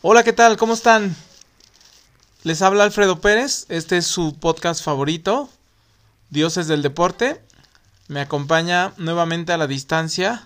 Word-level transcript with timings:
Hola, 0.00 0.22
¿qué 0.22 0.32
tal? 0.32 0.56
¿Cómo 0.56 0.74
están? 0.74 1.10
Les 2.44 2.62
habla 2.62 2.84
Alfredo 2.84 3.20
Pérez, 3.20 3.66
este 3.68 3.96
es 3.96 4.06
su 4.06 4.38
podcast 4.38 4.84
favorito, 4.84 5.48
Dioses 6.30 6.68
del 6.68 6.82
Deporte. 6.82 7.40
Me 8.08 8.20
acompaña 8.20 8.92
nuevamente 8.96 9.52
a 9.52 9.56
la 9.56 9.66
distancia 9.66 10.42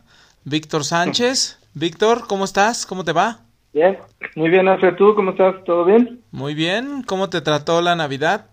Víctor 0.46 0.85
Sánchez. 0.85 1.61
Víctor, 1.75 2.27
¿cómo 2.29 2.46
estás? 2.46 2.86
¿Cómo 2.86 3.04
te 3.04 3.12
va? 3.12 3.41
Bien, 3.75 3.99
muy 4.36 4.49
bien, 4.49 4.68
Alfredo. 4.68 4.96
¿Tú 4.96 5.14
cómo 5.14 5.32
estás? 5.32 5.62
¿Todo 5.64 5.84
bien? 5.84 6.23
Muy 6.30 6.55
bien. 6.55 7.03
¿Cómo 7.03 7.29
te 7.29 7.43
trató 7.43 7.82
la 7.82 7.95
Navidad? 7.95 8.46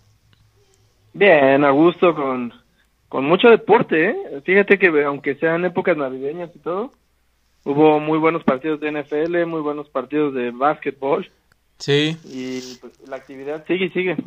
Bien, 1.14 1.64
a 1.64 1.70
gusto, 1.70 2.14
con, 2.14 2.54
con 3.08 3.24
mucho 3.24 3.48
deporte. 3.48 4.10
¿eh? 4.10 4.42
Fíjate 4.44 4.78
que 4.78 4.88
aunque 5.06 5.36
sean 5.36 5.64
épocas 5.64 5.96
navideñas 5.96 6.50
y 6.54 6.60
todo, 6.60 6.92
hubo 7.64 8.00
muy 8.00 8.18
buenos 8.18 8.44
partidos 8.44 8.80
de 8.80 8.92
NFL, 8.92 9.46
muy 9.46 9.62
buenos 9.62 9.90
partidos 9.90 10.34
de 10.34 10.52
básquetbol. 10.52 11.30
Sí. 11.78 12.18
Y 12.26 12.78
pues, 12.82 12.94
la 13.08 13.16
actividad 13.16 13.66
sigue 13.66 13.86
y 13.86 13.90
sigue. 13.90 14.18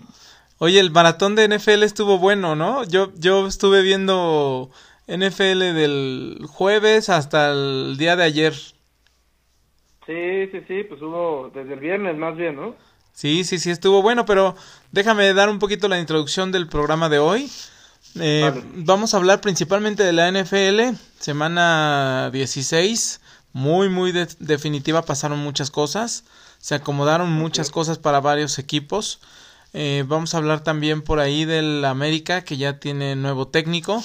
Oye, 0.59 0.81
el 0.81 0.91
maratón 0.91 1.35
de 1.35 1.49
NFL 1.49 1.83
estuvo 1.83 2.19
bueno, 2.19 2.55
¿no? 2.57 2.85
Yo, 2.85 3.13
yo 3.17 3.47
estuve 3.47 3.83
viendo 3.83 4.71
NFL 5.09 5.75
del 5.75 6.39
jueves 6.49 7.09
hasta 7.09 7.51
el 7.51 7.97
día 7.99 8.17
de 8.17 8.25
ayer. 8.25 8.55
Sí, 10.07 10.47
sí, 10.51 10.61
sí, 10.67 10.85
pues 10.89 11.01
hubo 11.03 11.51
desde 11.55 11.75
el 11.75 11.81
viernes 11.81 12.17
más 12.17 12.37
bien, 12.37 12.57
¿no? 12.57 12.75
Sí, 13.13 13.45
sí, 13.45 13.59
sí, 13.59 13.71
estuvo 13.71 14.03
bueno, 14.03 14.25
pero 14.25 14.57
déjame 14.91 15.33
dar 15.35 15.49
un 15.49 15.59
poquito 15.59 15.89
la 15.89 16.01
introducción 16.01 16.51
del 16.51 16.69
programa 16.69 17.09
de 17.09 17.19
hoy. 17.19 17.51
Eh, 18.21 18.43
Vale. 18.43 18.65
Vamos 18.77 19.15
a 19.15 19.19
hablar 19.19 19.41
principalmente 19.41 20.03
de 20.03 20.13
la 20.13 20.31
NFL, 20.31 20.97
semana 21.19 22.31
16, 22.33 23.21
muy, 23.53 23.89
muy 23.89 24.13
de- 24.13 24.29
definitiva, 24.39 25.03
pasaron 25.05 25.39
muchas 25.39 25.71
cosas, 25.71 26.25
se 26.59 26.75
acomodaron 26.75 27.31
muchas 27.33 27.71
cosas 27.71 27.99
para 27.99 28.21
varios 28.21 28.59
equipos. 28.59 29.21
Eh, 29.75 30.05
vamos 30.07 30.35
a 30.35 30.39
hablar 30.39 30.63
también 30.63 31.03
por 31.03 31.19
ahí 31.21 31.45
del 31.45 31.85
América, 31.85 32.43
que 32.45 32.57
ya 32.57 32.79
tiene 32.79 33.17
nuevo 33.17 33.49
técnico. 33.49 34.03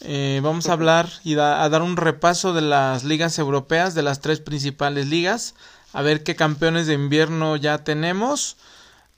Eh, 0.00 0.40
vamos 0.42 0.68
a 0.68 0.72
hablar 0.74 1.08
y 1.24 1.34
da- 1.34 1.62
a 1.62 1.68
dar 1.68 1.82
un 1.82 1.96
repaso 1.96 2.52
de 2.52 2.60
las 2.62 3.04
ligas 3.04 3.38
europeas, 3.38 3.94
de 3.94 4.02
las 4.02 4.20
tres 4.20 4.40
principales 4.40 5.06
ligas, 5.08 5.54
a 5.92 6.02
ver 6.02 6.22
qué 6.22 6.36
campeones 6.36 6.86
de 6.86 6.94
invierno 6.94 7.56
ya 7.56 7.78
tenemos. 7.84 8.56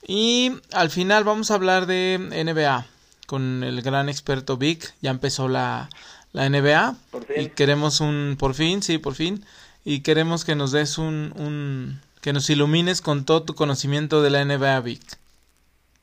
Y 0.07 0.53
al 0.71 0.89
final 0.89 1.23
vamos 1.23 1.51
a 1.51 1.55
hablar 1.55 1.85
de 1.87 2.15
NBA 2.31 2.85
con 3.25 3.63
el 3.63 3.81
gran 3.81 4.07
experto 4.09 4.57
Vic. 4.57 4.93
Ya 5.01 5.11
empezó 5.11 5.47
la, 5.49 5.89
la 6.37 6.49
NBA 6.49 6.95
Por 7.11 7.25
fin. 7.25 7.35
y 7.41 7.49
queremos 7.49 7.99
un, 7.99 8.35
por 8.39 8.53
fin, 8.53 8.81
sí, 8.83 8.97
por 8.97 9.15
fin. 9.15 9.43
Y 9.83 10.01
queremos 10.01 10.45
que 10.45 10.55
nos 10.55 10.71
des 10.71 10.97
un, 10.97 11.33
un, 11.35 11.99
que 12.21 12.31
nos 12.33 12.49
ilumines 12.49 13.01
con 13.01 13.25
todo 13.25 13.43
tu 13.43 13.55
conocimiento 13.55 14.21
de 14.21 14.29
la 14.29 14.43
NBA, 14.45 14.79
Vic. 14.81 15.01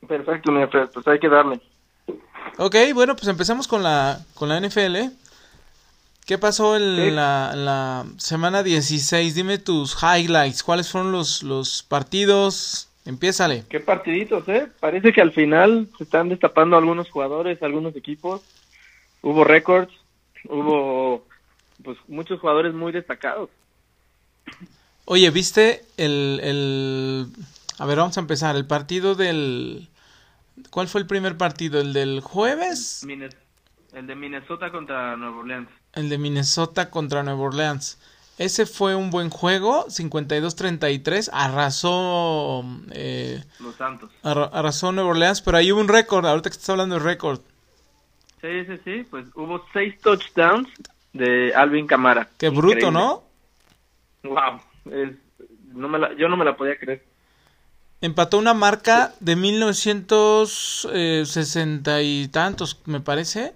Perfecto, 0.07 0.51
mi 0.51 0.65
pues 0.67 1.07
hay 1.07 1.19
que 1.19 1.29
darle. 1.29 1.59
Ok, 2.57 2.75
bueno, 2.93 3.15
pues 3.15 3.27
empezamos 3.27 3.67
con 3.67 3.81
la, 3.83 4.19
con 4.33 4.49
la 4.49 4.59
NFL. 4.59 5.09
¿Qué 6.25 6.37
pasó 6.37 6.75
en 6.75 6.95
Sí. 6.95 7.11
la, 7.11 7.53
la 7.55 8.05
semana 8.17 8.63
16? 8.63 9.35
Dime 9.35 9.57
tus 9.59 9.95
highlights. 10.01 10.63
¿Cuáles 10.63 10.89
fueron 10.89 11.11
los, 11.11 11.43
los 11.43 11.83
partidos? 11.83 12.89
Empiézale. 13.05 13.65
Qué 13.69 13.79
partiditos, 13.79 14.47
¿eh? 14.47 14.67
Parece 14.79 15.13
que 15.13 15.21
al 15.21 15.31
final 15.31 15.87
se 15.97 16.03
están 16.05 16.29
destapando 16.29 16.75
algunos 16.77 17.09
jugadores, 17.11 17.61
algunos 17.61 17.95
equipos. 17.95 18.41
Hubo 19.21 19.43
récords, 19.43 19.93
hubo 20.49 21.25
pues 21.83 21.97
muchos 22.07 22.39
jugadores 22.39 22.73
muy 22.73 22.91
destacados. 22.91 23.49
Oye, 25.05 25.29
¿viste 25.29 25.85
el, 25.97 26.39
el... 26.43 27.27
A 27.77 27.85
ver, 27.85 27.97
vamos 27.97 28.17
a 28.17 28.21
empezar. 28.21 28.55
El 28.55 28.65
partido 28.65 29.15
del... 29.15 29.89
¿Cuál 30.71 30.87
fue 30.87 31.01
el 31.01 31.07
primer 31.07 31.37
partido? 31.37 31.79
¿El 31.81 31.93
del 31.93 32.21
jueves? 32.21 33.05
El 33.93 34.07
de 34.07 34.15
Minnesota 34.15 34.71
contra 34.71 35.15
Nueva 35.15 35.37
Orleans. 35.37 35.69
El 35.93 36.09
de 36.09 36.17
Minnesota 36.17 36.89
contra 36.89 37.23
Nueva 37.23 37.41
Orleans. 37.41 37.97
Ese 38.37 38.65
fue 38.65 38.95
un 38.95 39.11
buen 39.11 39.29
juego, 39.29 39.85
52-33, 39.87 41.29
arrasó, 41.31 42.65
eh, 42.91 43.41
Los 43.61 43.75
Santos. 43.75 44.11
arra- 44.23 44.49
arrasó 44.51 44.91
Nueva 44.91 45.11
Orleans, 45.11 45.41
pero 45.41 45.55
ahí 45.57 45.71
hubo 45.71 45.79
un 45.79 45.87
récord, 45.87 46.25
ahorita 46.25 46.49
que 46.49 46.53
estás 46.55 46.69
hablando 46.71 46.95
de 46.95 47.01
récord. 47.03 47.39
Sí, 48.45 48.65
sí, 48.65 48.77
sí. 48.83 49.03
Pues 49.09 49.25
hubo 49.35 49.63
seis 49.73 49.99
touchdowns 50.01 50.67
de 51.13 51.53
Alvin 51.55 51.87
Camara. 51.87 52.29
Qué 52.37 52.49
bruto. 52.49 52.91
¿no? 52.91 53.23
Wow. 54.23 54.61
Es- 54.91 55.15
no 55.73 55.87
me 55.89 55.97
la- 55.99 56.13
yo 56.15 56.29
no 56.29 56.37
me 56.37 56.45
la 56.45 56.55
podía 56.55 56.77
creer. 56.77 57.03
Empató 58.01 58.37
una 58.37 58.53
marca 58.53 59.13
de 59.19 59.35
1960 59.35 62.01
y 62.01 62.27
tantos, 62.27 62.79
me 62.85 62.99
parece. 63.01 63.53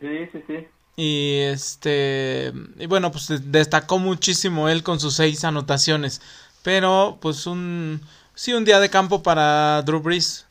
Sí, 0.00 0.26
sí, 0.32 0.42
sí. 0.46 0.66
Y 0.96 1.34
este, 1.42 2.52
y 2.78 2.86
bueno, 2.86 3.12
pues 3.12 3.28
de- 3.28 3.38
destacó 3.38 3.98
muchísimo 3.98 4.68
él 4.68 4.82
con 4.82 4.98
sus 4.98 5.14
seis 5.14 5.44
anotaciones. 5.44 6.20
Pero, 6.64 7.18
pues 7.20 7.46
un, 7.46 8.00
sí, 8.34 8.52
un 8.52 8.64
día 8.64 8.80
de 8.80 8.90
campo 8.90 9.22
para 9.22 9.80
Drew 9.82 10.00
Brees. 10.00 10.46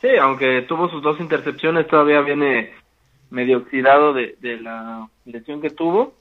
Sí, 0.00 0.08
aunque 0.20 0.62
tuvo 0.62 0.88
sus 0.88 1.02
dos 1.02 1.18
intercepciones, 1.20 1.86
todavía 1.88 2.20
viene 2.20 2.72
medio 3.30 3.58
oxidado 3.58 4.12
de, 4.12 4.36
de 4.40 4.60
la 4.60 5.08
lesión 5.24 5.60
que 5.60 5.70
tuvo. 5.70 6.14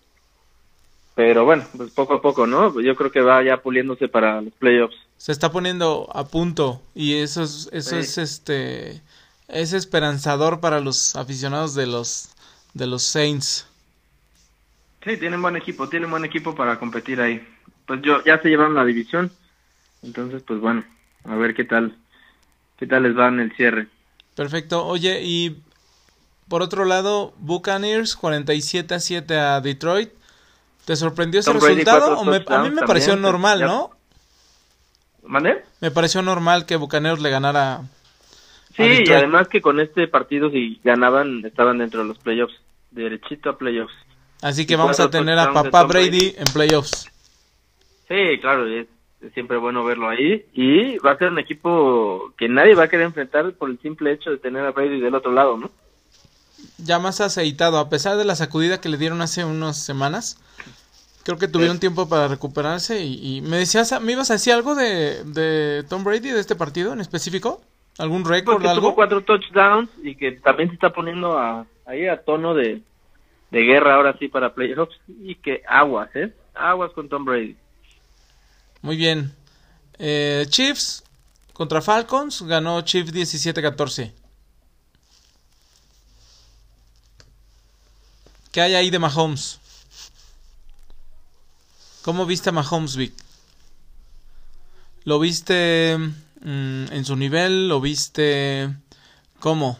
Pero 1.15 1.45
bueno, 1.45 1.63
pues 1.75 1.91
poco 1.91 2.15
a 2.15 2.21
poco, 2.21 2.45
¿no? 2.45 2.79
Yo 2.79 2.95
creo 2.95 3.11
que 3.11 3.21
va 3.21 3.41
ya 3.43 3.57
puliéndose 3.57 4.07
para 4.07 4.39
los 4.41 4.53
playoffs. 4.53 4.95
Se 5.17 5.31
está 5.31 5.51
poniendo 5.51 6.07
a 6.13 6.27
punto 6.27 6.81
y 6.93 7.15
eso 7.15 7.41
es, 7.43 7.69
eso 7.71 7.89
Sí. 7.91 7.95
es 7.97 8.17
este, 8.19 9.01
es 9.47 9.73
esperanzador 9.73 10.59
para 10.59 10.79
los 10.79 11.15
aficionados 11.15 11.73
de 11.73 11.87
los, 11.87 12.29
de 12.75 12.85
los 12.85 13.01
Saints. 13.01 13.67
Sí, 15.03 15.17
tienen 15.17 15.41
buen 15.41 15.55
equipo, 15.55 15.89
tienen 15.89 16.11
buen 16.11 16.25
equipo 16.25 16.53
para 16.53 16.77
competir 16.77 17.19
ahí. 17.21 17.41
Pues 17.87 18.01
yo 18.03 18.23
ya 18.23 18.39
se 18.41 18.49
llevaron 18.49 18.75
la 18.75 18.85
división, 18.85 19.31
entonces 20.03 20.43
pues 20.43 20.59
bueno, 20.59 20.83
a 21.23 21.35
ver 21.35 21.55
qué 21.55 21.63
tal, 21.63 21.95
qué 22.77 22.87
tal 22.87 23.03
les 23.03 23.17
va 23.17 23.27
en 23.29 23.39
el 23.39 23.55
cierre. 23.55 23.87
Perfecto. 24.35 24.85
Oye, 24.85 25.21
y 25.23 25.57
por 26.47 26.61
otro 26.61 26.85
lado, 26.85 27.33
Buccaneers 27.39 28.15
47 28.15 28.93
a 28.95 28.99
7 28.99 29.37
a 29.37 29.61
Detroit. 29.61 30.11
¿Te 30.85 30.95
sorprendió 30.95 31.39
ese 31.41 31.51
Tom 31.51 31.61
resultado? 31.61 32.19
¿O 32.19 32.23
me- 32.23 32.43
a 32.47 32.63
mí 32.63 32.69
me 32.69 32.83
pareció 32.83 33.13
también, 33.13 33.21
normal. 33.31 33.59
¿no? 33.61 33.91
¿Mande? 35.23 35.63
Me 35.81 35.91
pareció 35.91 36.21
normal 36.21 36.65
que 36.65 36.77
Buccaneers 36.77 37.19
le 37.21 37.29
ganara. 37.29 37.75
a 37.75 37.81
Sí, 38.77 39.03
y 39.05 39.11
además 39.11 39.47
que 39.47 39.59
con 39.61 39.79
este 39.79 40.07
partido 40.07 40.49
si 40.51 40.79
ganaban 40.83 41.43
estaban 41.45 41.79
dentro 41.79 42.01
de 42.03 42.07
los 42.07 42.19
playoffs, 42.19 42.53
derechito 42.91 43.49
a 43.49 43.57
playoffs. 43.57 43.93
Así 44.41 44.65
que 44.67 44.73
y 44.73 44.77
vamos 44.77 44.99
a 44.99 45.09
tener 45.09 45.37
a 45.39 45.51
papá 45.51 45.83
Brady. 45.83 46.09
Brady 46.09 46.35
en 46.37 46.45
playoffs. 46.53 47.11
Sí, 48.07 48.39
claro, 48.39 48.67
es, 48.67 48.87
es 49.21 49.33
siempre 49.33 49.57
bueno 49.57 49.83
verlo 49.83 50.09
ahí. 50.09 50.45
Y 50.53 50.97
va 50.99 51.11
a 51.11 51.17
ser 51.17 51.31
un 51.31 51.39
equipo 51.39 52.33
que 52.37 52.47
nadie 52.49 52.75
va 52.75 52.83
a 52.83 52.87
querer 52.89 53.05
enfrentar 53.07 53.51
por 53.53 53.69
el 53.69 53.79
simple 53.79 54.11
hecho 54.11 54.29
de 54.31 54.37
tener 54.37 54.65
a 54.65 54.71
Brady 54.71 54.99
del 54.99 55.15
otro 55.15 55.31
lado, 55.31 55.57
¿no? 55.57 55.69
Ya 56.77 56.99
más 56.99 57.21
aceitado, 57.21 57.77
a 57.79 57.89
pesar 57.89 58.17
de 58.17 58.25
la 58.25 58.35
sacudida 58.35 58.81
que 58.81 58.89
le 58.89 58.97
dieron 58.97 59.21
hace 59.21 59.43
unas 59.45 59.77
semanas. 59.83 60.37
Creo 61.23 61.37
que 61.37 61.47
tuvieron 61.47 61.79
tiempo 61.79 62.07
para 62.07 62.27
recuperarse 62.27 63.03
y, 63.03 63.37
y 63.37 63.41
me 63.41 63.57
decías, 63.57 63.99
¿me 64.01 64.13
ibas 64.13 64.29
a 64.31 64.35
decir 64.35 64.53
algo 64.53 64.75
de, 64.75 65.23
de 65.25 65.83
Tom 65.89 66.03
Brady 66.03 66.29
de 66.31 66.39
este 66.39 66.55
partido 66.55 66.93
en 66.93 67.01
específico? 67.01 67.61
¿Algún 67.97 68.23
récord 68.25 68.53
Porque 68.53 68.67
o 68.67 68.69
algo? 68.69 68.81
tuvo 68.81 68.95
cuatro 68.95 69.21
touchdowns 69.23 69.89
y 70.03 70.15
que 70.15 70.33
también 70.33 70.69
se 70.69 70.75
está 70.75 70.91
poniendo 70.93 71.37
a, 71.37 71.65
ahí 71.85 72.07
a 72.07 72.23
tono 72.23 72.53
de, 72.53 72.81
de 73.51 73.61
guerra 73.61 73.95
ahora 73.95 74.15
sí 74.19 74.27
para 74.29 74.53
playoffs. 74.53 74.95
Y 75.07 75.35
que 75.35 75.63
aguas, 75.67 76.15
¿eh? 76.15 76.31
Aguas 76.53 76.91
con 76.93 77.09
Tom 77.09 77.25
Brady. 77.25 77.57
Muy 78.87 78.95
bien. 78.95 79.35
Eh, 79.99 80.45
Chiefs 80.47 81.03
contra 81.51 81.81
Falcons, 81.81 82.43
ganó 82.43 82.79
Chiefs 82.83 83.11
17-14. 83.11 84.13
¿Qué 88.49 88.61
hay 88.61 88.75
ahí 88.75 88.89
de 88.89 88.97
Mahomes? 88.97 89.59
¿Cómo 92.01 92.25
viste 92.25 92.47
a 92.47 92.53
Mahomes, 92.53 92.95
Vic? 92.95 93.13
¿Lo 95.03 95.19
viste 95.19 95.97
mm, 95.97 96.85
en 96.89 97.03
su 97.03 97.17
nivel? 97.17 97.67
¿Lo 97.67 97.81
viste 97.81 98.73
cómo? 99.41 99.77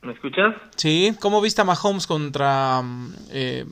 ¿Me 0.00 0.14
escuchas? 0.14 0.54
Sí, 0.76 1.14
¿cómo 1.20 1.42
viste 1.42 1.60
a 1.60 1.64
Mahomes 1.64 2.06
contra 2.06 2.80
mm, 2.80 3.14
eh, 3.32 3.66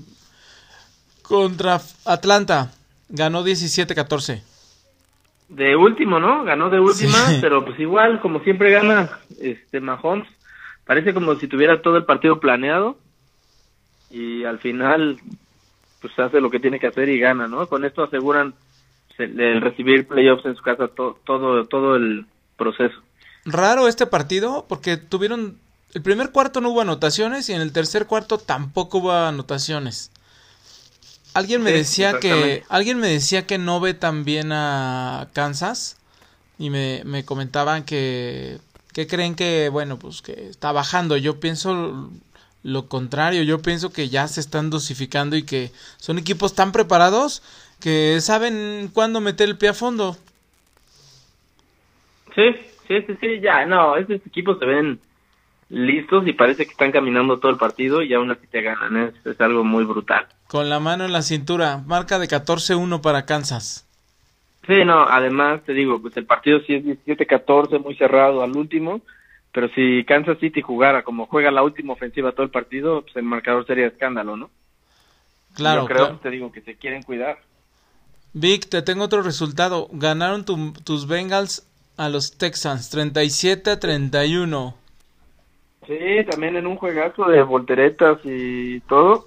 contra 1.23 1.81
Atlanta? 2.05 2.75
Ganó 3.09 3.43
17-14. 3.45 4.43
De 5.49 5.77
último, 5.77 6.21
¿no? 6.21 6.45
Ganó 6.45 6.69
de 6.69 6.79
última, 6.79 7.17
Sí. 7.29 7.39
pero 7.41 7.65
pues 7.65 7.79
igual, 7.81 8.21
como 8.21 8.41
siempre 8.41 8.71
gana 8.71 9.19
este 9.41 9.81
Mahomes. 9.81 10.29
Parece 10.85 11.15
como 11.15 11.35
si 11.37 11.49
tuviera 11.49 11.81
todo 11.81 11.97
el 11.97 12.05
partido 12.05 12.39
planeado. 12.41 12.99
Y 14.11 14.45
al 14.45 14.59
final, 14.59 15.19
pues 16.01 16.19
hace 16.19 16.41
lo 16.41 16.51
que 16.51 16.61
tiene 16.61 16.79
que 16.81 16.87
hacer 16.87 17.09
y 17.09 17.19
gana, 17.19 17.47
¿no? 17.49 17.67
Con 17.67 17.85
esto 17.85 18.03
aseguran 18.03 18.55
el 19.19 19.61
recibir 19.61 20.07
playoffs 20.07 20.45
en 20.47 20.55
su 20.55 20.63
casa 20.63 20.89
todo, 20.89 21.19
todo, 21.25 21.65
todo 21.67 21.97
el 21.97 22.27
proceso. 22.57 22.97
Raro 23.45 23.89
este 23.89 24.07
partido 24.07 24.67
porque 24.69 24.97
tuvieron 24.97 25.59
el 25.95 26.03
primer 26.03 26.31
cuarto 26.31 26.61
no 26.61 26.71
hubo 26.71 26.83
anotaciones 26.83 27.49
y 27.49 27.53
en 27.55 27.61
el 27.63 27.73
tercer 27.73 28.07
cuarto 28.07 28.39
tampoco 28.39 28.99
hubo 28.99 29.13
anotaciones. 29.13 30.13
Alguien 31.39 31.63
me 31.63 31.71
decía 31.71 32.19
que 32.19 32.65
alguien 32.69 32.99
me 32.99 33.07
decía 33.07 33.47
que 33.47 33.59
no 33.59 33.79
ve 33.79 33.95
tan 33.95 34.25
bien 34.25 34.51
a 34.51 35.29
Kansas 35.35 35.97
y 36.59 36.69
me, 36.71 37.03
me 37.05 37.25
comentaban 37.25 37.85
que 37.85 38.59
que 38.93 39.07
creen 39.07 39.37
que 39.37 39.69
bueno 39.69 40.01
pues 40.01 40.21
que 40.21 40.49
está 40.49 40.73
bajando. 40.73 41.17
Yo 41.17 41.39
pienso 41.39 42.11
lo 42.65 42.89
contrario. 42.89 43.45
Yo 43.45 43.63
pienso 43.63 43.93
que 43.93 44.09
ya 44.09 44.27
se 44.27 44.41
están 44.41 44.69
dosificando 44.69 45.37
y 45.37 45.45
que 45.45 45.71
son 45.99 46.19
equipos 46.19 46.57
tan 46.57 46.73
preparados 46.73 47.41
que 47.81 48.21
saben 48.21 48.91
cuándo 48.93 49.21
meter 49.21 49.49
el 49.49 49.59
pie 49.59 49.69
a 49.69 49.75
fondo. 49.75 50.17
Sí, 52.35 52.51
sí, 52.89 53.03
sí, 53.07 53.17
sí, 53.21 53.41
ya, 53.41 53.65
no, 53.65 53.97
estos 53.97 54.27
equipos 54.27 54.59
se 54.59 54.67
ven 54.67 54.99
listos 55.69 56.27
y 56.27 56.33
parece 56.33 56.65
que 56.65 56.73
están 56.73 56.91
caminando 56.91 57.39
todo 57.39 57.53
el 57.53 57.59
partido 57.59 58.03
y 58.03 58.13
aún 58.13 58.33
así 58.33 58.49
te 58.49 58.63
ganan, 58.63 58.97
es, 58.97 59.15
es 59.25 59.41
algo 59.41 59.63
muy 59.63 59.85
brutal. 59.85 60.27
Con 60.49 60.69
la 60.69 60.81
mano 60.81 61.05
en 61.05 61.13
la 61.13 61.23
cintura, 61.23 61.83
marca 61.87 62.19
de 62.19 62.27
14-1 62.27 63.01
para 63.01 63.27
Kansas. 63.27 63.87
Sí, 64.67 64.85
no, 64.85 65.03
además 65.03 65.63
te 65.65 65.73
digo, 65.73 66.01
pues 66.01 66.17
el 66.17 66.27
partido 66.27 66.61
sí 66.67 66.75
es 66.75 66.85
17-14, 66.85 67.83
muy 67.83 67.95
cerrado 67.97 68.43
al 68.43 68.57
último, 68.57 69.03
pero 69.53 69.69
si 69.69 70.05
Kansas 70.05 70.39
City 70.41 70.61
jugara 70.63 71.03
como 71.05 71.27
juega 71.27 71.51
la 71.51 71.63
última 71.63 71.93
ofensiva 71.93 72.33
todo 72.33 72.45
el 72.45 72.51
partido, 72.51 73.03
pues 73.03 73.15
el 73.17 73.23
marcador 73.23 73.67
sería 73.67 73.87
escándalo, 73.87 74.37
¿no? 74.37 74.51
Claro. 75.55 75.83
Yo 75.83 75.87
creo, 75.87 76.17
te 76.17 76.31
digo, 76.31 76.51
que 76.51 76.63
se 76.63 76.77
quieren 76.77 77.03
cuidar. 77.03 77.39
Vic, 78.33 78.69
te 78.69 78.83
tengo 78.83 79.05
otro 79.05 79.23
resultado. 79.23 79.89
Ganaron 79.93 80.45
tus 80.45 81.09
Bengals 81.09 81.67
a 81.97 82.09
los 82.09 82.39
Texans, 82.39 82.89
37 82.91 83.71
a 83.71 83.81
31. 83.81 84.75
Sí, 85.87 85.99
también 86.31 86.57
en 86.57 86.67
un 86.67 86.77
juegazo 86.77 87.25
de 87.25 87.43
volteretas 87.43 88.19
y 88.25 88.81
todo. 88.81 89.27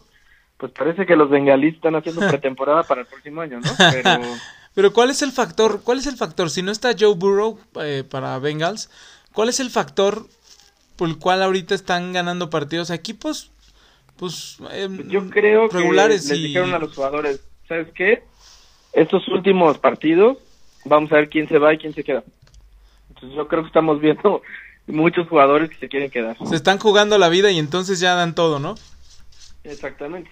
Pues 0.61 0.71
parece 0.71 1.05
que 1.05 1.17
los 1.17 1.29
bengalíes 1.29 1.75
están 1.75 1.95
haciendo 1.95 2.21
pretemporada 2.29 2.83
para 2.83 3.01
el 3.01 3.07
próximo 3.07 3.41
año, 3.41 3.59
¿no? 3.59 3.71
Pero... 3.77 4.21
Pero 4.73 4.93
¿cuál 4.93 5.09
es 5.09 5.21
el 5.21 5.33
factor? 5.33 5.81
¿Cuál 5.83 5.97
es 5.99 6.07
el 6.07 6.15
factor? 6.15 6.49
Si 6.49 6.61
no 6.61 6.71
está 6.71 6.95
Joe 6.97 7.15
Burrow 7.15 7.59
eh, 7.81 8.05
para 8.09 8.39
Bengals, 8.39 8.89
¿cuál 9.33 9.49
es 9.49 9.59
el 9.59 9.69
factor 9.69 10.27
por 10.95 11.09
el 11.09 11.17
cual 11.17 11.43
ahorita 11.43 11.75
están 11.75 12.13
ganando 12.13 12.49
partidos 12.49 12.89
a 12.89 12.95
equipos 12.95 13.51
pues 14.21 14.59
em, 14.71 15.09
yo 15.09 15.27
creo 15.31 15.67
regulares 15.67 16.27
que 16.27 16.35
les 16.35 16.43
dijeron 16.43 16.75
a 16.75 16.77
los 16.77 16.93
jugadores, 16.93 17.41
¿sabes 17.67 17.87
qué? 17.95 18.21
Estos 18.93 19.27
últimos 19.29 19.79
partidos 19.79 20.37
vamos 20.85 21.11
a 21.11 21.15
ver 21.15 21.29
quién 21.29 21.49
se 21.49 21.57
va 21.57 21.73
y 21.73 21.79
quién 21.79 21.95
se 21.95 22.03
queda. 22.03 22.23
Entonces 23.09 23.35
yo 23.35 23.47
creo 23.47 23.63
que 23.63 23.67
estamos 23.69 23.99
viendo 23.99 24.43
muchos 24.85 25.27
jugadores 25.27 25.71
que 25.71 25.77
se 25.77 25.89
quieren 25.89 26.11
quedar. 26.11 26.37
Se 26.45 26.55
están 26.55 26.77
jugando 26.77 27.17
la 27.17 27.29
vida 27.29 27.49
y 27.49 27.57
entonces 27.57 27.99
ya 27.99 28.13
dan 28.13 28.35
todo, 28.35 28.59
¿no? 28.59 28.75
Exactamente. 29.63 30.29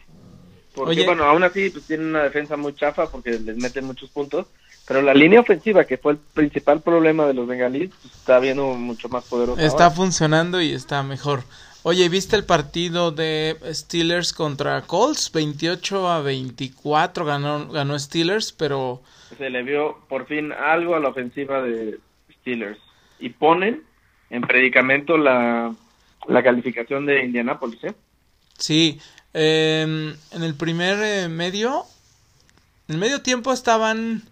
Porque, 0.85 1.05
bueno, 1.05 1.23
aún 1.23 1.43
así 1.43 1.69
pues, 1.69 1.85
tienen 1.85 2.07
una 2.07 2.23
defensa 2.23 2.57
muy 2.57 2.73
chafa 2.73 3.09
porque 3.09 3.31
les 3.31 3.57
meten 3.57 3.85
muchos 3.85 4.09
puntos. 4.09 4.47
Pero 4.87 5.01
la 5.01 5.13
línea 5.13 5.39
ofensiva, 5.39 5.83
que 5.85 5.97
fue 5.97 6.13
el 6.13 6.17
principal 6.17 6.81
problema 6.81 7.27
de 7.27 7.33
los 7.33 7.47
bengalíes, 7.47 7.91
pues, 8.01 8.15
está 8.15 8.39
viendo 8.39 8.73
mucho 8.73 9.07
más 9.09 9.25
poderosa. 9.25 9.63
Está 9.63 9.91
funcionando 9.91 10.61
y 10.61 10.71
está 10.71 11.03
mejor. 11.03 11.43
Oye, 11.83 12.09
¿viste 12.09 12.35
el 12.35 12.43
partido 12.43 13.11
de 13.11 13.55
Steelers 13.71 14.33
contra 14.33 14.81
Colts? 14.81 15.31
28 15.31 16.09
a 16.09 16.21
24 16.21 17.23
ganó, 17.23 17.67
ganó 17.69 17.97
Steelers, 17.97 18.51
pero... 18.51 19.01
Se 19.37 19.49
le 19.49 19.63
vio 19.63 19.99
por 20.09 20.25
fin 20.25 20.51
algo 20.51 20.95
a 20.95 20.99
la 20.99 21.09
ofensiva 21.09 21.61
de 21.61 21.99
Steelers. 22.41 22.79
Y 23.19 23.29
ponen 23.29 23.83
en 24.29 24.41
predicamento 24.41 25.17
la, 25.17 25.73
la 26.27 26.43
calificación 26.43 27.05
de 27.05 27.23
Indianapolis, 27.23 27.83
¿eh? 27.83 27.93
Sí, 28.57 28.99
em, 29.33 30.15
en 30.31 30.43
el 30.43 30.55
primer 30.55 30.97
eh, 31.01 31.29
medio, 31.29 31.85
en 32.87 32.95
el 32.95 32.99
medio 32.99 33.21
tiempo 33.21 33.53
estaban 33.53 34.23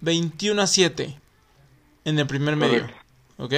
21 0.00 0.60
a 0.60 0.66
7 0.66 1.16
en 2.04 2.18
el 2.18 2.26
primer 2.26 2.56
medio, 2.56 2.86
¿ok? 3.38 3.54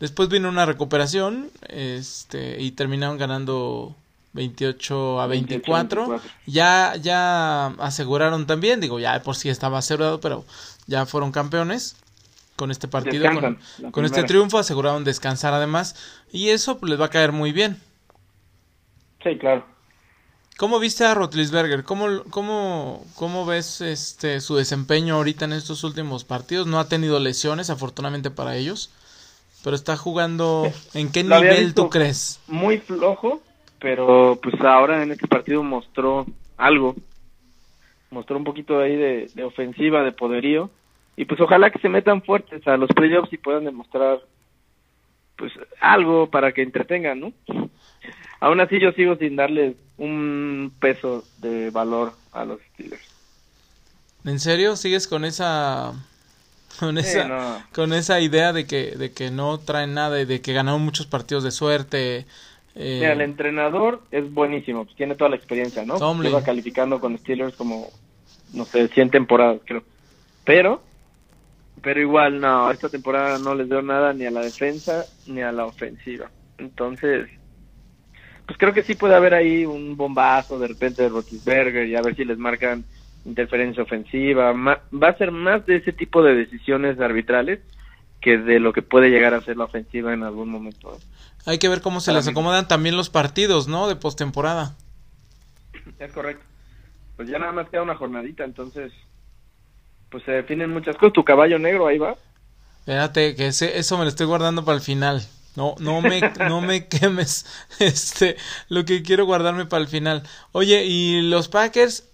Después 0.00 0.28
vino 0.28 0.48
una 0.48 0.66
recuperación 0.66 1.50
este, 1.68 2.60
y 2.60 2.72
terminaron 2.72 3.18
ganando 3.18 3.94
28 4.32 5.20
a 5.20 5.26
24. 5.26 6.20
Ya, 6.46 6.94
ya 7.00 7.66
aseguraron 7.78 8.46
también, 8.46 8.80
digo, 8.80 8.98
ya 8.98 9.22
por 9.22 9.36
sí 9.36 9.48
estaba 9.48 9.78
asegurado, 9.78 10.20
pero 10.20 10.44
ya 10.86 11.06
fueron 11.06 11.32
campeones 11.32 11.96
con 12.56 12.70
este 12.70 12.88
partido. 12.88 13.28
con, 13.92 14.04
este 14.04 14.24
triunfo 14.24 14.58
aseguraron 14.58 15.04
descansar 15.04 15.54
además 15.54 15.94
y 16.32 16.48
eso 16.48 16.78
pues, 16.78 16.90
les 16.90 17.00
va 17.00 17.06
a 17.06 17.10
caer 17.10 17.32
muy 17.32 17.52
bien. 17.52 17.80
Sí, 19.22 19.36
claro. 19.38 19.64
¿Cómo 20.58 20.78
viste 20.78 21.04
a 21.04 21.14
Rotlisberger? 21.14 21.82
¿Cómo, 21.82 22.22
cómo, 22.30 23.04
cómo 23.16 23.46
ves 23.46 23.80
este 23.80 24.40
su 24.40 24.56
desempeño 24.56 25.14
ahorita 25.14 25.46
en 25.46 25.54
estos 25.54 25.82
últimos 25.82 26.24
partidos? 26.24 26.66
No 26.66 26.78
ha 26.78 26.88
tenido 26.88 27.18
lesiones, 27.18 27.70
afortunadamente 27.70 28.30
para 28.30 28.56
ellos, 28.56 28.92
pero 29.64 29.74
está 29.74 29.96
jugando. 29.96 30.70
¿En 30.94 31.10
qué 31.10 31.24
nivel 31.24 31.74
tú 31.74 31.88
crees? 31.88 32.40
Muy 32.46 32.78
flojo, 32.78 33.40
pero 33.80 34.38
pues 34.42 34.60
ahora 34.60 35.02
en 35.02 35.12
este 35.12 35.26
partido 35.26 35.62
mostró 35.62 36.26
algo. 36.56 36.94
Mostró 38.10 38.36
un 38.36 38.44
poquito 38.44 38.78
ahí 38.78 38.94
de, 38.94 39.30
de 39.34 39.44
ofensiva, 39.44 40.02
de 40.02 40.12
poderío. 40.12 40.70
Y 41.16 41.24
pues 41.24 41.40
ojalá 41.40 41.70
que 41.70 41.78
se 41.78 41.88
metan 41.88 42.22
fuertes 42.22 42.66
a 42.66 42.76
los 42.76 42.88
playoffs 42.90 43.32
y 43.32 43.38
puedan 43.38 43.64
demostrar 43.64 44.20
pues 45.36 45.52
algo 45.80 46.28
para 46.28 46.52
que 46.52 46.62
entretengan, 46.62 47.20
¿no? 47.20 47.32
Aún 48.42 48.60
así 48.60 48.80
yo 48.80 48.90
sigo 48.90 49.14
sin 49.14 49.36
darles 49.36 49.76
un 49.98 50.72
peso 50.80 51.22
de 51.38 51.70
valor 51.70 52.12
a 52.32 52.44
los 52.44 52.58
Steelers. 52.72 53.08
¿En 54.24 54.40
serio 54.40 54.74
sigues 54.74 55.06
con 55.06 55.24
esa 55.24 55.92
con 56.80 56.98
esa 56.98 57.68
con 57.72 57.92
esa 57.92 58.18
idea 58.18 58.52
de 58.52 58.66
que 58.66 58.96
de 58.96 59.12
que 59.12 59.30
no 59.30 59.58
traen 59.58 59.94
nada 59.94 60.20
y 60.20 60.24
de 60.24 60.40
que 60.40 60.52
ganaron 60.52 60.82
muchos 60.82 61.06
partidos 61.06 61.44
de 61.44 61.52
suerte? 61.52 62.26
Eh... 62.74 63.08
el 63.08 63.20
entrenador 63.20 64.02
es 64.10 64.28
buenísimo, 64.32 64.86
pues 64.86 64.96
tiene 64.96 65.14
toda 65.14 65.30
la 65.30 65.36
experiencia, 65.36 65.84
¿no? 65.84 66.20
Lleva 66.20 66.42
calificando 66.42 66.98
con 66.98 67.16
Steelers 67.18 67.54
como 67.54 67.90
no 68.54 68.64
sé, 68.64 68.88
100 68.88 69.10
temporadas, 69.10 69.60
creo. 69.64 69.84
Pero 70.44 70.82
pero 71.80 72.00
igual 72.00 72.40
no, 72.40 72.72
esta 72.72 72.88
temporada 72.88 73.38
no 73.38 73.54
les 73.54 73.68
veo 73.68 73.82
nada 73.82 74.12
ni 74.12 74.26
a 74.26 74.32
la 74.32 74.40
defensa 74.40 75.06
ni 75.28 75.42
a 75.42 75.52
la 75.52 75.64
ofensiva. 75.64 76.28
Entonces, 76.58 77.28
pues 78.46 78.58
creo 78.58 78.72
que 78.72 78.82
sí 78.82 78.94
puede 78.94 79.14
haber 79.14 79.34
ahí 79.34 79.64
un 79.64 79.96
bombazo 79.96 80.58
de 80.58 80.68
repente 80.68 81.02
de 81.02 81.08
Rotisberger 81.08 81.86
y 81.86 81.96
a 81.96 82.02
ver 82.02 82.16
si 82.16 82.24
les 82.24 82.38
marcan 82.38 82.84
interferencia 83.24 83.82
ofensiva. 83.82 84.52
va 84.52 85.08
a 85.08 85.18
ser 85.18 85.30
más 85.30 85.64
de 85.66 85.76
ese 85.76 85.92
tipo 85.92 86.22
de 86.22 86.34
decisiones 86.34 86.98
arbitrales 87.00 87.60
que 88.20 88.38
de 88.38 88.60
lo 88.60 88.72
que 88.72 88.82
puede 88.82 89.10
llegar 89.10 89.34
a 89.34 89.42
ser 89.42 89.56
la 89.56 89.64
ofensiva 89.64 90.14
en 90.14 90.22
algún 90.22 90.48
momento. 90.48 90.98
Hay 91.44 91.58
que 91.58 91.68
ver 91.68 91.80
cómo 91.80 92.00
se 92.00 92.12
les 92.12 92.28
acomodan 92.28 92.68
también 92.68 92.96
los 92.96 93.10
partidos, 93.10 93.66
¿no? 93.66 93.88
De 93.88 93.96
postemporada. 93.96 94.76
Es 95.98 96.12
correcto. 96.12 96.44
Pues 97.16 97.28
ya 97.28 97.38
nada 97.38 97.52
más 97.52 97.68
queda 97.68 97.82
una 97.82 97.96
jornadita, 97.96 98.44
entonces 98.44 98.92
pues 100.08 100.22
se 100.24 100.32
definen 100.32 100.70
muchas 100.70 100.96
cosas. 100.96 101.14
Tu 101.14 101.24
caballo 101.24 101.58
negro 101.58 101.86
ahí 101.86 101.98
va. 101.98 102.16
Espérate, 102.80 103.34
que 103.34 103.48
ese, 103.48 103.78
eso 103.78 103.98
me 103.98 104.04
lo 104.04 104.10
estoy 104.10 104.26
guardando 104.26 104.64
para 104.64 104.76
el 104.76 104.82
final. 104.82 105.22
No, 105.56 105.74
no 105.78 106.00
me, 106.00 106.20
no 106.48 106.60
me 106.60 106.88
quemes. 106.88 107.46
Este, 107.78 108.36
lo 108.68 108.84
que 108.84 109.02
quiero 109.02 109.26
guardarme 109.26 109.66
para 109.66 109.82
el 109.82 109.88
final. 109.88 110.22
Oye, 110.52 110.84
y 110.84 111.22
los 111.22 111.48
Packers 111.48 112.08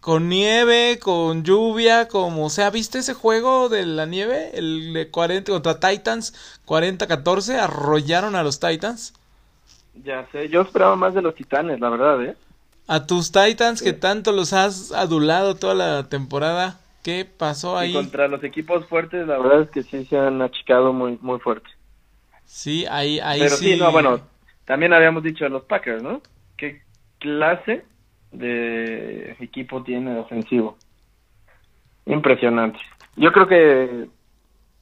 con 0.00 0.30
nieve, 0.30 0.98
con 0.98 1.44
lluvia, 1.44 2.08
como 2.08 2.48
sea, 2.48 2.70
¿viste 2.70 2.98
ese 2.98 3.14
juego 3.14 3.68
de 3.68 3.84
la 3.84 4.06
nieve? 4.06 4.50
El 4.54 4.94
de 4.94 5.10
40 5.10 5.52
contra 5.52 5.78
Titans, 5.78 6.58
40-14, 6.66 7.58
arrollaron 7.58 8.34
a 8.34 8.42
los 8.42 8.60
Titans. 8.60 9.12
Ya 10.02 10.26
sé, 10.32 10.48
yo 10.48 10.62
esperaba 10.62 10.96
más 10.96 11.14
de 11.14 11.22
los 11.22 11.34
Titanes, 11.34 11.80
la 11.80 11.90
verdad, 11.90 12.22
¿eh? 12.24 12.36
A 12.86 13.06
tus 13.06 13.30
Titans 13.30 13.82
que 13.82 13.92
tanto 13.92 14.32
los 14.32 14.52
has 14.52 14.90
adulado 14.92 15.54
toda 15.54 15.74
la 15.74 16.08
temporada, 16.08 16.80
¿qué 17.02 17.24
pasó 17.24 17.76
ahí? 17.76 17.90
Y 17.90 17.94
contra 17.94 18.26
los 18.26 18.42
equipos 18.42 18.86
fuertes, 18.86 19.26
la 19.28 19.38
verdad 19.38 19.62
es 19.62 19.70
que 19.70 19.82
sí 19.82 20.06
se 20.06 20.18
han 20.18 20.40
achicado 20.40 20.92
muy, 20.92 21.18
muy 21.20 21.38
fuerte. 21.40 21.68
Sí, 22.50 22.84
ahí, 22.90 23.20
ahí 23.20 23.38
Pero 23.38 23.56
sí. 23.56 23.76
no, 23.76 23.92
bueno, 23.92 24.20
también 24.64 24.92
habíamos 24.92 25.22
dicho 25.22 25.44
de 25.44 25.50
los 25.50 25.62
Packers, 25.62 26.02
¿no? 26.02 26.20
¿Qué 26.56 26.82
clase 27.20 27.84
de 28.32 29.36
equipo 29.38 29.84
tiene 29.84 30.18
ofensivo? 30.18 30.76
Impresionante. 32.06 32.80
Yo 33.14 33.30
creo 33.30 33.46
que 33.46 34.08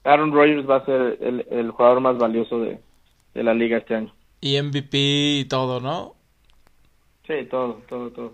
Aaron 0.03 0.33
Rodgers 0.33 0.69
va 0.69 0.77
a 0.77 0.87
ser 0.87 1.19
el, 1.21 1.71
jugador 1.71 2.01
más 2.01 2.17
valioso 2.17 2.59
de, 2.59 2.81
de 3.35 3.43
la 3.43 3.53
liga 3.53 3.77
este 3.77 3.97
año. 3.97 4.15
Y 4.41 4.61
MVP 4.61 4.97
y 5.41 5.45
todo, 5.45 5.79
¿no? 5.79 6.15
Sí, 7.27 7.35
todo, 7.51 7.83
todo, 7.87 8.11
todo. 8.11 8.33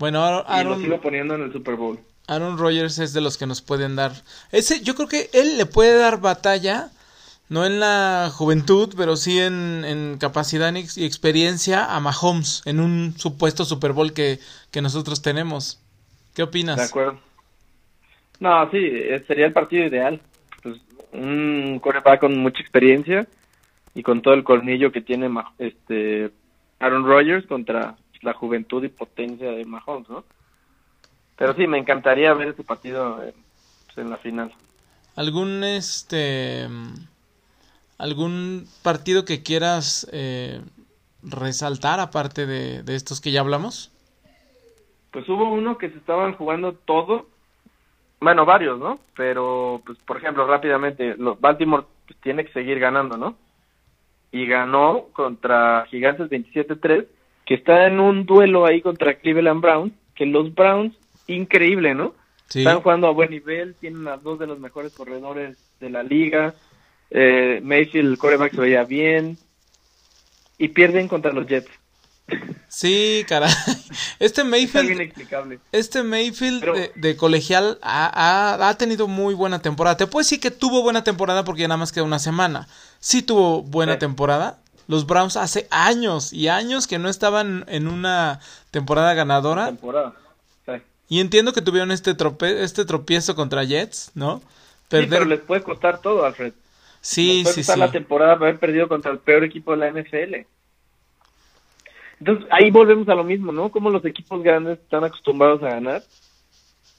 Bueno, 0.00 0.20
Aaron, 0.24 0.44
y 0.60 0.64
lo 0.64 0.80
sigo 0.80 1.00
poniendo 1.00 1.36
en 1.36 1.42
el 1.42 1.52
Super 1.52 1.76
Bowl. 1.76 2.00
Aaron 2.26 2.58
Rodgers 2.58 2.98
es 2.98 3.12
de 3.12 3.20
los 3.20 3.38
que 3.38 3.46
nos 3.46 3.62
pueden 3.62 3.94
dar. 3.94 4.10
Ese, 4.50 4.82
yo 4.82 4.96
creo 4.96 5.06
que 5.06 5.30
él 5.32 5.58
le 5.58 5.66
puede 5.66 5.96
dar 5.96 6.20
batalla, 6.20 6.90
no 7.48 7.66
en 7.66 7.80
la 7.80 8.30
juventud, 8.32 8.94
pero 8.96 9.16
sí 9.16 9.38
en, 9.38 10.16
capacidad 10.18 10.72
y 10.74 11.04
experiencia 11.04 11.94
a 11.94 12.00
Mahomes 12.00 12.62
en 12.64 12.80
un 12.80 13.14
supuesto 13.16 13.64
Super 13.64 13.92
Bowl 13.92 14.12
que, 14.12 14.38
que 14.70 14.82
nosotros 14.82 15.22
tenemos. 15.22 15.80
¿Qué 16.34 16.42
opinas? 16.42 16.76
De 16.76 16.84
acuerdo. 16.84 17.18
No, 18.40 18.70
sí, 18.70 18.78
eh, 18.80 19.22
sería 19.26 19.46
el 19.46 19.52
partido 19.52 19.86
ideal. 19.86 20.20
Pues 20.62 20.80
un 21.12 21.78
coreback 21.80 22.20
con 22.20 22.38
mucha 22.38 22.60
experiencia 22.60 23.26
y 23.94 24.02
con 24.02 24.22
todo 24.22 24.34
el 24.34 24.44
colmillo 24.44 24.90
que 24.90 25.00
tiene 25.00 25.30
este 25.58 26.30
Aaron 26.80 27.04
Rodgers 27.04 27.46
contra 27.46 27.96
la 28.22 28.32
juventud 28.32 28.82
y 28.82 28.88
potencia 28.88 29.50
de 29.50 29.64
Mahomes, 29.64 30.08
¿no? 30.08 30.24
Pero 31.36 31.54
sí, 31.54 31.66
me 31.66 31.78
encantaría 31.78 32.32
ver 32.34 32.48
ese 32.48 32.64
partido 32.64 33.16
pues, 33.16 33.98
en 33.98 34.10
la 34.10 34.16
final. 34.16 34.52
¿Algún 35.16 35.62
este 35.62 36.68
algún 37.98 38.66
partido 38.82 39.24
que 39.24 39.42
quieras 39.42 40.08
eh, 40.12 40.60
resaltar 41.22 42.00
aparte 42.00 42.46
de, 42.46 42.82
de 42.82 42.94
estos 42.94 43.20
que 43.20 43.30
ya 43.30 43.40
hablamos? 43.40 43.90
Pues 45.10 45.28
hubo 45.28 45.52
uno 45.52 45.78
que 45.78 45.90
se 45.90 45.98
estaban 45.98 46.34
jugando 46.34 46.72
todo, 46.72 47.26
bueno, 48.20 48.44
varios, 48.44 48.78
¿no? 48.78 48.98
Pero, 49.16 49.80
pues, 49.86 49.98
por 49.98 50.16
ejemplo, 50.16 50.46
rápidamente, 50.46 51.16
los 51.16 51.40
Baltimore 51.40 51.84
pues, 52.06 52.18
tiene 52.20 52.44
que 52.44 52.52
seguir 52.52 52.80
ganando, 52.80 53.16
¿no? 53.16 53.36
Y 54.32 54.46
ganó 54.46 55.06
contra 55.12 55.86
Gigantes 55.88 56.28
27-3, 56.30 57.06
que 57.46 57.54
está 57.54 57.86
en 57.86 58.00
un 58.00 58.26
duelo 58.26 58.66
ahí 58.66 58.80
contra 58.80 59.14
Cleveland 59.14 59.60
Browns, 59.60 59.92
que 60.16 60.26
los 60.26 60.52
Browns 60.54 60.96
increíble, 61.26 61.94
¿no? 61.94 62.14
Están 62.48 62.82
jugando 62.82 63.06
a 63.06 63.12
buen 63.12 63.30
nivel, 63.30 63.74
tienen 63.74 64.06
a 64.06 64.16
dos 64.16 64.38
de 64.38 64.46
los 64.46 64.58
mejores 64.60 64.94
corredores 64.94 65.58
de 65.80 65.90
la 65.90 66.02
liga. 66.02 66.54
Eh, 67.10 67.60
Mayfield, 67.62 68.10
el 68.10 68.18
coreback, 68.18 68.54
se 68.54 68.60
veía 68.60 68.84
bien. 68.84 69.38
Y 70.58 70.68
pierden 70.68 71.08
contra 71.08 71.32
los 71.32 71.46
Jets. 71.46 71.70
Sí, 72.68 73.24
caray. 73.28 73.52
Este 74.18 74.44
Mayfield. 74.44 75.12
Este 75.72 76.02
Mayfield 76.02 76.92
de, 76.94 77.16
colegial 77.16 77.78
ha, 77.82 78.68
ha, 78.68 78.78
tenido 78.78 79.08
muy 79.08 79.34
buena 79.34 79.60
temporada. 79.60 79.96
Te 79.96 80.06
puedo 80.06 80.22
decir 80.22 80.40
que 80.40 80.50
tuvo 80.50 80.82
buena 80.82 81.04
temporada 81.04 81.44
porque 81.44 81.62
ya 81.62 81.68
nada 81.68 81.78
más 81.78 81.92
queda 81.92 82.04
una 82.04 82.18
semana. 82.18 82.68
Sí 83.00 83.22
tuvo 83.22 83.62
buena 83.62 83.98
temporada. 83.98 84.58
Los 84.86 85.06
Browns 85.06 85.36
hace 85.36 85.66
años 85.70 86.32
y 86.32 86.48
años 86.48 86.86
que 86.86 86.98
no 86.98 87.08
estaban 87.08 87.64
en 87.68 87.88
una 87.88 88.40
temporada 88.70 89.14
ganadora. 89.14 89.66
Temporada. 89.66 90.14
Y 91.08 91.20
entiendo 91.20 91.52
que 91.52 91.62
tuvieron 91.62 91.90
este, 91.90 92.14
trope 92.14 92.64
este 92.64 92.84
tropiezo 92.84 93.34
contra 93.34 93.64
Jets, 93.64 94.10
¿no? 94.14 94.40
Sí, 94.90 95.06
pero 95.08 95.24
les 95.24 95.40
puede 95.40 95.62
costar 95.62 96.00
todo, 96.00 96.24
Alfred. 96.24 96.52
Sí, 97.04 97.42
les 97.42 97.42
puede 97.42 97.56
costar 97.56 97.78
la 97.78 97.90
temporada 97.90 98.32
haber 98.32 98.58
perdido 98.58 98.88
contra 98.88 99.12
el 99.12 99.18
peor 99.18 99.44
equipo 99.44 99.72
de 99.72 99.76
la 99.76 99.90
NFL. 99.90 100.46
Entonces, 102.18 102.46
ahí 102.50 102.70
volvemos 102.70 103.06
a 103.10 103.14
lo 103.14 103.24
mismo, 103.24 103.52
¿no? 103.52 103.70
Como 103.70 103.90
los 103.90 104.02
equipos 104.06 104.42
grandes 104.42 104.78
están 104.78 105.04
acostumbrados 105.04 105.62
a 105.62 105.68
ganar. 105.68 106.02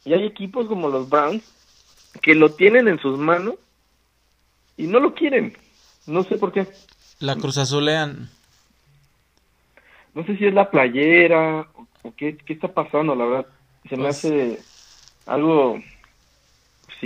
Y 0.03 0.13
hay 0.13 0.23
equipos 0.23 0.67
como 0.67 0.89
los 0.89 1.09
Browns 1.09 1.43
que 2.21 2.35
lo 2.35 2.51
tienen 2.51 2.87
en 2.87 2.99
sus 2.99 3.17
manos 3.17 3.55
y 4.77 4.85
no 4.85 4.99
lo 4.99 5.15
quieren. 5.15 5.57
No 6.05 6.23
sé 6.23 6.37
por 6.37 6.51
qué. 6.51 6.67
La 7.17 7.35
Cruz 7.35 7.57
Azulean. 7.57 8.29
No 10.13 10.23
sé 10.23 10.37
si 10.37 10.45
es 10.45 10.53
la 10.53 10.69
playera 10.69 11.67
o 12.03 12.13
qué, 12.15 12.37
qué 12.37 12.53
está 12.53 12.67
pasando, 12.67 13.15
la 13.15 13.25
verdad. 13.25 13.47
Se 13.89 13.97
me 13.97 14.03
pues 14.03 14.17
hace 14.17 14.59
algo 15.25 15.81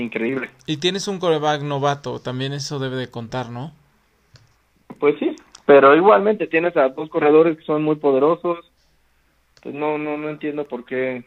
increíble. 0.01 0.49
Y 0.65 0.77
tienes 0.77 1.07
un 1.07 1.19
coreback 1.19 1.61
novato, 1.61 2.19
también 2.19 2.53
eso 2.53 2.79
debe 2.79 2.95
de 2.95 3.09
contar, 3.09 3.49
¿no? 3.49 3.71
Pues 4.99 5.15
sí, 5.19 5.35
pero 5.65 5.95
igualmente 5.95 6.47
tienes 6.47 6.75
a 6.77 6.89
dos 6.89 7.09
corredores 7.09 7.57
que 7.57 7.63
son 7.63 7.83
muy 7.83 7.95
poderosos. 7.95 8.57
Pues 9.61 9.75
no, 9.75 9.97
no, 9.97 10.17
no 10.17 10.29
entiendo 10.29 10.65
por 10.65 10.85
qué, 10.85 11.25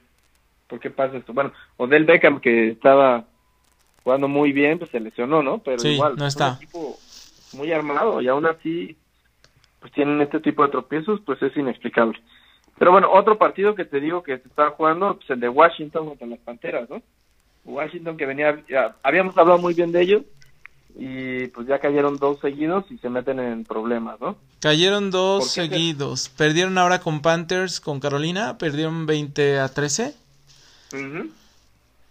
por 0.67 0.81
qué 0.81 0.91
pasa 0.91 1.17
esto. 1.17 1.33
Bueno, 1.33 1.53
Odell 1.77 2.05
Beckham 2.05 2.41
que 2.41 2.71
estaba 2.71 3.25
jugando 4.03 4.29
muy 4.29 4.53
bien, 4.53 4.79
pues 4.79 4.91
se 4.91 5.01
lesionó, 5.01 5.43
¿no? 5.43 5.59
Pero 5.59 5.87
igual, 5.89 6.17
no 6.17 6.27
está. 6.27 6.49
Es 6.49 6.57
un 6.57 6.63
equipo 6.65 6.99
muy 7.53 7.73
armado 7.73 8.21
y 8.21 8.29
aún 8.29 8.47
así, 8.47 8.97
pues 9.81 9.93
tienen 9.93 10.21
este 10.21 10.41
tipo 10.41 10.65
de 10.65 10.71
tropiezos, 10.71 11.21
pues 11.25 11.43
es 11.43 11.57
inexplicable. 11.57 12.19
Pero 12.79 12.91
bueno, 12.91 13.13
otro 13.13 13.39
partido 13.39 13.75
que 13.75 13.85
te 13.85 14.01
digo 14.01 14.23
que 14.23 14.39
se 14.39 14.49
está 14.49 14.71
jugando, 14.71 15.17
pues 15.17 15.31
el 15.31 15.41
de 15.41 15.49
Washington 15.49 16.09
contra 16.09 16.27
las 16.27 16.41
Panteras, 16.41 16.91
¿no? 16.91 17.03
Washington 17.65 18.17
que 18.17 18.27
venía, 18.27 18.65
habíamos 19.03 19.37
hablado 19.37 19.59
muy 19.59 19.75
bien 19.75 19.93
de 19.93 20.03
ellos 20.03 20.23
y 20.95 21.47
pues 21.49 21.67
ya 21.67 21.79
cayeron 21.79 22.19
dos 22.19 22.41
seguidos 22.41 22.85
y 22.91 22.99
se 22.99 23.09
meten 23.09 23.41
en 23.41 23.65
problemas, 23.65 24.21
¿no? 24.21 24.37
Cayeron 24.61 25.11
dos 25.11 25.51
seguidos. 25.51 26.29
Perdieron 26.29 26.77
ahora 26.79 27.01
con 27.01 27.23
Panthers, 27.23 27.81
con 27.81 27.99
Carolina, 27.99 28.59
perdieron 28.59 29.07
20 29.07 29.59
a 29.59 29.69
13. 29.69 30.15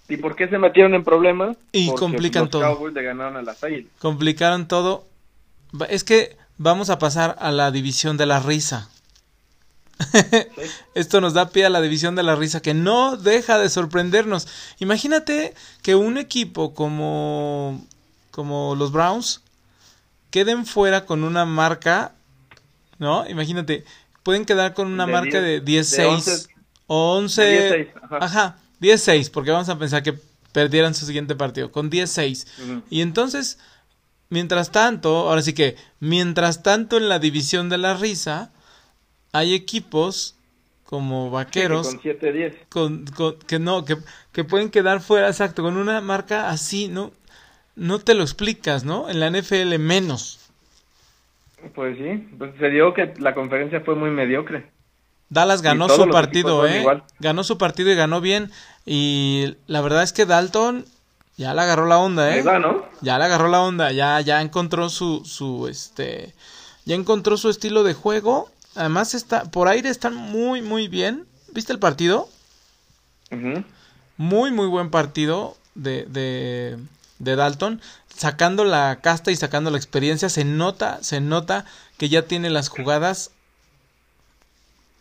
¿Y 0.10 0.18
por 0.18 0.36
qué 0.36 0.48
se 0.48 0.58
metieron 0.58 0.94
en 0.94 1.04
problemas? 1.04 1.58
Y 1.72 1.94
complican 1.94 2.44
los 2.44 2.52
todo. 2.52 2.62
Cowboys 2.62 2.94
le 2.94 3.04
ganaron 3.04 3.38
a 3.38 3.42
las 3.42 3.62
Complicaron 4.00 4.68
todo. 4.68 5.06
Es 5.90 6.04
que 6.04 6.36
vamos 6.58 6.90
a 6.90 7.00
pasar 7.00 7.38
a 7.40 7.52
la 7.52 7.72
división 7.72 8.18
de 8.18 8.26
la 8.26 8.40
risa. 8.40 8.90
Esto 10.96 11.22
nos 11.22 11.34
da 11.34 11.50
pie 11.50 11.66
a 11.66 11.70
la 11.70 11.82
división 11.82 12.16
de 12.16 12.24
la 12.24 12.36
risa 12.36 12.62
que 12.62 12.74
no 12.74 13.18
deja 13.18 13.58
de 13.58 13.70
sorprendernos. 13.70 14.48
Imagínate 14.80 15.54
que 15.82 15.96
un 15.96 16.18
equipo 16.18 16.74
como, 16.74 17.86
como 18.32 18.76
los 18.76 18.92
Browns 18.92 19.42
queden 20.30 20.66
fuera 20.66 21.06
con 21.06 21.24
una 21.24 21.46
marca, 21.46 22.14
¿no? 23.00 23.28
Imagínate, 23.30 23.86
pueden 24.24 24.46
quedar 24.46 24.74
con 24.74 24.88
una 24.88 25.06
marca 25.06 25.42
de 25.42 25.64
10-6 25.64 26.48
o 26.88 27.18
11, 27.18 27.94
ajá, 28.20 28.58
10-6, 28.82 29.30
porque 29.32 29.52
vamos 29.52 29.70
a 29.70 29.78
pensar 29.78 30.04
que 30.04 30.18
perdieran 30.52 30.94
su 30.94 31.06
siguiente 31.06 31.36
partido, 31.36 31.72
con 31.72 31.90
10-6. 31.90 32.46
Y 32.90 33.02
entonces, 33.02 33.58
mientras 34.30 34.72
tanto, 34.72 35.30
ahora 35.30 35.42
sí 35.42 35.54
que, 35.54 35.76
mientras 36.00 36.64
tanto 36.64 36.98
en 36.98 37.10
la 37.10 37.20
división 37.20 37.70
de 37.70 37.78
la 37.78 37.94
risa, 37.94 38.52
hay 39.32 39.54
equipos 39.54 40.36
como 40.86 41.32
vaqueros 41.32 41.88
con 41.88 42.02
7-10 42.02 42.54
con, 42.70 43.06
que 43.48 43.60
no 43.60 43.86
que, 43.86 43.98
que 44.32 44.44
pueden 44.44 44.70
quedar 44.70 45.02
fuera 45.02 45.28
exacto 45.28 45.64
con 45.64 45.78
una 45.78 46.02
marca 46.02 46.50
así 46.50 46.88
no 46.88 47.12
no 47.76 48.00
te 48.00 48.14
lo 48.14 48.24
explicas 48.24 48.84
no 48.84 49.10
en 49.10 49.20
la 49.20 49.30
NFL 49.30 49.78
menos. 49.80 50.40
Pues 51.74 51.98
sí 51.98 52.28
pues 52.38 52.52
se 52.60 52.70
dio 52.70 52.94
que 52.94 53.14
la 53.20 53.34
conferencia 53.34 53.82
fue 53.82 53.96
muy 53.96 54.10
mediocre. 54.10 54.70
Dallas 55.30 55.62
ganó 55.62 55.88
su 55.88 56.10
partido 56.10 56.68
eh 56.68 56.86
ganó 57.20 57.44
su 57.44 57.58
partido 57.58 57.92
y 57.92 57.96
ganó 57.96 58.20
bien. 58.20 58.52
Y 58.86 59.56
la 59.68 59.80
verdad 59.82 60.04
es 60.04 60.12
que 60.12 60.26
Dalton 60.26 60.86
ya 61.38 61.54
le 61.54 61.62
agarró 61.62 61.86
la 61.86 62.00
onda 62.00 62.36
eh 62.36 62.44
ya 63.02 63.18
le 63.18 63.24
agarró 63.24 63.48
la 63.48 63.62
onda 63.62 63.92
ya 63.92 64.20
ya 64.22 64.42
encontró 64.42 64.90
su 64.90 65.24
su 65.24 65.68
este 65.68 66.34
ya 66.86 66.96
encontró 66.96 67.38
su 67.38 67.50
estilo 67.50 67.84
de 67.84 67.94
juego 67.94 68.50
Además 68.76 69.14
está 69.14 69.44
por 69.46 69.68
aire 69.68 69.90
están 69.90 70.16
muy 70.16 70.62
muy 70.62 70.88
bien. 70.88 71.26
¿Viste 71.54 71.74
el 71.74 71.80
partido? 71.80 72.30
Muy 74.18 74.52
muy 74.52 74.68
buen 74.68 74.90
partido 74.90 75.58
de, 75.76 76.06
de, 76.06 76.78
de, 77.20 77.36
Dalton, 77.36 77.82
sacando 78.14 78.66
la 78.66 79.00
casta 79.02 79.32
y 79.32 79.36
sacando 79.36 79.72
la 79.72 79.78
experiencia, 79.78 80.30
se 80.30 80.44
nota, 80.44 81.00
se 81.02 81.22
nota 81.22 81.66
que 81.98 82.10
ya 82.10 82.24
tiene 82.24 82.50
las 82.50 82.68
jugadas 82.68 83.32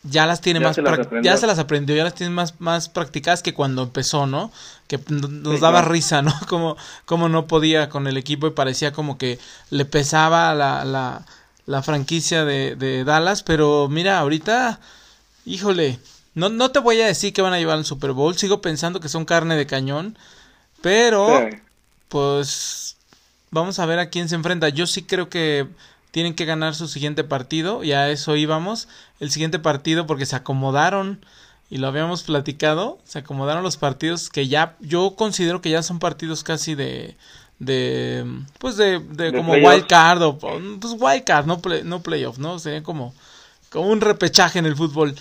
ya 0.03 0.25
las 0.25 0.41
tiene 0.41 0.61
más 0.61 0.77
ya 1.23 1.37
se 1.37 1.47
las 1.47 1.59
aprendió, 1.59 1.95
ya 1.95 2.05
las 2.05 2.15
tiene 2.15 2.33
más 2.33 2.59
más 2.59 2.89
practicadas 2.89 3.43
que 3.43 3.53
cuando 3.53 3.83
empezó, 3.83 4.27
¿no? 4.27 4.51
Que 4.87 4.99
nos 5.09 5.61
daba 5.61 5.83
risa, 5.83 6.23
¿no? 6.23 6.33
Como 6.49 6.77
como 7.05 7.29
no 7.29 7.47
podía 7.47 7.91
con 7.91 8.07
el 8.07 8.17
equipo 8.17 8.47
y 8.47 8.53
parecía 8.53 8.93
como 8.93 9.19
que 9.19 9.39
le 9.69 9.85
pesaba 9.85 10.55
la, 10.55 10.85
la 10.85 11.27
la 11.71 11.83
franquicia 11.83 12.45
de, 12.45 12.75
de 12.75 13.05
Dallas, 13.05 13.45
pero 13.45 13.89
mira, 13.89 14.19
ahorita, 14.19 14.81
híjole, 15.47 16.01
no, 16.35 16.49
no 16.49 16.73
te 16.73 16.81
voy 16.81 17.01
a 17.01 17.07
decir 17.07 17.33
que 17.33 17.43
van 17.43 17.53
a 17.53 17.59
llevar 17.59 17.79
al 17.79 17.85
Super 17.85 18.11
Bowl, 18.11 18.37
sigo 18.37 18.61
pensando 18.61 18.99
que 18.99 19.09
son 19.09 19.25
carne 19.25 19.55
de 19.55 19.67
cañón, 19.67 20.19
pero 20.83 21.49
pues 22.09 22.97
vamos 23.53 23.79
a 23.79 23.87
ver 23.87 24.01
a 24.01 24.11
quién 24.11 24.29
se 24.29 24.35
enfrenta. 24.35 24.69
Yo 24.69 24.89
sí 24.89 25.05
creo 25.05 25.29
que 25.29 25.69
tienen 26.11 26.35
que 26.35 26.45
ganar 26.45 26.75
su 26.75 26.89
siguiente 26.89 27.23
partido, 27.23 27.85
y 27.85 27.93
a 27.93 28.11
eso 28.11 28.35
íbamos, 28.35 28.89
el 29.21 29.31
siguiente 29.31 29.61
partido 29.61 30.09
porque 30.09 30.27
se 30.27 30.35
acomodaron 30.35 31.25
y 31.71 31.79
lo 31.79 31.87
habíamos 31.87 32.25
platicado, 32.25 32.99
se 33.05 33.21
acomodaron 33.21 33.63
los 33.63 33.77
partidos 33.77 34.29
que 34.29 34.49
ya 34.49 34.77
yo 34.81 35.15
considero 35.15 35.61
que 35.61 35.71
ya 35.71 35.85
son 35.85 36.01
partidos 36.01 36.43
casi 36.43 36.75
de 36.75 37.17
de 37.61 38.25
pues 38.59 38.77
de, 38.77 38.99
de, 38.99 39.33
como 39.33 39.53
wild 39.53 39.87
card 39.87 40.23
o 40.23 40.39
pues 40.39 40.95
wild 40.99 41.25
card 41.25 41.47
no 41.47 41.61
play, 41.61 41.83
no 41.85 42.03
playoff 42.03 42.39
no 42.39 42.59
sería 42.59 42.83
como 42.83 43.15
como 43.69 43.89
un 43.89 44.01
repechaje 44.01 44.59
en 44.59 44.67
el 44.67 44.75
fútbol 44.75 45.15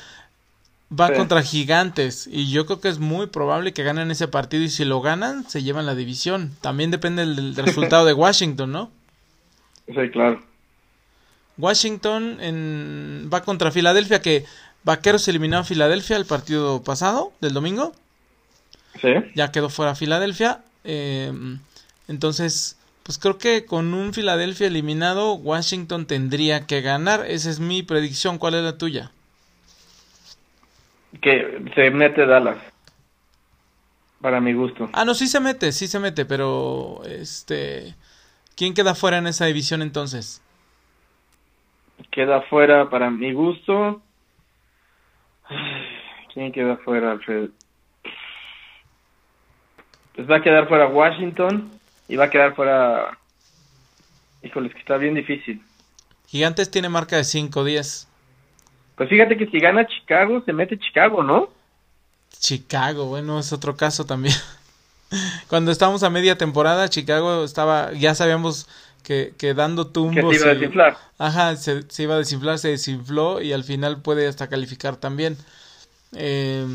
va 0.98 1.14
contra 1.14 1.44
Gigantes 1.44 2.28
y 2.32 2.50
yo 2.50 2.66
creo 2.66 2.82
que 2.82 2.90
es 2.90 3.00
muy 3.00 3.28
probable 3.28 3.74
que 3.74 3.84
ganen 3.84 4.12
ese 4.12 4.28
partido 4.28 4.64
y 4.64 4.70
si 4.70 4.86
lo 4.86 5.02
ganan 5.02 5.48
se 5.48 5.64
llevan 5.64 5.86
la 5.86 5.96
división. 5.96 6.56
También 6.62 6.92
depende 6.92 7.26
del, 7.26 7.56
resultado 7.56 8.06
de 8.06 8.14
Washington, 8.14 8.72
¿no? 8.72 8.92
Sí, 9.88 10.10
claro. 10.12 10.42
Washington 11.58 12.38
en, 12.42 13.30
va 13.32 13.44
contra 13.44 13.72
Filadelfia 13.72 14.22
que 14.22 14.46
Vaqueros 14.84 15.28
eliminó 15.28 15.58
a 15.58 15.64
Filadelfia 15.64 16.16
el 16.16 16.26
partido 16.26 16.84
pasado 16.84 17.34
del 17.42 17.54
domingo. 17.54 17.94
Sí. 19.02 19.10
Ya 19.36 19.52
quedó 19.52 19.70
fuera 19.70 19.94
Filadelfia. 19.94 20.62
Eh, 20.84 21.32
entonces, 22.10 22.76
pues 23.04 23.20
creo 23.20 23.38
que 23.38 23.66
con 23.66 23.94
un 23.94 24.14
Filadelfia 24.14 24.66
eliminado, 24.66 25.36
Washington 25.36 26.08
tendría 26.08 26.66
que 26.66 26.82
ganar. 26.82 27.24
Esa 27.28 27.52
es 27.52 27.60
mi 27.60 27.84
predicción. 27.84 28.40
¿Cuál 28.40 28.56
es 28.56 28.64
la 28.64 28.80
tuya? 28.80 29.12
Que 31.22 31.64
se 31.76 31.92
mete 31.92 32.26
Dallas. 32.26 32.58
Para 34.22 34.42
mi 34.42 34.54
gusto. 34.54 34.90
Ah, 34.94 35.06
no, 35.06 35.14
sí 35.14 35.28
se 35.28 35.40
mete, 35.40 35.72
sí 35.72 35.88
se 35.88 36.00
mete, 36.00 36.26
pero 36.26 37.04
este. 37.06 37.94
¿Quién 38.58 38.74
queda 38.74 38.96
fuera 38.96 39.20
en 39.20 39.28
esa 39.28 39.46
división 39.46 39.84
entonces? 39.84 40.42
Queda 42.10 42.42
fuera 42.42 42.90
para 42.90 43.12
mi 43.12 43.34
gusto. 43.34 44.02
¿Quién 46.34 46.52
queda 46.52 46.78
fuera, 46.78 47.12
Alfred? 47.12 47.52
Pues 50.16 50.30
va 50.30 50.38
a 50.38 50.42
quedar 50.42 50.68
fuera 50.68 50.88
Washington 50.88 51.79
y 52.10 52.18
va 52.18 52.26
a 52.26 52.30
quedar 52.30 52.56
fuera. 52.56 53.18
Híjoles, 54.44 54.74
que 54.74 54.80
está 54.80 54.98
bien 54.98 55.14
difícil. 55.14 55.62
Gigantes 56.28 56.70
tiene 56.70 56.90
marca 56.90 57.16
de 57.16 57.22
5-10. 57.22 58.08
Pues 58.96 59.10
fíjate 59.10 59.38
que 59.38 59.48
si 59.48 59.60
gana 59.60 59.88
Chicago, 59.88 60.42
se 60.46 60.52
mete 60.52 60.78
Chicago, 60.78 61.24
¿no? 61.24 61.50
Chicago, 62.38 63.06
bueno, 63.06 63.40
es 63.40 63.54
otro 63.54 63.78
caso 63.78 64.06
también. 64.06 64.36
Cuando 65.48 65.72
estábamos 65.72 66.04
a 66.04 66.10
media 66.10 66.38
temporada, 66.38 66.90
Chicago 66.90 67.44
estaba, 67.44 67.94
ya 67.94 68.16
sabíamos 68.16 68.68
que, 69.04 69.34
que 69.38 69.54
dando 69.54 69.88
tumbos. 69.88 70.32
Que 70.32 70.40
se 70.40 70.44
iba 70.44 70.52
a 70.52 70.56
desinflar. 70.56 70.98
Ajá, 71.18 71.56
se, 71.56 71.90
se, 71.90 72.04
iba 72.04 72.16
a 72.16 72.20
desinflar, 72.20 72.60
se 72.60 72.70
desinfló 72.70 73.42
y 73.42 73.54
al 73.54 73.64
final 73.64 74.02
puede 74.02 74.28
hasta 74.28 74.50
calificar 74.50 74.98
también. 74.98 75.38
Eh, 76.16 76.66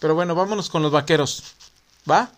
pero 0.00 0.14
bueno, 0.14 0.34
vámonos 0.34 0.70
con 0.70 0.82
los 0.82 0.92
vaqueros. 0.92 1.54
¿Va? 2.08 2.30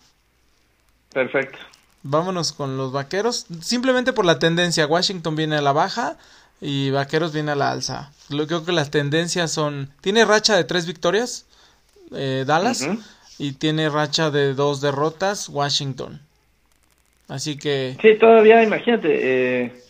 Perfecto. 1.13 1.57
Vámonos 2.03 2.53
con 2.53 2.77
los 2.77 2.91
vaqueros. 2.91 3.45
Simplemente 3.61 4.13
por 4.13 4.25
la 4.25 4.39
tendencia. 4.39 4.87
Washington 4.87 5.35
viene 5.35 5.57
a 5.57 5.61
la 5.61 5.73
baja 5.73 6.17
y 6.61 6.91
vaqueros 6.91 7.33
viene 7.33 7.51
a 7.51 7.55
la 7.55 7.71
alza. 7.71 8.11
Creo 8.29 8.65
que 8.65 8.71
las 8.71 8.91
tendencias 8.91 9.51
son. 9.51 9.89
Tiene 10.01 10.25
racha 10.25 10.55
de 10.55 10.63
tres 10.63 10.85
victorias, 10.85 11.45
eh, 12.13 12.43
Dallas, 12.47 12.81
uh 12.81 12.91
-huh. 12.91 13.03
y 13.37 13.53
tiene 13.53 13.89
racha 13.89 14.31
de 14.31 14.53
dos 14.53 14.81
derrotas, 14.81 15.49
Washington. 15.49 16.21
Así 17.27 17.57
que. 17.57 17.97
Sí, 18.01 18.15
todavía, 18.19 18.63
imagínate. 18.63 19.09
Eh, 19.11 19.83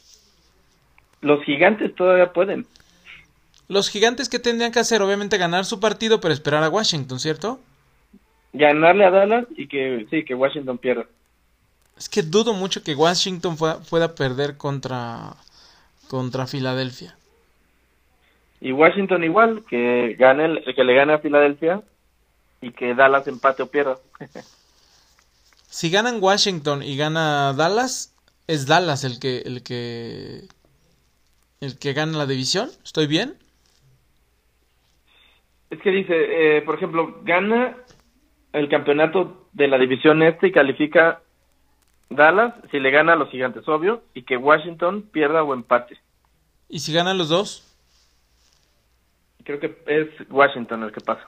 los 1.22 1.44
gigantes 1.44 1.94
todavía 1.96 2.34
pueden. 2.34 2.66
Los 3.68 3.90
gigantes 3.90 4.30
que 4.30 4.40
tendrían 4.40 4.72
que 4.72 4.80
hacer, 4.80 5.02
obviamente, 5.02 5.38
ganar 5.38 5.64
su 5.64 5.80
partido, 5.80 6.20
pero 6.20 6.34
esperar 6.34 6.64
a 6.64 6.70
Washington, 6.70 7.20
¿cierto? 7.20 7.60
Ganarle 8.52 9.06
a 9.06 9.12
Dallas 9.12 9.46
y 9.56 9.68
que 9.68 10.08
sí, 10.10 10.26
que 10.26 10.34
Washington 10.34 10.80
pierda. 10.80 11.06
Es 12.00 12.08
que 12.08 12.24
dudo 12.24 12.54
mucho 12.54 12.82
que 12.82 12.96
Washington 12.96 13.58
pueda, 13.58 13.80
pueda 13.82 14.16
perder 14.16 14.56
contra 14.56 15.36
contra 16.08 16.48
Filadelfia. 16.48 17.16
Y 18.62 18.72
Washington 18.72 19.24
igual, 19.24 19.64
que 19.70 20.16
gane 20.18 20.46
el, 20.46 20.76
que 20.76 20.84
le 20.84 20.96
gane 20.96 21.14
a 21.14 21.20
Filadelfia 21.20 21.82
y 22.62 22.72
que 22.72 22.96
Dallas 22.96 23.28
empate 23.28 23.64
o 23.64 23.68
pierda. 23.68 23.98
si 25.68 25.90
ganan 25.92 26.22
Washington 26.22 26.84
y 26.84 26.98
gana 26.98 27.54
Dallas, 27.54 28.16
es 28.48 28.66
Dallas 28.66 29.04
el 29.04 29.20
que 29.20 29.40
el 29.40 29.62
que 29.62 30.48
el 31.62 31.78
que 31.78 31.94
gana 31.94 32.18
la 32.18 32.26
división. 32.26 32.70
¿Estoy 32.84 33.08
bien? 33.08 33.36
Es 35.70 35.80
que 35.82 35.92
dice, 35.92 36.16
eh, 36.58 36.62
por 36.64 36.76
ejemplo, 36.76 37.20
gana 37.24 37.78
el 38.54 38.68
campeonato 38.70 39.48
de 39.54 39.68
la 39.68 39.78
división 39.78 40.24
este 40.24 40.48
y 40.48 40.52
califica 40.52 41.22
Dallas 42.10 42.56
si 42.72 42.80
le 42.80 42.92
gana 42.92 43.14
a 43.14 43.16
los 43.16 43.30
gigantes, 43.30 43.68
obvio, 43.68 44.04
y 44.14 44.24
que 44.24 44.38
Washington 44.38 45.04
pierda 45.12 45.44
o 45.44 45.54
empate. 45.54 46.00
¿Y 46.68 46.80
si 46.80 46.94
ganan 46.94 47.18
los 47.18 47.30
dos? 47.30 47.66
Creo 49.44 49.60
que 49.60 49.78
es 49.88 50.30
Washington 50.30 50.84
el 50.84 50.92
que 50.92 51.02
pasa. 51.02 51.28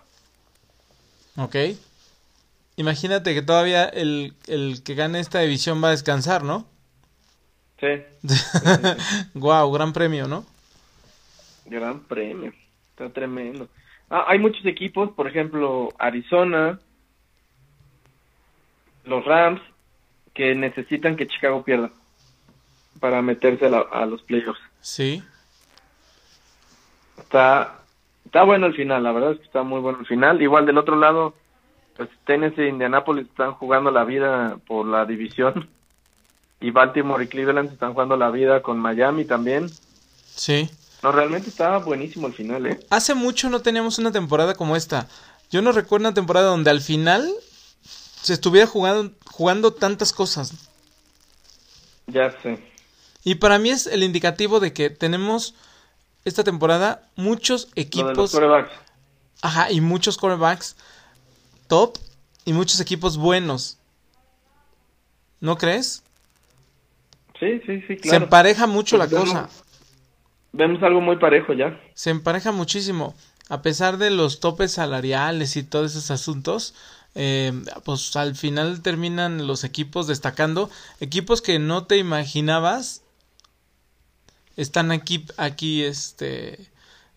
Ok. 1.37 1.55
Imagínate 2.75 3.33
que 3.33 3.41
todavía 3.41 3.85
el, 3.85 4.33
el 4.47 4.83
que 4.83 4.95
gane 4.95 5.19
esta 5.19 5.39
división 5.39 5.83
va 5.83 5.89
a 5.89 5.91
descansar, 5.91 6.43
¿no? 6.43 6.65
Sí. 7.79 7.87
Guau, 9.33 9.67
wow, 9.67 9.73
gran 9.73 9.93
premio, 9.93 10.27
¿no? 10.27 10.45
Gran 11.65 12.01
premio. 12.01 12.53
Está 12.91 13.09
tremendo. 13.09 13.67
Ah, 14.09 14.25
hay 14.27 14.39
muchos 14.39 14.65
equipos, 14.65 15.11
por 15.11 15.27
ejemplo, 15.27 15.89
Arizona, 15.97 16.79
los 19.05 19.25
Rams, 19.25 19.61
que 20.33 20.55
necesitan 20.55 21.15
que 21.15 21.27
Chicago 21.27 21.63
pierda 21.63 21.91
para 22.99 23.21
meterse 23.21 23.65
a, 23.65 23.69
la, 23.69 23.79
a 23.91 24.05
los 24.05 24.21
playoffs. 24.23 24.61
Sí. 24.81 25.23
Está, 27.17 27.79
está 28.25 28.43
bueno 28.43 28.67
el 28.67 28.75
final, 28.75 29.03
la 29.03 29.11
verdad 29.11 29.33
es 29.33 29.39
que 29.39 29.45
está 29.45 29.63
muy 29.63 29.79
bueno 29.79 29.99
el 29.99 30.05
final. 30.05 30.41
Igual 30.41 30.65
del 30.65 30.77
otro 30.77 30.95
lado, 30.95 31.33
pues 31.97 32.09
Tennessee 32.25 32.63
e 32.63 32.69
Indianapolis 32.69 33.27
están 33.27 33.53
jugando 33.53 33.91
la 33.91 34.03
vida 34.03 34.57
por 34.67 34.85
la 34.85 35.05
división. 35.05 35.69
Y 36.59 36.69
Baltimore 36.69 37.23
y 37.23 37.27
Cleveland 37.27 37.71
están 37.71 37.93
jugando 37.93 38.15
la 38.17 38.29
vida 38.29 38.61
con 38.61 38.77
Miami 38.77 39.25
también. 39.25 39.67
Sí. 40.35 40.69
No, 41.01 41.11
realmente 41.11 41.49
estaba 41.49 41.79
buenísimo 41.79 42.27
el 42.27 42.33
final, 42.33 42.67
¿eh? 42.67 42.79
Hace 42.91 43.15
mucho 43.15 43.49
no 43.49 43.61
teníamos 43.61 43.97
una 43.97 44.11
temporada 44.11 44.53
como 44.53 44.75
esta. 44.75 45.07
Yo 45.49 45.63
no 45.63 45.71
recuerdo 45.71 46.07
una 46.07 46.13
temporada 46.13 46.47
donde 46.47 46.69
al 46.69 46.81
final 46.81 47.27
se 48.21 48.33
estuviera 48.33 48.67
jugando, 48.67 49.13
jugando 49.25 49.73
tantas 49.73 50.13
cosas. 50.13 50.53
Ya 52.07 52.31
sé. 52.41 52.59
Y 53.23 53.35
para 53.35 53.59
mí 53.59 53.69
es 53.69 53.87
el 53.87 54.03
indicativo 54.03 54.59
de 54.59 54.73
que 54.73 54.89
tenemos 54.89 55.55
esta 56.25 56.43
temporada 56.43 57.09
muchos 57.15 57.69
equipos. 57.75 58.37
Ajá, 59.41 59.71
y 59.71 59.81
muchos 59.81 60.17
quarterbacks 60.17 60.75
top 61.67 61.97
y 62.45 62.53
muchos 62.53 62.79
equipos 62.79 63.17
buenos. 63.17 63.77
¿No 65.39 65.57
crees? 65.57 66.03
Sí, 67.39 67.59
sí, 67.65 67.81
sí, 67.87 67.97
claro. 67.97 68.09
Se 68.09 68.23
empareja 68.23 68.67
mucho 68.67 68.97
pues 68.97 69.11
la 69.11 69.17
vemos, 69.17 69.33
cosa. 69.33 69.49
Vemos 70.51 70.83
algo 70.83 71.01
muy 71.01 71.17
parejo 71.17 71.53
ya. 71.53 71.79
Se 71.93 72.11
empareja 72.11 72.51
muchísimo. 72.51 73.15
A 73.49 73.61
pesar 73.61 73.97
de 73.97 74.11
los 74.11 74.39
topes 74.39 74.73
salariales 74.73 75.55
y 75.55 75.63
todos 75.63 75.91
esos 75.91 76.11
asuntos, 76.11 76.75
eh, 77.15 77.51
pues 77.83 78.15
al 78.15 78.35
final 78.35 78.81
terminan 78.81 79.47
los 79.47 79.63
equipos 79.63 80.07
destacando. 80.07 80.69
Equipos 80.99 81.41
que 81.41 81.59
no 81.59 81.85
te 81.85 81.97
imaginabas 81.97 83.01
están 84.55 84.91
aquí, 84.91 85.25
aquí, 85.37 85.83
este, 85.83 86.69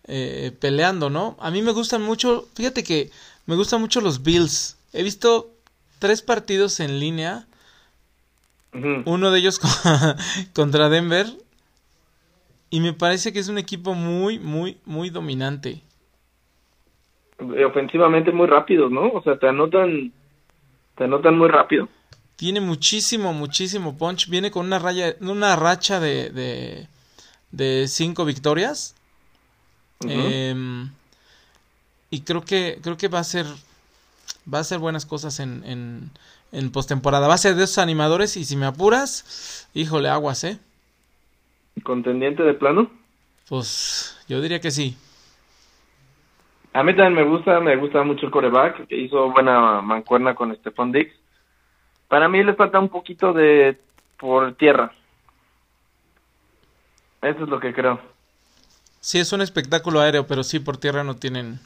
eh, 0.05 0.55
peleando, 0.59 1.09
¿no? 1.09 1.37
A 1.39 1.51
mí 1.51 1.61
me 1.61 1.71
gustan 1.71 2.01
mucho, 2.01 2.47
fíjate 2.55 2.83
que 2.83 3.11
me 3.45 3.55
gustan 3.55 3.81
mucho 3.81 4.01
los 4.01 4.23
Bills. 4.23 4.77
He 4.93 5.03
visto 5.03 5.51
tres 5.99 6.21
partidos 6.21 6.79
en 6.79 6.99
línea. 6.99 7.47
Uh 8.73 8.77
-huh. 8.77 9.03
Uno 9.05 9.31
de 9.31 9.39
ellos 9.39 9.59
contra 10.53 10.89
Denver. 10.89 11.31
Y 12.69 12.81
me 12.81 12.93
parece 12.93 13.31
que 13.31 13.39
es 13.39 13.47
un 13.47 13.57
equipo 13.57 13.93
muy, 13.93 14.39
muy, 14.39 14.77
muy 14.85 15.09
dominante. 15.09 15.84
Ofensivamente 17.37 18.31
muy 18.31 18.47
rápido, 18.47 18.89
¿no? 18.89 19.09
O 19.09 19.21
sea, 19.21 19.37
te 19.37 19.47
anotan, 19.47 20.11
te 20.95 21.03
anotan 21.03 21.37
muy 21.37 21.49
rápido. 21.49 21.89
Tiene 22.37 22.61
muchísimo, 22.61 23.33
muchísimo 23.33 23.97
punch. 23.97 24.29
Viene 24.29 24.51
con 24.51 24.65
una 24.65 24.79
raya, 24.79 25.15
una 25.21 25.55
racha 25.55 25.99
de, 25.99 26.29
de, 26.29 26.87
de 27.51 27.87
cinco 27.87 28.25
victorias. 28.25 28.95
Uh 29.99 30.07
-huh. 30.07 30.11
eh, 30.11 30.87
y 32.09 32.21
creo 32.21 32.43
que, 32.43 32.79
creo 32.81 32.97
que 32.97 33.07
va 33.09 33.19
a 33.19 33.23
ser, 33.23 33.45
va 34.51 34.59
a 34.59 34.61
hacer 34.61 34.79
buenas 34.79 35.05
cosas 35.05 35.39
en, 35.39 35.63
en, 35.65 36.11
en 36.51 36.71
postemporada. 36.71 37.27
Va 37.27 37.33
a 37.33 37.37
ser 37.37 37.55
de 37.55 37.65
esos 37.65 37.79
animadores 37.79 38.37
y 38.37 38.45
si 38.45 38.55
me 38.55 38.65
apuras, 38.65 39.67
híjole, 39.73 40.07
aguas, 40.09 40.43
¿eh? 40.45 40.59
¿Contendiente 41.83 42.43
de 42.43 42.53
plano? 42.53 42.89
Pues 43.49 44.17
yo 44.29 44.41
diría 44.41 44.61
que 44.61 44.71
sí. 44.71 44.95
A 46.75 46.83
mí 46.83 46.93
también 46.93 47.13
me 47.13 47.23
gusta, 47.23 47.61
me 47.61 47.77
gusta 47.77 48.03
mucho 48.03 48.25
el 48.25 48.33
coreback, 48.33 48.87
que 48.87 48.97
hizo 48.97 49.31
buena 49.31 49.79
mancuerna 49.81 50.35
con 50.35 50.53
Stephon 50.57 50.91
Dix. 50.91 51.09
Para 52.09 52.27
mí 52.27 52.43
le 52.43 52.53
falta 52.53 52.79
un 52.79 52.89
poquito 52.89 53.31
de 53.31 53.77
por 54.19 54.55
tierra. 54.55 54.93
Eso 57.21 57.43
es 57.43 57.49
lo 57.49 57.61
que 57.61 57.73
creo. 57.73 58.01
Sí, 58.99 59.19
es 59.19 59.31
un 59.31 59.39
espectáculo 59.39 60.01
aéreo, 60.01 60.27
pero 60.27 60.43
sí 60.43 60.59
por 60.59 60.75
tierra 60.75 61.05
no 61.05 61.15
tienen 61.15 61.61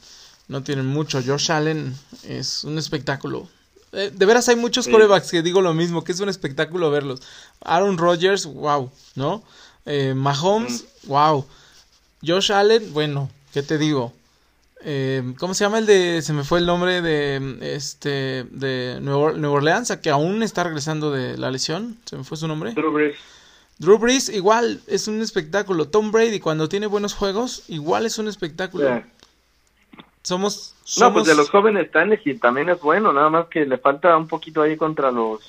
no 0.47 0.61
tienen 0.61 0.85
mucho. 0.85 1.23
Josh 1.25 1.51
Allen 1.51 1.95
es 2.27 2.63
un 2.63 2.77
espectáculo. 2.77 3.47
Eh, 3.93 4.11
de 4.13 4.25
veras 4.27 4.47
hay 4.47 4.57
muchos 4.57 4.87
corebacks 4.87 5.31
que 5.31 5.41
digo 5.41 5.61
lo 5.61 5.73
mismo, 5.73 6.03
que 6.03 6.11
es 6.11 6.19
un 6.19 6.29
espectáculo 6.29 6.91
verlos. 6.91 7.23
Aaron 7.61 7.97
Rodgers, 7.97 8.45
wow, 8.45 8.91
¿no? 9.15 9.41
Eh, 9.87 10.13
Mahomes, 10.13 10.85
wow. 11.07 11.47
Josh 12.23 12.51
Allen, 12.51 12.93
bueno, 12.93 13.31
¿qué 13.51 13.63
te 13.63 13.79
digo? 13.79 14.13
Eh, 14.81 15.33
¿Cómo 15.37 15.53
se 15.53 15.65
llama 15.65 15.79
el 15.79 15.85
de, 15.85 16.21
se 16.21 16.31
me 16.31 16.43
fue 16.43 16.59
el 16.59 16.65
nombre 16.65 17.01
de, 17.01 17.57
este, 17.75 18.45
de 18.49 18.99
Nueva 19.01 19.49
Orleans, 19.49 19.97
que 20.01 20.09
aún 20.09 20.41
está 20.41 20.63
regresando 20.63 21.11
de 21.11 21.37
la 21.37 21.51
lesión? 21.51 21.97
¿Se 22.05 22.15
me 22.15 22.23
fue 22.23 22.37
su 22.37 22.47
nombre? 22.47 22.73
Drew 22.73 22.91
Brees. 22.91 23.17
Drew 23.77 23.97
Brees, 23.97 24.29
igual, 24.29 24.81
es 24.87 25.07
un 25.07 25.21
espectáculo. 25.21 25.87
Tom 25.87 26.11
Brady, 26.11 26.39
cuando 26.39 26.69
tiene 26.69 26.87
buenos 26.87 27.13
juegos, 27.13 27.63
igual 27.67 28.05
es 28.05 28.17
un 28.17 28.27
espectáculo. 28.27 29.03
Somos, 30.21 30.75
No, 30.99 31.13
pues 31.13 31.25
de 31.25 31.35
los 31.35 31.49
jóvenes 31.49 31.89
y 32.25 32.35
también 32.35 32.69
es 32.69 32.79
bueno, 32.81 33.13
nada 33.13 33.29
más 33.29 33.47
que 33.47 33.65
le 33.65 33.77
falta 33.77 34.15
un 34.17 34.27
poquito 34.27 34.61
ahí 34.61 34.75
contra 34.75 35.11
los, 35.11 35.41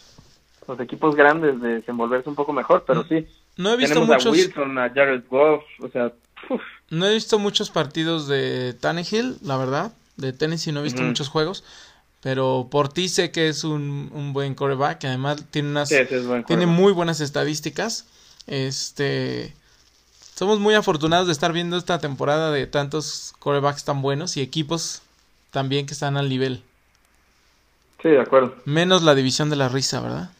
los 0.66 0.80
equipos 0.80 1.14
grandes 1.16 1.60
de 1.60 1.76
desenvolverse 1.76 2.28
un 2.28 2.36
poco 2.36 2.52
mejor, 2.52 2.84
pero 2.86 3.04
sí. 3.04 3.26
No 3.56 3.72
he 3.72 3.76
visto 3.76 3.94
Tenemos 3.94 4.08
muchos... 4.08 4.26
a 4.26 4.30
Wilson, 4.30 4.78
a 4.78 4.88
Jared 4.90 5.22
Goff, 5.28 5.64
o 5.80 5.88
sea... 5.88 6.12
No 6.90 7.07
he 7.07 7.14
visto 7.14 7.38
muchos 7.38 7.70
partidos 7.70 8.26
de 8.26 8.74
Tannehill, 8.79 9.38
la 9.42 9.57
verdad. 9.57 9.92
De 10.16 10.33
Tennessee 10.33 10.72
no 10.72 10.81
he 10.81 10.85
visto 10.85 11.03
muchos 11.03 11.29
juegos. 11.29 11.64
Pero 12.20 12.68
por 12.70 12.92
ti 12.92 13.09
sé 13.09 13.31
que 13.31 13.48
es 13.48 13.64
un, 13.64 14.11
un 14.12 14.33
buen 14.33 14.55
coreback. 14.55 15.05
Además 15.05 15.44
tiene 15.50 15.70
unas... 15.70 15.88
tiene 16.46 16.66
muy 16.66 16.92
buenas 16.92 17.20
estadísticas. 17.20 18.07
Este... 18.46 19.55
Somos 20.35 20.59
muy 20.59 20.74
afortunados 20.74 21.26
de 21.26 21.33
estar 21.33 21.53
viendo 21.53 21.76
esta 21.76 21.98
temporada 21.98 22.50
de 22.50 22.66
tantos 22.66 23.35
corebacks 23.38 23.85
tan 23.85 24.00
buenos 24.00 24.37
y 24.37 24.40
equipos 24.40 25.03
también 25.50 25.87
que 25.87 25.92
están 25.92 26.16
al 26.16 26.29
nivel. 26.29 26.62
Sí, 28.03 28.09
de 28.09 28.20
acuerdo. 28.20 28.55
Menos 28.64 29.03
la 29.03 29.14
división 29.14 29.50
de 29.50 29.57
la 29.57 29.68
risa, 29.68 30.00
¿verdad? 30.00 30.31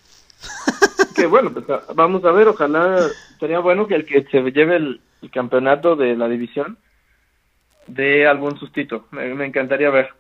que 1.15 1.27
bueno, 1.27 1.53
pues 1.53 1.67
vamos 1.95 2.25
a 2.25 2.33
ver, 2.33 2.49
ojalá 2.49 3.09
sería 3.39 3.59
bueno 3.59 3.87
que 3.87 3.97
el 3.97 4.07
que 4.07 4.25
se 4.31 4.41
lleve 4.51 4.77
el, 4.77 5.01
campeonato 5.28 5.96
de 5.96 6.16
la 6.16 6.28
división 6.28 6.78
dé 7.87 8.26
algún 8.26 8.59
sustito. 8.59 9.06
Me, 9.11 9.35
me, 9.35 9.46
encantaría 9.46 9.90
ver. 9.90 10.11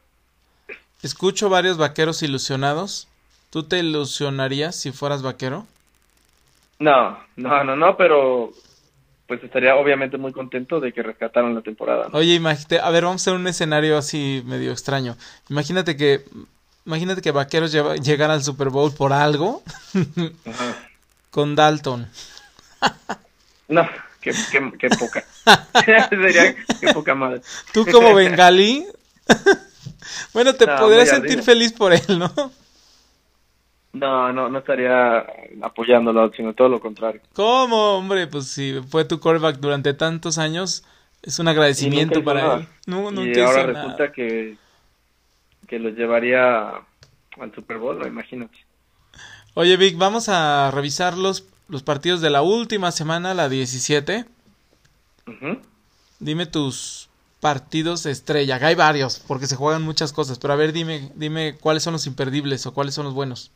Escucho 1.02 1.48
varios 1.48 1.78
vaqueros 1.78 2.22
ilusionados. 2.22 3.08
¿Tú 3.50 3.64
te 3.64 3.78
ilusionarías 3.78 4.76
si 4.76 4.92
fueras 4.92 5.22
vaquero? 5.22 5.66
No, 6.78 7.18
no, 7.36 7.64
no, 7.64 7.76
no, 7.76 7.96
pero 7.96 8.52
pues 9.26 9.44
estaría 9.44 9.76
obviamente 9.76 10.18
muy 10.18 10.32
contento 10.32 10.80
de 10.80 10.92
que 10.92 11.02
rescataran 11.02 11.54
la 11.54 11.62
temporada. 11.62 12.08
Oye, 12.12 12.34
imagínate, 12.34 12.80
a 12.80 12.90
ver, 12.90 13.04
vamos 13.04 13.22
a 13.22 13.30
hacer 13.30 13.40
un 13.40 13.46
escenario 13.46 13.96
así 13.96 14.42
medio 14.44 14.72
extraño. 14.72 15.16
Imagínate 15.48 15.96
que 15.96 16.24
imagínate 16.84 17.22
que 17.22 17.30
Vaqueros 17.30 17.72
llegaran 17.72 18.32
al 18.32 18.42
Super 18.42 18.70
Bowl 18.70 18.92
por 18.92 19.12
algo 19.12 19.62
con 21.30 21.54
Dalton. 21.54 22.08
no, 23.68 23.88
qué, 24.20 24.32
qué, 24.78 24.88
poca. 24.90 25.24
Sería 26.08 26.54
qué 26.80 26.92
poca 26.92 27.14
madre. 27.14 27.40
Tú 27.72 27.86
como 27.86 28.14
bengalí, 28.14 28.86
bueno, 30.34 30.54
te 30.54 30.66
podrías 30.66 31.08
sentir 31.08 31.42
feliz 31.42 31.72
por 31.72 31.92
él, 31.92 32.18
¿no? 32.18 32.32
No, 33.92 34.32
no, 34.32 34.48
no 34.48 34.58
estaría 34.60 35.26
apoyándolo, 35.62 36.30
sino 36.36 36.54
todo 36.54 36.68
lo 36.68 36.80
contrario. 36.80 37.20
¿Cómo, 37.32 37.96
hombre? 37.96 38.28
Pues 38.28 38.46
si 38.46 38.80
fue 38.88 39.04
tu 39.04 39.18
callback 39.18 39.56
durante 39.56 39.94
tantos 39.94 40.38
años, 40.38 40.84
es 41.22 41.38
un 41.40 41.48
agradecimiento 41.48 42.22
para 42.22 42.56
él. 42.56 42.68
No, 42.86 43.10
y 43.24 43.40
ahora 43.40 43.66
resulta 43.66 44.12
que 44.12 44.56
que 45.70 45.78
los 45.78 45.94
llevaría 45.94 46.70
al 47.38 47.54
Super 47.54 47.78
Bowl, 47.78 47.96
¿no? 47.96 48.04
imagínate. 48.04 48.58
Oye, 49.54 49.76
Vic, 49.76 49.96
vamos 49.96 50.28
a 50.28 50.72
revisar 50.72 51.16
los, 51.16 51.46
los 51.70 51.82
partidos 51.82 52.20
de 52.20 52.30
la 52.30 52.42
última 52.42 52.90
semana, 52.90 53.32
la 53.32 53.48
17. 53.48 54.24
Dime 56.18 56.46
tus 56.46 57.08
partidos 57.40 58.04
estrella. 58.06 58.58
hay 58.60 58.74
varios, 58.74 59.20
porque 59.26 59.46
se 59.46 59.56
juegan 59.56 59.82
muchas 59.82 60.12
cosas, 60.12 60.38
pero 60.38 60.52
a 60.52 60.56
ver, 60.56 60.72
dime, 60.72 61.10
dime 61.14 61.56
cuáles 61.58 61.82
son 61.82 61.92
los 61.92 62.06
imperdibles 62.06 62.66
o 62.66 62.74
cuáles 62.74 62.94
son 62.94 63.06
los 63.06 63.14
buenos. 63.14 63.52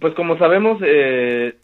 Pues 0.00 0.14
como 0.14 0.36
sabemos, 0.38 0.80
eh, 0.84 1.56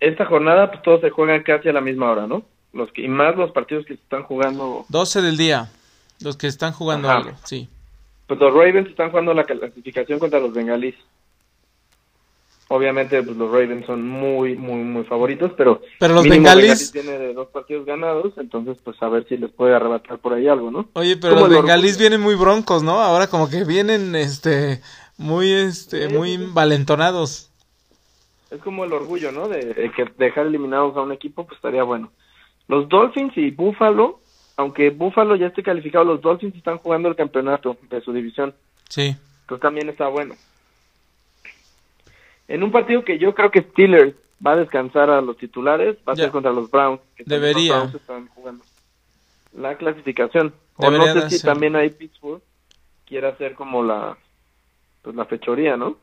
esta 0.00 0.26
jornada 0.26 0.70
pues 0.70 0.82
todos 0.82 1.00
se 1.00 1.10
juegan 1.10 1.42
casi 1.42 1.68
a 1.68 1.72
la 1.72 1.80
misma 1.80 2.10
hora, 2.10 2.26
¿no? 2.26 2.44
Los 2.72 2.92
que, 2.92 3.02
y 3.02 3.08
más 3.08 3.36
los 3.36 3.52
partidos 3.52 3.86
que 3.86 3.94
se 3.94 4.02
están 4.02 4.22
jugando. 4.22 4.84
12 4.88 5.22
del 5.22 5.36
día, 5.36 5.70
los 6.20 6.36
que 6.36 6.46
están 6.46 6.72
jugando 6.72 7.10
algo, 7.10 7.32
sí. 7.44 7.68
Pues 8.26 8.38
los 8.40 8.52
Ravens 8.52 8.88
están 8.88 9.10
jugando 9.10 9.34
la 9.34 9.44
clasificación 9.44 10.18
contra 10.18 10.40
los 10.40 10.52
Bengalis. 10.52 10.94
Obviamente, 12.74 13.22
pues 13.22 13.36
los 13.36 13.52
Ravens 13.52 13.86
son 13.86 14.04
muy, 14.04 14.56
muy, 14.56 14.82
muy 14.82 15.04
favoritos, 15.04 15.52
pero, 15.56 15.80
pero 16.00 16.12
los 16.12 16.28
Bengalis 16.28 16.90
tiene 16.90 17.32
dos 17.32 17.46
partidos 17.46 17.86
ganados, 17.86 18.32
entonces 18.36 18.76
pues 18.82 19.00
a 19.00 19.08
ver 19.08 19.24
si 19.28 19.36
les 19.36 19.52
puede 19.52 19.76
arrebatar 19.76 20.18
por 20.18 20.32
ahí 20.32 20.48
algo, 20.48 20.72
¿no? 20.72 20.88
Oye, 20.94 21.16
pero 21.16 21.36
los 21.36 21.48
Bengalis 21.48 21.96
vienen 21.98 22.20
muy 22.20 22.34
broncos, 22.34 22.82
¿no? 22.82 22.98
Ahora 22.98 23.28
como 23.28 23.48
que 23.48 23.62
vienen, 23.62 24.16
este, 24.16 24.80
muy, 25.16 25.52
este, 25.52 26.08
muy 26.08 26.36
valentonados. 26.36 27.48
Es 28.50 28.58
como 28.58 28.84
el 28.84 28.92
orgullo, 28.92 29.30
¿no? 29.30 29.46
De, 29.46 29.92
que 29.94 30.06
dejar 30.18 30.46
eliminados 30.46 30.96
a 30.96 31.02
un 31.02 31.12
equipo, 31.12 31.46
pues 31.46 31.54
estaría 31.54 31.84
bueno. 31.84 32.10
Los 32.66 32.88
Dolphins 32.88 33.36
y 33.36 33.52
Buffalo, 33.52 34.18
aunque 34.56 34.90
Buffalo 34.90 35.36
ya 35.36 35.46
esté 35.46 35.62
calificado, 35.62 36.04
los 36.04 36.20
Dolphins 36.20 36.56
están 36.56 36.78
jugando 36.78 37.08
el 37.08 37.14
campeonato 37.14 37.76
de 37.88 38.00
su 38.00 38.12
división. 38.12 38.52
Sí. 38.88 39.14
Entonces 39.42 39.62
también 39.62 39.88
está 39.88 40.08
bueno. 40.08 40.34
En 42.48 42.62
un 42.62 42.72
partido 42.72 43.04
que 43.04 43.18
yo 43.18 43.34
creo 43.34 43.50
que 43.50 43.62
Steelers 43.62 44.14
va 44.44 44.52
a 44.52 44.56
descansar 44.56 45.10
a 45.10 45.20
los 45.20 45.36
titulares, 45.38 45.96
va 46.06 46.12
a 46.12 46.16
ser 46.16 46.30
contra 46.30 46.52
los 46.52 46.70
Browns. 46.70 47.00
Que 47.16 47.24
Debería. 47.24 47.78
Los 47.78 47.78
Browns 47.78 47.94
están 47.94 48.28
jugando 48.28 48.64
la 49.56 49.76
clasificación. 49.76 50.54
o 50.76 50.90
no 50.90 51.04
sé 51.12 51.30
si 51.30 51.44
también 51.44 51.76
hay 51.76 51.90
Pittsburgh 51.90 52.42
quiera 53.06 53.30
hacer 53.30 53.54
como 53.54 53.82
la 53.82 54.16
pues 55.02 55.14
la 55.14 55.26
fechoría, 55.26 55.76
¿no? 55.76 55.98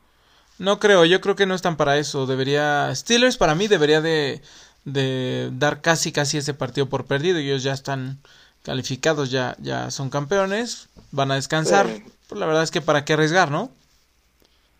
No 0.58 0.78
creo, 0.78 1.04
yo 1.04 1.20
creo 1.20 1.34
que 1.34 1.46
no 1.46 1.54
están 1.54 1.76
para 1.76 1.98
eso. 1.98 2.26
Debería 2.26 2.94
Steelers 2.94 3.36
para 3.36 3.54
mí 3.54 3.66
debería 3.66 4.00
de, 4.00 4.40
de 4.84 5.50
dar 5.52 5.80
casi 5.80 6.12
casi 6.12 6.38
ese 6.38 6.54
partido 6.54 6.88
por 6.88 7.06
perdido. 7.06 7.38
Ellos 7.38 7.62
ya 7.62 7.72
están 7.72 8.18
calificados, 8.62 9.30
ya 9.30 9.56
ya 9.58 9.90
son 9.90 10.08
campeones, 10.08 10.88
van 11.10 11.32
a 11.32 11.34
descansar. 11.34 11.88
Pues 12.28 12.38
la 12.38 12.46
verdad 12.46 12.62
es 12.62 12.70
que 12.70 12.80
para 12.80 13.04
qué 13.04 13.14
arriesgar, 13.14 13.50
¿no? 13.50 13.70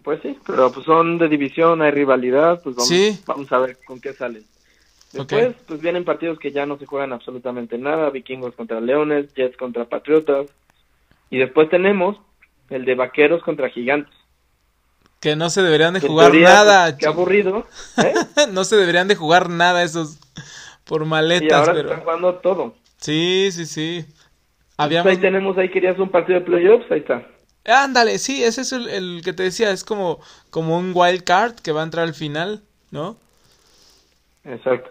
Pues 0.03 0.21
sí, 0.23 0.37
pero 0.47 0.73
pues 0.73 0.85
son 0.87 1.19
de 1.19 1.29
división, 1.29 1.83
hay 1.83 1.91
rivalidad, 1.91 2.61
pues 2.63 2.77
vamos, 2.77 3.25
vamos 3.27 3.53
a 3.53 3.59
ver 3.59 3.79
con 3.85 4.01
qué 4.01 4.13
salen. 4.13 4.45
Después, 5.13 5.55
pues 5.67 5.81
vienen 5.81 6.05
partidos 6.05 6.39
que 6.39 6.53
ya 6.53 6.65
no 6.65 6.79
se 6.79 6.87
juegan 6.87 7.13
absolutamente 7.13 7.77
nada, 7.77 8.11
Vikingos 8.11 8.55
contra 8.55 8.81
Leones, 8.81 9.33
Jets 9.35 9.57
contra 9.57 9.85
Patriotas, 9.85 10.47
y 11.31 11.39
después 11.39 11.69
tenemos 11.69 12.17
el 12.71 12.85
de 12.85 12.95
Vaqueros 12.95 13.43
contra 13.43 13.69
Gigantes. 13.69 14.15
Que 15.21 15.37
no 15.37 15.51
se 15.51 15.63
deberían 15.63 15.95
de 15.95 16.01
jugar 16.01 16.35
nada. 16.35 16.97
Qué 16.97 17.07
aburrido. 17.07 17.67
¿eh? 17.99 18.13
no 18.51 18.65
se 18.65 18.77
deberían 18.77 19.07
de 19.07 19.15
jugar 19.15 19.51
nada 19.51 19.85
esos 19.85 20.19
por 20.85 21.05
maletas. 21.05 21.49
Y 21.49 21.53
ahora 21.53 21.75
pero... 21.75 21.89
están 21.91 22.01
jugando 22.01 22.35
todo. 22.37 22.75
Sí, 22.97 23.51
sí, 23.53 23.67
sí. 23.67 24.05
Habíamos... 24.77 25.13
Ahí 25.13 25.19
tenemos, 25.19 25.57
ahí 25.59 25.71
querías 25.71 25.99
un 25.99 26.09
partido 26.09 26.41
de 26.41 26.45
playoffs, 26.45 26.91
ahí 26.91 27.01
está. 27.01 27.25
Ándale, 27.65 28.19
sí, 28.19 28.43
ese 28.43 28.63
es 28.63 28.73
el, 28.73 29.23
que 29.25 29.33
te 29.33 29.45
decía, 29.45 29.71
es 29.71 29.85
como, 29.85 30.21
como 30.51 30.77
un 30.77 30.93
wild 30.95 31.23
card 31.23 31.55
que 31.57 31.73
va 31.73 31.81
a 31.81 31.85
entrar 31.85 32.07
al 32.07 32.15
final, 32.15 32.63
¿no? 32.91 33.17
Exacto. 34.45 34.91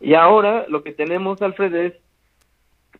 Y 0.00 0.14
ahora 0.14 0.66
lo 0.68 0.82
que 0.82 0.92
tenemos, 0.92 1.42
Alfred, 1.42 1.74
es 1.74 1.94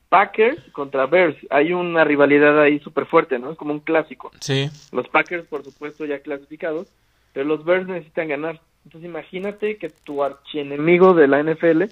Packers 0.08 0.58
contra 0.72 1.06
Bears. 1.06 1.36
Hay 1.50 1.72
una 1.72 2.04
rivalidad 2.04 2.60
ahí 2.60 2.80
súper 2.80 3.06
fuerte, 3.06 3.38
¿no? 3.38 3.52
Es 3.52 3.58
como 3.58 3.72
un 3.72 3.80
clásico. 3.80 4.32
Sí. 4.40 4.70
Los 4.92 5.08
Packers, 5.08 5.46
por 5.46 5.62
supuesto, 5.62 6.04
ya 6.04 6.20
clasificados, 6.20 6.88
pero 7.32 7.46
los 7.46 7.64
Bears 7.64 7.86
necesitan 7.86 8.28
ganar. 8.28 8.60
Entonces 8.84 9.08
imagínate 9.08 9.78
que 9.78 9.90
tu 9.90 10.22
archienemigo 10.22 11.14
de 11.14 11.28
la 11.28 11.42
NFL 11.42 11.84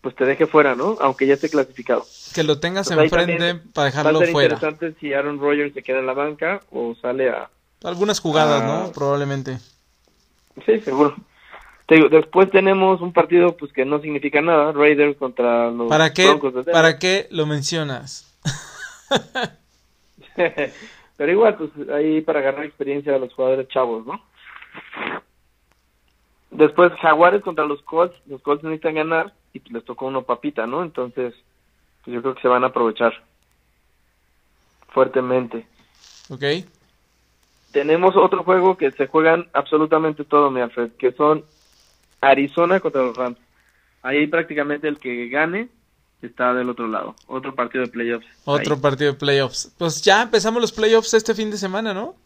pues 0.00 0.14
te 0.14 0.24
deje 0.24 0.46
fuera, 0.46 0.74
¿no? 0.74 0.96
Aunque 1.00 1.26
ya 1.26 1.34
esté 1.34 1.48
clasificado. 1.48 2.04
Que 2.34 2.44
lo 2.44 2.60
tengas 2.60 2.88
pues 2.88 2.98
enfrente 3.00 3.56
para 3.72 3.86
dejarlo 3.86 4.20
fuera. 4.22 4.54
Va 4.54 4.54
interesante 4.54 4.94
si 5.00 5.12
Aaron 5.12 5.40
Rodgers 5.40 5.74
se 5.74 5.82
queda 5.82 5.98
en 5.98 6.06
la 6.06 6.14
banca 6.14 6.60
o 6.70 6.94
sale 7.00 7.30
a... 7.30 7.50
Algunas 7.84 8.20
jugadas, 8.20 8.64
¿no? 8.64 8.92
Probablemente. 8.92 9.58
Sí, 10.66 10.80
seguro. 10.80 11.16
después 11.88 12.50
tenemos 12.50 13.00
un 13.00 13.12
partido 13.12 13.56
pues 13.56 13.72
que 13.72 13.84
no 13.84 14.00
significa 14.00 14.40
nada, 14.40 14.72
Raiders 14.72 15.16
contra 15.16 15.70
los 15.70 15.88
¿Para 15.88 16.12
qué, 16.12 16.38
¿Para 16.72 16.98
qué 16.98 17.28
lo 17.30 17.46
mencionas? 17.46 18.24
Pero 21.16 21.32
igual, 21.32 21.56
pues 21.56 21.70
ahí 21.90 22.20
para 22.20 22.40
ganar 22.40 22.64
experiencia 22.64 23.14
a 23.14 23.18
los 23.18 23.32
jugadores 23.34 23.68
chavos, 23.68 24.06
¿no? 24.06 24.20
Después 26.50 26.92
Jaguares 27.00 27.42
contra 27.42 27.64
los 27.66 27.82
Colts, 27.82 28.16
los 28.26 28.40
Colts 28.42 28.64
necesitan 28.64 28.94
ganar 28.94 29.34
y 29.52 29.60
les 29.72 29.84
tocó 29.84 30.06
uno 30.06 30.22
papita, 30.22 30.66
¿no? 30.66 30.82
Entonces, 30.82 31.34
pues 32.04 32.14
yo 32.14 32.22
creo 32.22 32.34
que 32.34 32.42
se 32.42 32.48
van 32.48 32.64
a 32.64 32.68
aprovechar. 32.68 33.12
fuertemente. 34.88 35.66
Ok. 36.30 36.42
Tenemos 37.72 38.16
otro 38.16 38.42
juego 38.42 38.76
que 38.76 38.90
se 38.92 39.06
juegan 39.06 39.46
absolutamente 39.52 40.24
todo, 40.24 40.50
mi 40.50 40.60
Alfred, 40.60 40.92
que 40.98 41.12
son 41.12 41.44
Arizona 42.20 42.80
contra 42.80 43.02
los 43.02 43.16
Rams. 43.16 43.38
Ahí 44.02 44.26
prácticamente 44.26 44.88
el 44.88 44.98
que 44.98 45.28
gane 45.28 45.68
está 46.22 46.54
del 46.54 46.70
otro 46.70 46.88
lado. 46.88 47.14
Otro 47.26 47.54
partido 47.54 47.84
de 47.84 47.90
playoffs. 47.90 48.26
Otro 48.44 48.74
Ahí. 48.74 48.80
partido 48.80 49.12
de 49.12 49.18
playoffs. 49.18 49.72
Pues 49.78 50.00
ya 50.02 50.22
empezamos 50.22 50.60
los 50.60 50.72
playoffs 50.72 51.12
este 51.14 51.34
fin 51.34 51.50
de 51.50 51.58
semana, 51.58 51.92
¿no? 51.92 52.16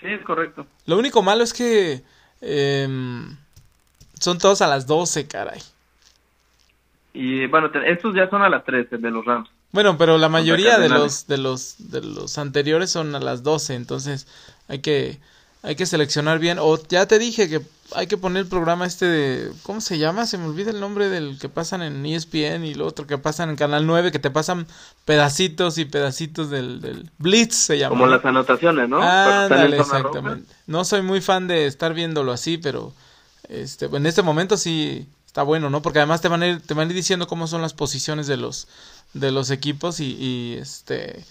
Sí, 0.00 0.06
es 0.06 0.22
correcto. 0.24 0.66
Lo 0.86 0.98
único 0.98 1.22
malo 1.22 1.42
es 1.42 1.52
que 1.52 2.02
em, 2.40 3.36
son 4.18 4.38
todos 4.38 4.62
a 4.62 4.66
las 4.66 4.86
12, 4.86 5.26
caray. 5.26 5.60
Y 7.12 7.46
bueno, 7.46 7.70
estos 7.86 8.14
ya 8.14 8.28
son 8.30 8.42
a 8.42 8.48
las 8.48 8.64
13 8.64 8.98
de 8.98 9.10
los 9.10 9.24
Rams. 9.24 9.48
Bueno, 9.72 9.96
pero 9.96 10.18
la 10.18 10.28
mayoría 10.28 10.78
de 10.78 10.88
los 10.88 11.26
de 11.28 11.38
los 11.38 11.90
de 11.90 12.02
los 12.02 12.38
anteriores 12.38 12.90
son 12.90 13.14
a 13.14 13.20
las 13.20 13.42
12, 13.42 13.74
entonces 13.74 14.26
hay 14.68 14.80
que 14.80 15.18
hay 15.62 15.76
que 15.76 15.86
seleccionar 15.86 16.38
bien 16.38 16.58
o 16.58 16.78
ya 16.88 17.06
te 17.06 17.18
dije 17.18 17.48
que 17.48 17.60
hay 17.94 18.06
que 18.06 18.16
poner 18.16 18.42
el 18.42 18.48
programa 18.48 18.86
este 18.86 19.04
de 19.06 19.52
¿cómo 19.62 19.80
se 19.80 19.98
llama? 19.98 20.26
Se 20.26 20.38
me 20.38 20.46
olvida 20.46 20.70
el 20.70 20.80
nombre 20.80 21.08
del 21.08 21.38
que 21.38 21.48
pasan 21.48 21.82
en 21.82 22.06
ESPN 22.06 22.64
y 22.64 22.74
lo 22.74 22.86
otro 22.86 23.06
que 23.06 23.18
pasan 23.18 23.50
en 23.50 23.56
Canal 23.56 23.86
9 23.86 24.10
que 24.10 24.18
te 24.18 24.30
pasan 24.30 24.66
pedacitos 25.04 25.76
y 25.76 25.84
pedacitos 25.84 26.50
del, 26.50 26.80
del 26.80 27.10
Blitz 27.18 27.56
se 27.56 27.78
llama. 27.78 27.90
Como 27.90 28.06
las 28.06 28.24
anotaciones, 28.24 28.88
¿no? 28.88 29.00
Zona 29.00 29.48
roja. 29.48 29.66
exactamente. 29.66 30.54
No 30.66 30.84
soy 30.84 31.02
muy 31.02 31.20
fan 31.20 31.46
de 31.46 31.66
estar 31.66 31.92
viéndolo 31.92 32.32
así, 32.32 32.56
pero 32.56 32.92
este, 33.48 33.86
en 33.86 34.06
este 34.06 34.22
momento 34.22 34.56
sí 34.56 35.06
está 35.26 35.42
bueno, 35.42 35.68
¿no? 35.68 35.82
Porque 35.82 35.98
además 35.98 36.20
te 36.20 36.28
van 36.28 36.42
a 36.42 36.48
ir, 36.48 36.60
te 36.60 36.74
van 36.74 36.88
a 36.88 36.90
ir 36.90 36.96
diciendo 36.96 37.26
cómo 37.26 37.46
son 37.46 37.60
las 37.60 37.74
posiciones 37.74 38.26
de 38.26 38.36
los 38.36 38.68
de 39.12 39.32
los 39.32 39.50
equipos 39.50 40.00
y, 40.00 40.14
y, 40.14 40.58
este 40.58 41.24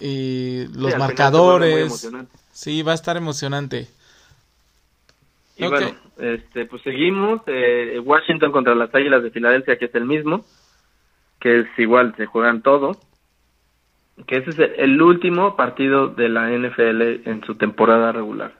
y 0.00 0.64
Sí, 0.64 0.68
los 0.72 0.90
muy 0.90 0.98
marcadores. 0.98 2.08
Sí, 2.54 2.82
va 2.82 2.92
a 2.92 2.94
estar 2.94 3.16
emocionante. 3.16 3.88
Y 5.56 5.66
bueno, 5.66 5.94
este, 6.18 6.64
pues 6.66 6.82
seguimos. 6.82 7.42
eh, 7.46 8.00
Washington 8.02 8.52
contra 8.52 8.74
las 8.74 8.94
Águilas 8.94 9.22
de 9.22 9.30
Filadelfia, 9.30 9.76
que 9.76 9.86
es 9.86 9.94
el 9.94 10.04
mismo. 10.04 10.44
Que 11.40 11.60
es 11.60 11.66
igual, 11.78 12.14
se 12.16 12.26
juegan 12.26 12.62
todo. 12.62 12.98
Que 14.26 14.36
ese 14.36 14.50
es 14.50 14.58
el, 14.58 14.74
el 14.78 15.02
último 15.02 15.56
partido 15.56 16.08
de 16.08 16.28
la 16.28 16.48
NFL 16.50 17.28
en 17.28 17.42
su 17.44 17.56
temporada 17.56 18.12
regular. 18.12 18.54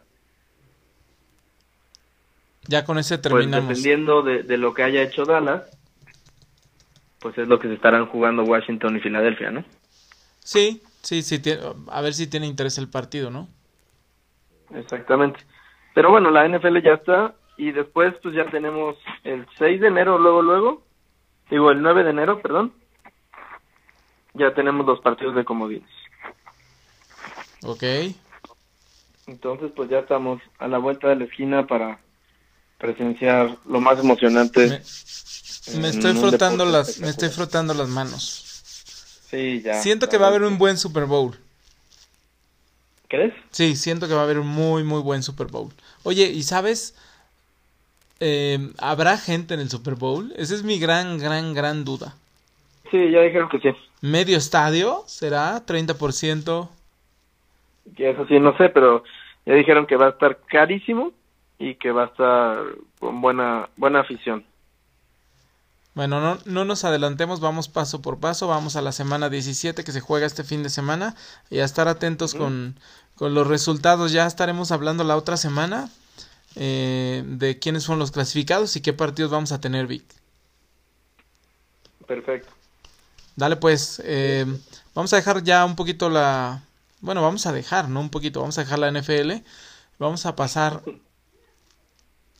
Ya 2.66 2.84
con 2.84 2.98
ese 2.98 3.18
Pues 3.18 3.22
terminamos. 3.22 3.68
dependiendo 3.68 4.22
de, 4.22 4.42
de 4.42 4.56
lo 4.58 4.74
que 4.74 4.82
haya 4.82 5.02
hecho 5.02 5.24
Dallas, 5.24 5.62
pues 7.20 7.38
es 7.38 7.46
lo 7.46 7.58
que 7.58 7.68
se 7.68 7.74
estarán 7.74 8.06
jugando 8.06 8.42
Washington 8.42 8.96
y 8.96 9.00
Filadelfia, 9.00 9.50
¿no? 9.50 9.64
Sí, 10.40 10.82
sí, 11.02 11.22
sí, 11.22 11.40
a 11.88 12.00
ver 12.00 12.14
si 12.14 12.26
tiene 12.26 12.46
interés 12.46 12.76
el 12.78 12.88
partido, 12.88 13.30
¿no? 13.30 13.48
Exactamente. 14.74 15.40
Pero 15.94 16.10
bueno, 16.10 16.30
la 16.30 16.46
NFL 16.48 16.82
ya 16.82 16.94
está 16.94 17.34
y 17.56 17.70
después 17.70 18.14
pues 18.22 18.34
ya 18.34 18.50
tenemos 18.50 18.96
el 19.22 19.46
6 19.58 19.80
de 19.80 19.86
enero, 19.86 20.18
luego, 20.18 20.42
luego, 20.42 20.82
digo 21.50 21.70
el 21.70 21.82
9 21.82 22.04
de 22.04 22.10
enero, 22.10 22.40
perdón, 22.40 22.72
ya 24.34 24.52
tenemos 24.54 24.84
los 24.86 25.00
partidos 25.00 25.36
de 25.36 25.44
comodines. 25.44 25.88
Ok. 27.62 27.84
Entonces 29.26 29.70
pues 29.74 29.88
ya 29.88 30.00
estamos 30.00 30.42
a 30.58 30.68
la 30.68 30.78
vuelta 30.78 31.08
de 31.08 31.16
la 31.16 31.24
esquina 31.24 31.66
para 31.66 32.00
presenciar 32.78 33.56
lo 33.66 33.80
más 33.80 33.98
emocionante. 34.00 34.82
Me, 35.72 35.80
me 35.80 35.88
estoy 35.88 36.12
frotando 36.14 36.66
las 36.66 36.98
me 36.98 37.08
estoy 37.08 37.30
frotando 37.30 37.72
las 37.72 37.88
manos. 37.88 38.40
Sí, 39.30 39.62
ya. 39.62 39.80
Siento 39.80 40.08
que 40.08 40.18
va 40.18 40.26
a 40.26 40.28
haber 40.30 40.42
un 40.42 40.58
buen 40.58 40.76
Super 40.76 41.06
Bowl. 41.06 41.38
¿Crees? 43.14 43.34
Sí, 43.50 43.76
siento 43.76 44.08
que 44.08 44.14
va 44.14 44.20
a 44.20 44.24
haber 44.24 44.40
un 44.40 44.48
muy, 44.48 44.82
muy 44.82 45.00
buen 45.00 45.22
Super 45.22 45.46
Bowl. 45.46 45.70
Oye, 46.02 46.24
¿y 46.24 46.42
sabes? 46.42 46.96
Eh, 48.18 48.72
¿Habrá 48.78 49.18
gente 49.18 49.54
en 49.54 49.60
el 49.60 49.70
Super 49.70 49.94
Bowl? 49.94 50.32
Esa 50.36 50.54
es 50.54 50.64
mi 50.64 50.80
gran, 50.80 51.18
gran, 51.18 51.54
gran 51.54 51.84
duda. 51.84 52.16
Sí, 52.90 53.10
ya 53.10 53.20
dijeron 53.20 53.48
que 53.48 53.60
sí. 53.60 53.68
¿Medio 54.00 54.36
estadio? 54.36 55.04
¿Será? 55.06 55.64
¿30%? 55.64 56.68
Que 57.96 58.10
eso 58.10 58.26
sí, 58.26 58.40
no 58.40 58.56
sé, 58.56 58.68
pero 58.70 59.04
ya 59.46 59.54
dijeron 59.54 59.86
que 59.86 59.96
va 59.96 60.06
a 60.06 60.10
estar 60.10 60.38
carísimo 60.46 61.12
y 61.58 61.76
que 61.76 61.92
va 61.92 62.04
a 62.04 62.06
estar 62.06 62.58
con 62.98 63.20
buena 63.20 63.68
buena 63.76 64.00
afición. 64.00 64.44
Bueno, 65.94 66.20
no, 66.20 66.38
no 66.44 66.64
nos 66.64 66.84
adelantemos, 66.84 67.40
vamos 67.40 67.68
paso 67.68 68.02
por 68.02 68.18
paso, 68.18 68.48
vamos 68.48 68.74
a 68.74 68.82
la 68.82 68.90
semana 68.90 69.28
17 69.28 69.84
que 69.84 69.92
se 69.92 70.00
juega 70.00 70.26
este 70.26 70.42
fin 70.42 70.64
de 70.64 70.68
semana 70.68 71.14
y 71.50 71.60
a 71.60 71.64
estar 71.64 71.86
atentos 71.86 72.34
con, 72.34 72.74
con 73.16 73.34
los 73.34 73.46
resultados. 73.46 74.12
Ya 74.12 74.26
estaremos 74.26 74.72
hablando 74.72 75.04
la 75.04 75.16
otra 75.16 75.36
semana 75.36 75.90
eh, 76.56 77.24
de 77.26 77.58
quiénes 77.58 77.82
son 77.82 77.98
los 77.98 78.10
clasificados 78.10 78.76
y 78.76 78.80
qué 78.80 78.92
partidos 78.92 79.30
vamos 79.30 79.52
a 79.52 79.60
tener, 79.60 79.86
Vic. 79.86 80.04
Perfecto. 82.06 82.52
Dale 83.36 83.56
pues, 83.56 84.00
eh, 84.04 84.46
vamos 84.94 85.12
a 85.12 85.16
dejar 85.16 85.42
ya 85.42 85.64
un 85.64 85.76
poquito 85.76 86.10
la... 86.10 86.62
Bueno, 87.00 87.22
vamos 87.22 87.46
a 87.46 87.52
dejar, 87.52 87.88
no 87.88 88.00
un 88.00 88.10
poquito, 88.10 88.40
vamos 88.40 88.56
a 88.58 88.62
dejar 88.62 88.78
la 88.78 88.90
NFL. 88.90 89.32
Vamos 89.98 90.24
a 90.26 90.36
pasar 90.36 90.82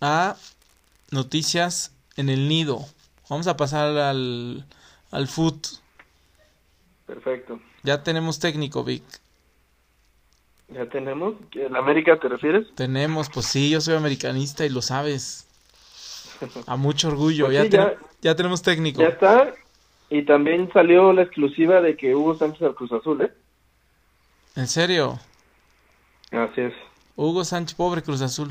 a 0.01 0.37
noticias 1.11 1.93
en 2.17 2.29
el 2.29 2.49
nido. 2.49 2.87
Vamos 3.29 3.47
a 3.47 3.57
pasar 3.57 3.97
al, 3.97 4.67
al 5.11 5.29
foot. 5.29 5.67
Perfecto. 7.07 7.61
Ya 7.83 8.03
tenemos 8.03 8.39
técnico, 8.39 8.85
Vic. 8.85 9.05
Ya 10.69 10.87
tenemos. 10.87 11.35
¿En 11.55 11.77
América 11.77 12.19
te 12.19 12.29
refieres? 12.29 12.67
Tenemos, 12.75 13.29
pues 13.31 13.47
sí, 13.47 13.71
yo 13.71 13.81
soy 13.81 13.95
americanista 13.97 14.65
y 14.65 14.71
lo 14.71 14.83
sabes. 14.83 15.47
A 16.67 16.77
mucho 16.77 17.09
orgullo. 17.09 17.47
Pues 17.47 17.57
ya, 17.57 17.63
sí, 17.65 17.71
ten- 17.71 17.81
ya- 17.81 17.95
ya 18.23 18.35
tenemos 18.37 18.63
técnico. 18.63 19.01
Ya 19.03 19.09
está. 19.09 19.53
Y 20.11 20.23
también 20.23 20.71
salió 20.73 21.13
la 21.13 21.23
exclusiva 21.23 21.81
de 21.81 21.97
que 21.97 22.15
Hugo 22.15 22.35
Sánchez 22.37 22.63
al 22.63 22.75
Cruz 22.75 22.93
Azul, 22.93 23.23
¿eh? 23.23 23.33
En 24.57 24.67
serio. 24.69 25.19
Así 26.31 26.61
es. 26.61 26.73
Hugo 27.17 27.45
Sánchez, 27.45 27.75
pobre 27.77 28.03
Cruz 28.03 28.23
Azul. 28.23 28.51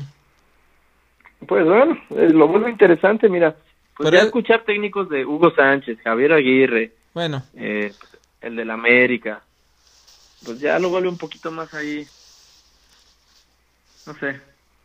Pues 1.46 1.64
bueno, 1.66 1.98
eh, 2.10 2.30
lo 2.30 2.48
vuelve 2.48 2.70
interesante, 2.70 3.28
mira. 3.28 3.52
Pues 3.96 4.06
Pero 4.06 4.10
ya 4.12 4.18
es- 4.20 4.24
escuchar 4.26 4.64
técnicos 4.64 5.08
de 5.08 5.24
Hugo 5.26 5.54
Sánchez, 5.54 5.98
Javier 6.02 6.32
Aguirre, 6.32 6.92
Bueno, 7.12 7.42
eh, 7.54 7.92
el 8.40 8.56
del 8.56 8.70
América, 8.70 9.42
pues 10.44 10.58
ya 10.60 10.78
lo 10.78 10.90
vuelve 10.90 11.08
un 11.08 11.18
poquito 11.18 11.50
más 11.50 11.72
ahí, 11.74 12.06
no 14.06 14.14
sé. 14.14 14.40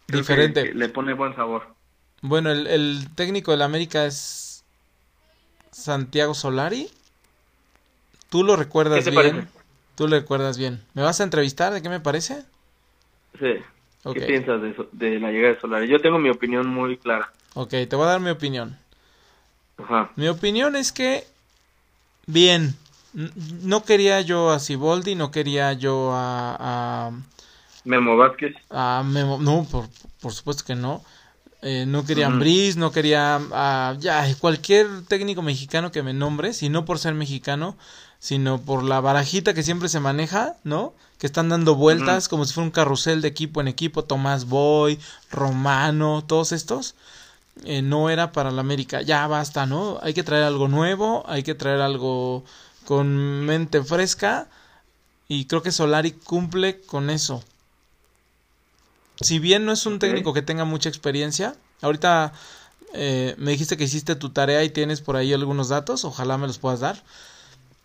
que- 0.07 0.17
Diferente. 0.17 0.63
que 0.69 0.73
le 0.73 0.89
pone 0.89 1.13
buen 1.13 1.35
sabor. 1.35 1.67
bueno, 2.21 2.51
el, 2.51 2.67
el 2.67 3.07
técnico 3.15 3.51
del 3.51 3.61
América 3.61 4.05
es 4.05 4.63
Santiago 5.71 6.33
Solari. 6.33 6.89
Tú 8.29 8.43
lo 8.43 8.55
recuerdas 8.55 8.99
¿Qué 8.99 9.05
te 9.05 9.11
bien. 9.11 9.31
parece? 9.35 9.47
Tú 9.95 10.07
lo 10.07 10.15
recuerdas 10.19 10.57
bien. 10.57 10.83
¿Me 10.93 11.01
vas 11.03 11.19
a 11.19 11.23
entrevistar? 11.23 11.73
¿De 11.73 11.81
qué 11.81 11.89
me 11.89 11.99
parece? 11.99 12.43
Sí. 13.39 13.53
¿Qué 14.13 14.21
piensas 14.21 14.61
de, 14.61 14.75
de 14.93 15.19
la 15.19 15.29
llegada 15.31 15.53
de 15.55 15.59
Solari? 15.59 15.87
Yo 15.87 15.99
tengo 16.01 16.17
mi 16.19 16.29
opinión 16.29 16.67
muy 16.67 16.97
clara. 16.97 17.31
Ok, 17.53 17.69
te 17.71 17.95
voy 17.95 18.03
a 18.05 18.11
dar 18.11 18.19
mi 18.21 18.29
opinión. 18.29 18.77
Ajá. 19.77 20.11
Mi 20.15 20.27
opinión 20.27 20.75
es 20.75 20.91
que, 20.91 21.27
bien, 22.27 22.75
no 23.13 23.83
quería 23.83 24.21
yo 24.21 24.51
a 24.51 24.59
Siboldi, 24.59 25.15
no 25.15 25.31
quería 25.31 25.73
yo 25.73 26.11
a, 26.13 27.07
a, 27.07 27.11
Memo 27.83 28.17
Vázquez. 28.17 28.55
a 28.69 29.03
Memo, 29.05 29.37
no, 29.39 29.65
por, 29.69 29.89
por 30.21 30.33
supuesto 30.33 30.63
que 30.65 30.75
no. 30.75 31.03
Eh, 31.61 31.85
no 31.87 32.05
quería 32.05 32.27
a 32.27 32.29
Ujú. 32.29 32.33
Ambriz, 32.35 32.77
no 32.77 32.91
quería 32.91 33.39
a 33.51 33.95
ya, 33.99 34.25
cualquier 34.39 34.87
técnico 35.07 35.41
mexicano 35.41 35.91
que 35.91 36.03
me 36.03 36.13
nombres, 36.13 36.63
y 36.63 36.69
no 36.69 36.85
por 36.85 36.99
ser 36.99 37.13
mexicano, 37.15 37.77
sino 38.19 38.61
por 38.61 38.83
la 38.83 39.01
barajita 39.01 39.53
que 39.53 39.63
siempre 39.63 39.89
se 39.89 39.99
maneja, 39.99 40.55
¿no? 40.63 40.93
Que 41.17 41.27
están 41.27 41.49
dando 41.49 41.75
vueltas 41.75 42.29
como 42.29 42.45
si 42.45 42.53
fuera 42.53 42.65
un 42.65 42.71
carrusel 42.71 43.21
de 43.21 43.27
equipo 43.29 43.59
en 43.61 43.67
equipo, 43.67 44.05
Tomás 44.05 44.45
Boy, 44.45 44.99
Romano, 45.31 46.23
todos 46.25 46.51
estos. 46.53 46.95
eh, 47.65 47.81
no 47.81 48.09
era 48.09 48.31
para 48.31 48.51
la 48.51 48.61
América. 48.61 49.01
Ya 49.01 49.27
basta, 49.27 49.65
¿no? 49.65 49.99
Hay 50.01 50.13
que 50.13 50.23
traer 50.23 50.43
algo 50.43 50.67
nuevo, 50.67 51.23
hay 51.27 51.43
que 51.43 51.55
traer 51.55 51.81
algo 51.81 52.43
con 52.89 53.45
mente 53.45 53.83
fresca 53.83 54.47
y 55.27 55.45
creo 55.45 55.61
que 55.61 55.71
Solari 55.71 56.11
cumple 56.11 56.81
con 56.81 57.11
eso. 57.11 57.43
Si 59.21 59.37
bien 59.37 59.63
no 59.63 59.73
es 59.73 59.85
un 59.85 59.99
técnico 59.99 60.33
que 60.33 60.41
tenga 60.41 60.65
mucha 60.65 60.89
experiencia, 60.89 61.55
ahorita 61.83 62.33
eh, 62.95 63.35
me 63.37 63.51
dijiste 63.51 63.77
que 63.77 63.83
hiciste 63.83 64.15
tu 64.15 64.31
tarea 64.31 64.63
y 64.63 64.71
tienes 64.71 65.01
por 65.01 65.17
ahí 65.17 65.33
algunos 65.33 65.69
datos, 65.69 66.03
ojalá 66.03 66.39
me 66.39 66.47
los 66.47 66.57
puedas 66.57 66.79
dar, 66.79 67.03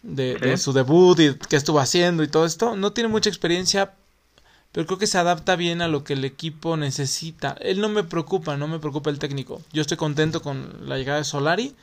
de, 0.01 0.37
de 0.37 0.57
su 0.57 0.73
debut 0.73 1.21
y 1.21 1.35
qué 1.35 1.57
estuvo 1.57 1.81
haciendo 1.81 2.23
y 2.23 2.29
todo 2.29 2.47
esto. 2.47 2.75
No 2.75 2.95
tiene 2.95 3.09
mucha 3.09 3.29
experiencia, 3.29 3.93
pero 4.73 4.87
creo 4.87 4.99
que 4.99 5.07
se 5.07 5.19
adapta 5.19 5.55
bien 5.55 5.83
a 5.83 5.89
lo 5.89 6.03
que 6.03 6.15
el 6.15 6.25
equipo 6.25 6.79
necesita. 6.79 7.59
Él 7.61 7.83
no 7.83 7.91
me 7.91 8.05
preocupa, 8.05 8.57
no 8.57 8.69
me 8.69 8.79
preocupa 8.79 9.11
el 9.11 9.19
técnico. 9.19 9.61
Yo 9.71 9.83
estoy 9.83 9.99
contento 9.99 10.41
con 10.41 10.89
la 10.89 10.97
llegada 10.97 11.19
de 11.19 11.25
Solari. 11.25 11.77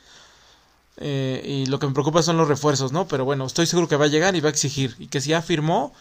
Eh, 0.98 1.42
y 1.44 1.66
lo 1.66 1.78
que 1.78 1.86
me 1.86 1.92
preocupa 1.92 2.22
son 2.22 2.36
los 2.36 2.48
refuerzos, 2.48 2.92
¿no? 2.92 3.06
Pero 3.08 3.24
bueno, 3.24 3.46
estoy 3.46 3.66
seguro 3.66 3.88
que 3.88 3.96
va 3.96 4.06
a 4.06 4.08
llegar 4.08 4.36
y 4.36 4.40
va 4.40 4.48
a 4.48 4.52
exigir. 4.52 4.94
Y 4.98 5.06
que 5.08 5.20
si 5.20 5.30
ya 5.30 5.42
firmó, 5.42 5.94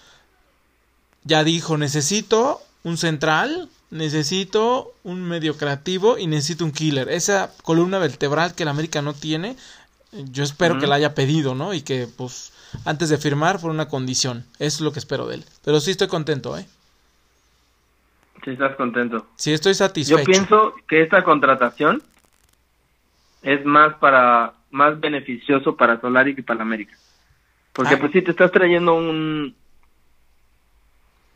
ya 1.24 1.44
dijo, 1.44 1.78
necesito 1.78 2.62
un 2.84 2.98
central, 2.98 3.70
necesito 3.90 4.94
un 5.04 5.24
medio 5.24 5.58
creativo 5.58 6.18
y 6.18 6.28
necesito 6.28 6.66
un 6.66 6.72
killer. 6.72 7.10
Esa 7.10 7.52
columna 7.64 8.00
vertebral 8.00 8.54
que 8.56 8.64
el 8.64 8.70
América 8.70 9.02
no 9.02 9.14
tiene, 9.14 9.56
yo 10.12 10.44
espero 10.44 10.78
que 10.78 10.88
la 10.88 10.96
haya 10.96 11.16
pedido, 11.16 11.56
¿no? 11.56 11.74
Y 11.74 11.82
que, 11.82 12.08
pues, 12.18 12.52
antes 12.86 13.10
de 13.10 13.18
firmar 13.18 13.60
por 13.60 13.72
una 13.72 13.88
condición. 13.88 14.46
Eso 14.60 14.78
es 14.78 14.82
lo 14.82 14.92
que 14.92 15.00
espero 15.00 15.28
de 15.28 15.36
él. 15.36 15.46
Pero 15.64 15.80
sí 15.80 15.92
estoy 15.92 16.08
contento, 16.08 16.58
¿eh? 16.58 16.66
Sí, 18.44 18.52
estás 18.52 18.76
contento. 18.76 19.28
Sí, 19.36 19.54
estoy 19.54 19.74
satisfecho. 19.74 20.20
Yo 20.20 20.26
pienso 20.26 20.74
que 20.88 21.04
esta 21.04 21.24
contratación 21.24 22.02
es 23.44 23.64
más 23.66 23.96
para 23.96 24.54
más 24.72 25.00
beneficioso 25.00 25.76
para 25.76 26.00
Solari 26.02 26.36
que 26.36 26.44
para 26.44 26.60
la 26.60 26.64
América. 26.64 26.96
Porque 27.74 27.98
pues 27.98 28.12
si 28.12 28.22
te 28.22 28.32
estás 28.32 28.52
trayendo 28.52 28.96
un 28.96 29.56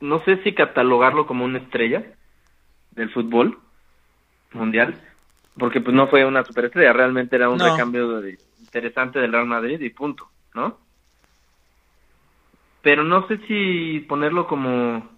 no 0.02 0.24
sé 0.24 0.42
si 0.44 0.54
catalogarlo 0.54 1.26
como 1.26 1.46
una 1.46 1.60
estrella 1.60 2.04
del 2.92 3.10
fútbol 3.12 3.58
mundial, 4.54 4.96
porque 5.58 5.82
pues 5.82 5.96
no 5.96 6.08
fue 6.08 6.26
una 6.26 6.44
superestrella, 6.44 6.94
realmente 6.94 7.36
era 7.36 7.50
un 7.50 7.60
recambio 7.60 8.22
interesante 8.60 9.20
del 9.20 9.32
Real 9.32 9.46
Madrid 9.46 9.80
y 9.80 9.90
punto, 9.90 10.28
¿no? 10.54 10.78
Pero 12.82 13.04
no 13.04 13.28
sé 13.28 13.40
si 13.48 14.02
ponerlo 14.02 14.48
como 14.48 15.10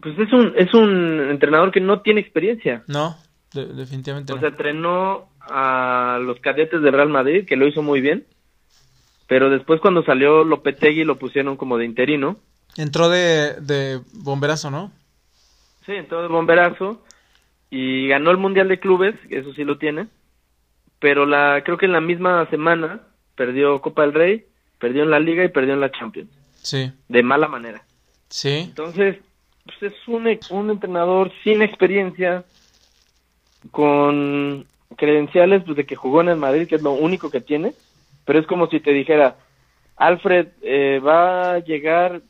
pues 0.00 0.18
es 0.18 0.32
un 0.32 0.52
es 0.56 0.74
un 0.74 1.30
entrenador 1.30 1.70
que 1.70 1.80
no 1.80 2.00
tiene 2.00 2.20
experiencia. 2.20 2.82
No, 2.88 3.16
definitivamente. 3.52 4.32
O 4.32 4.40
sea, 4.40 4.48
entrenó 4.48 5.28
a 5.52 6.18
los 6.18 6.40
cadetes 6.40 6.80
del 6.82 6.92
Real 6.92 7.08
Madrid, 7.08 7.46
que 7.46 7.56
lo 7.56 7.66
hizo 7.66 7.82
muy 7.82 8.00
bien, 8.00 8.24
pero 9.28 9.50
después 9.50 9.80
cuando 9.80 10.02
salió 10.04 10.44
Lopetegui 10.44 11.04
lo 11.04 11.18
pusieron 11.18 11.56
como 11.56 11.78
de 11.78 11.84
interino. 11.84 12.36
Entró 12.76 13.08
de, 13.08 13.60
de 13.60 14.00
bomberazo, 14.12 14.70
¿no? 14.70 14.92
Sí, 15.84 15.92
entró 15.92 16.22
de 16.22 16.28
bomberazo 16.28 17.02
y 17.70 18.08
ganó 18.08 18.30
el 18.30 18.38
Mundial 18.38 18.68
de 18.68 18.80
Clubes, 18.80 19.14
eso 19.30 19.52
sí 19.54 19.64
lo 19.64 19.78
tiene, 19.78 20.08
pero 20.98 21.26
la 21.26 21.62
creo 21.64 21.76
que 21.76 21.86
en 21.86 21.92
la 21.92 22.00
misma 22.00 22.48
semana 22.50 23.00
perdió 23.34 23.80
Copa 23.80 24.02
del 24.02 24.14
Rey, 24.14 24.46
perdió 24.78 25.02
en 25.02 25.10
la 25.10 25.20
Liga 25.20 25.44
y 25.44 25.48
perdió 25.48 25.74
en 25.74 25.80
la 25.80 25.90
Champions. 25.90 26.30
Sí. 26.62 26.92
De 27.08 27.22
mala 27.22 27.48
manera. 27.48 27.82
Sí. 28.28 28.66
Entonces, 28.68 29.18
pues 29.64 29.92
es 29.92 30.08
un, 30.08 30.26
un 30.50 30.70
entrenador 30.70 31.32
sin 31.42 31.62
experiencia, 31.62 32.44
con 33.70 34.66
credenciales 34.96 35.62
pues, 35.64 35.76
de 35.76 35.86
que 35.86 35.96
jugó 35.96 36.20
en 36.20 36.28
el 36.28 36.36
Madrid, 36.36 36.68
que 36.68 36.76
es 36.76 36.82
lo 36.82 36.92
único 36.92 37.30
que 37.30 37.40
tiene, 37.40 37.74
pero 38.24 38.38
es 38.38 38.46
como 38.46 38.68
si 38.68 38.80
te 38.80 38.92
dijera, 38.92 39.36
Alfred 39.96 40.48
eh, 40.62 41.00
va 41.00 41.52
a 41.52 41.58
llegar 41.58 42.22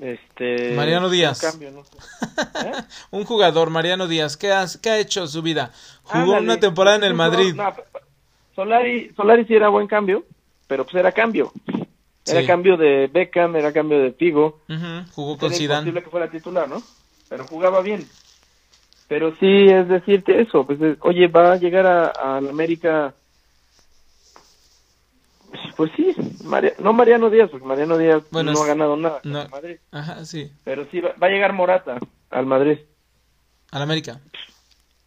este 0.00 0.74
Mariano 0.74 1.08
Díaz. 1.08 1.42
¿Eh? 2.64 2.72
un 3.10 3.24
jugador 3.24 3.70
Mariano 3.70 4.06
Díaz 4.06 4.36
¿qué, 4.36 4.52
qué 4.82 4.90
ha 4.90 4.98
hecho 4.98 5.26
su 5.26 5.40
vida 5.40 5.72
jugó 6.02 6.36
una 6.36 6.60
temporada 6.60 6.98
en 6.98 7.04
el 7.04 7.14
Madrid. 7.14 7.58
Solari 8.54 9.10
Solari 9.16 9.46
sí 9.46 9.54
era 9.54 9.70
buen 9.70 9.86
cambio 9.86 10.24
pero 10.66 10.84
pues 10.84 10.96
era 10.96 11.12
cambio. 11.12 11.52
Era 12.26 12.44
cambio 12.44 12.76
de 12.76 13.06
Beckham 13.06 13.56
era 13.56 13.72
cambio 13.72 14.00
de 14.00 14.12
Figo. 14.12 14.60
Jugó 15.14 15.38
con 15.38 15.52
Zidane. 15.52 15.80
imposible 15.80 16.02
que 16.02 16.10
fuera 16.10 16.30
titular 16.30 16.68
no 16.68 16.82
pero 17.28 17.46
jugaba 17.46 17.80
bien 17.80 18.06
pero 19.08 19.34
sí 19.36 19.66
es 19.68 19.88
decirte 19.88 20.40
eso, 20.40 20.66
pues 20.66 20.78
oye, 21.00 21.28
va 21.28 21.52
a 21.52 21.56
llegar 21.56 21.86
a, 21.86 22.40
la 22.40 22.50
América, 22.50 23.14
pues 25.76 25.92
sí, 25.96 26.14
no 26.80 26.92
Mariano 26.92 27.30
Díaz, 27.30 27.50
porque 27.50 27.66
Mariano 27.66 27.98
Díaz 27.98 28.22
no 28.32 28.62
ha 28.62 28.66
ganado 28.66 28.96
nada 28.96 29.20
no, 29.22 29.48
Madrid. 29.48 29.76
Ajá, 29.92 30.24
sí. 30.24 30.50
Pero 30.64 30.86
sí 30.90 31.00
va, 31.00 31.14
a 31.20 31.28
llegar 31.28 31.52
Morata 31.52 31.98
al 32.30 32.46
Madrid. 32.46 32.78
Al 33.70 33.82
América. 33.82 34.20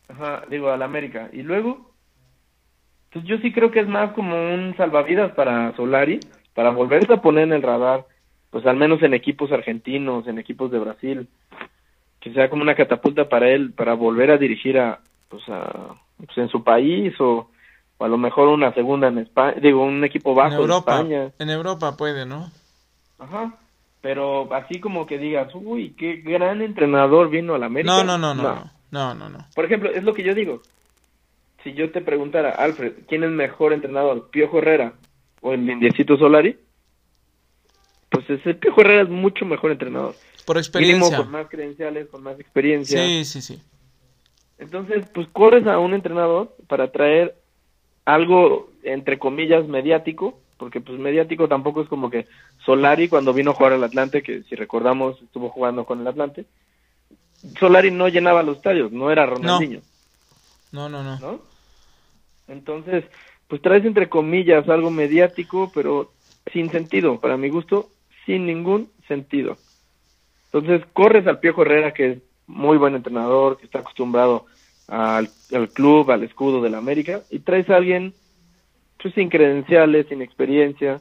Ajá, 0.08 0.44
digo, 0.50 0.70
al 0.70 0.82
América. 0.82 1.30
Y 1.34 1.42
luego, 1.42 1.92
pues 3.12 3.26
yo 3.26 3.38
sí 3.40 3.52
creo 3.52 3.72
que 3.72 3.82
es 3.82 3.88
más 3.88 4.14
como 4.14 4.36
un 4.36 4.76
salvavidas 4.78 5.34
para 5.34 5.76
Solari, 5.76 6.20
para 6.54 6.70
volverse 6.70 7.14
a 7.14 7.22
poner 7.22 7.44
en 7.44 7.54
el 7.54 7.62
radar, 7.62 8.06
pues 8.50 8.66
al 8.66 8.78
menos 8.78 9.02
en 9.04 9.14
equipos 9.14 9.52
argentinos, 9.52 10.26
en 10.28 10.40
equipos 10.40 10.72
de 10.72 10.80
Brasil 10.80 11.30
que 12.20 12.34
sea 12.34 12.50
como 12.50 12.62
una 12.62 12.76
catapulta 12.76 13.30
para 13.30 13.50
él 13.50 13.72
para 13.72 13.94
volver 13.94 14.32
a 14.32 14.38
dirigir 14.38 14.78
a 14.78 15.00
pues, 15.30 15.44
a, 15.48 15.96
pues 16.18 16.38
en 16.38 16.50
su 16.50 16.64
país 16.64 17.14
o, 17.20 17.50
a 18.00 18.08
lo 18.08 18.18
mejor 18.18 18.48
una 18.48 18.74
segunda 18.74 19.08
en 19.08 19.20
España 19.20 19.56
digo 19.62 19.84
un 19.84 20.04
equipo 20.04 20.34
bajo 20.34 20.56
en 20.56 20.62
Europa 20.62 20.96
España. 20.98 21.32
en 21.38 21.50
Europa 21.50 21.98
puede 21.98 22.26
no 22.26 22.50
ajá 23.20 23.54
pero 24.02 24.54
así 24.54 24.80
como 24.80 25.06
que 25.06 25.18
digas 25.18 25.54
uy 25.54 25.92
qué 25.98 26.18
gran 26.18 26.62
entrenador 26.62 27.30
vino 27.30 27.56
a 27.56 27.60
la 27.60 27.68
América 27.68 27.92
no 27.92 28.04
no 28.04 28.18
no 28.18 28.34
no 28.34 28.70
no. 28.92 29.14
no 29.14 29.30
no, 29.30 29.46
por 29.56 29.66
ejemplo 29.66 29.92
es 29.92 30.04
lo 30.04 30.14
que 30.14 30.24
yo 30.24 30.34
digo. 30.34 30.62
Si 31.64 31.74
yo 31.74 31.92
te 31.92 32.00
preguntara 32.00 32.52
Alfred 32.52 32.94
quién 33.08 33.26
es 33.26 33.32
mejor 33.32 33.74
entrenador 33.74 34.30
Piojo 34.30 34.60
Herrera 34.60 34.94
o 35.42 35.52
el 35.52 35.70
Indiecito 35.70 36.18
Solari 36.18 36.58
pues 38.10 38.30
ese 38.30 38.54
Piojo 38.54 38.80
Herrera 38.82 39.04
es 39.04 39.10
mucho 39.10 39.46
mejor 39.46 39.72
entrenador 39.72 40.16
por 40.50 40.58
experiencia. 40.58 41.18
con 41.18 41.30
más 41.30 41.48
credenciales, 41.48 42.08
con 42.08 42.24
más 42.24 42.40
experiencia. 42.40 43.00
Sí, 43.04 43.24
sí, 43.24 43.40
sí. 43.40 43.62
Entonces, 44.58 45.06
pues 45.14 45.28
corres 45.28 45.68
a 45.68 45.78
un 45.78 45.94
entrenador 45.94 46.56
para 46.66 46.92
traer 46.92 47.36
algo, 48.04 48.72
entre 48.82 49.20
comillas, 49.20 49.68
mediático, 49.68 50.40
porque 50.58 50.82
pues 50.82 50.98
mediático 50.98 51.48
tampoco 51.48 51.84
es 51.84 51.88
como 51.88 52.10
que 52.10 52.26
Solari 52.66 53.10
cuando 53.10 53.32
vino 53.32 53.52
a 53.52 53.54
jugar 53.54 53.74
al 53.74 53.84
Atlante, 53.84 54.24
que 54.24 54.42
si 54.42 54.56
recordamos 54.56 55.22
estuvo 55.22 55.50
jugando 55.50 55.86
con 55.86 56.02
el 56.02 56.08
Atlante, 56.08 56.46
Solari 57.60 57.92
no 57.92 58.08
llenaba 58.08 58.42
los 58.42 58.58
estadios, 58.58 58.92
no 58.92 59.12
era 59.12 59.28
Ronaldinho. 59.28 59.82
No, 60.72 60.90
no, 60.90 61.04
no. 61.04 61.20
¿No? 61.20 61.42
Entonces, 62.48 63.06
pues 63.48 63.62
traes 63.62 63.86
entre 63.86 64.10
comillas 64.10 64.68
algo 64.68 64.90
mediático, 64.90 65.72
pero 65.76 66.12
sin 66.52 66.72
sentido, 66.72 67.20
para 67.20 67.38
mi 67.38 67.50
gusto, 67.50 67.92
sin 68.26 68.48
ningún 68.48 68.90
sentido. 69.08 69.56
Entonces 70.52 70.86
corres 70.94 71.28
al 71.28 71.40
Piojo 71.40 71.62
Herrera, 71.62 71.94
que 71.94 72.12
es 72.12 72.18
muy 72.48 72.78
buen 72.78 72.96
entrenador, 72.96 73.58
que 73.58 73.66
está 73.66 73.80
acostumbrado 73.80 74.46
al, 74.88 75.30
club, 75.74 76.10
al 76.12 76.24
escudo 76.24 76.62
de 76.62 76.70
la 76.70 76.80
América, 76.80 77.22
y 77.30 77.40
traes 77.40 77.70
a 77.70 77.76
alguien 77.76 78.14
pues, 79.02 79.14
sin 79.14 79.30
credenciales, 79.30 80.08
sin 80.08 80.22
experiencia, 80.22 81.00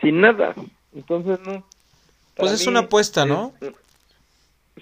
sin 0.00 0.20
nada. 0.20 0.54
Entonces, 0.94 1.40
no. 1.44 1.64
Pues 2.36 2.52
es 2.52 2.66
una 2.68 2.80
apuesta, 2.80 3.26
¿no? 3.26 3.52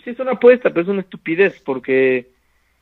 sí, 0.05 0.11
es 0.11 0.19
una 0.21 0.33
apuesta, 0.33 0.69
pero 0.71 0.83
es 0.83 0.89
una 0.89 1.01
estupidez, 1.01 1.61
porque 1.65 2.29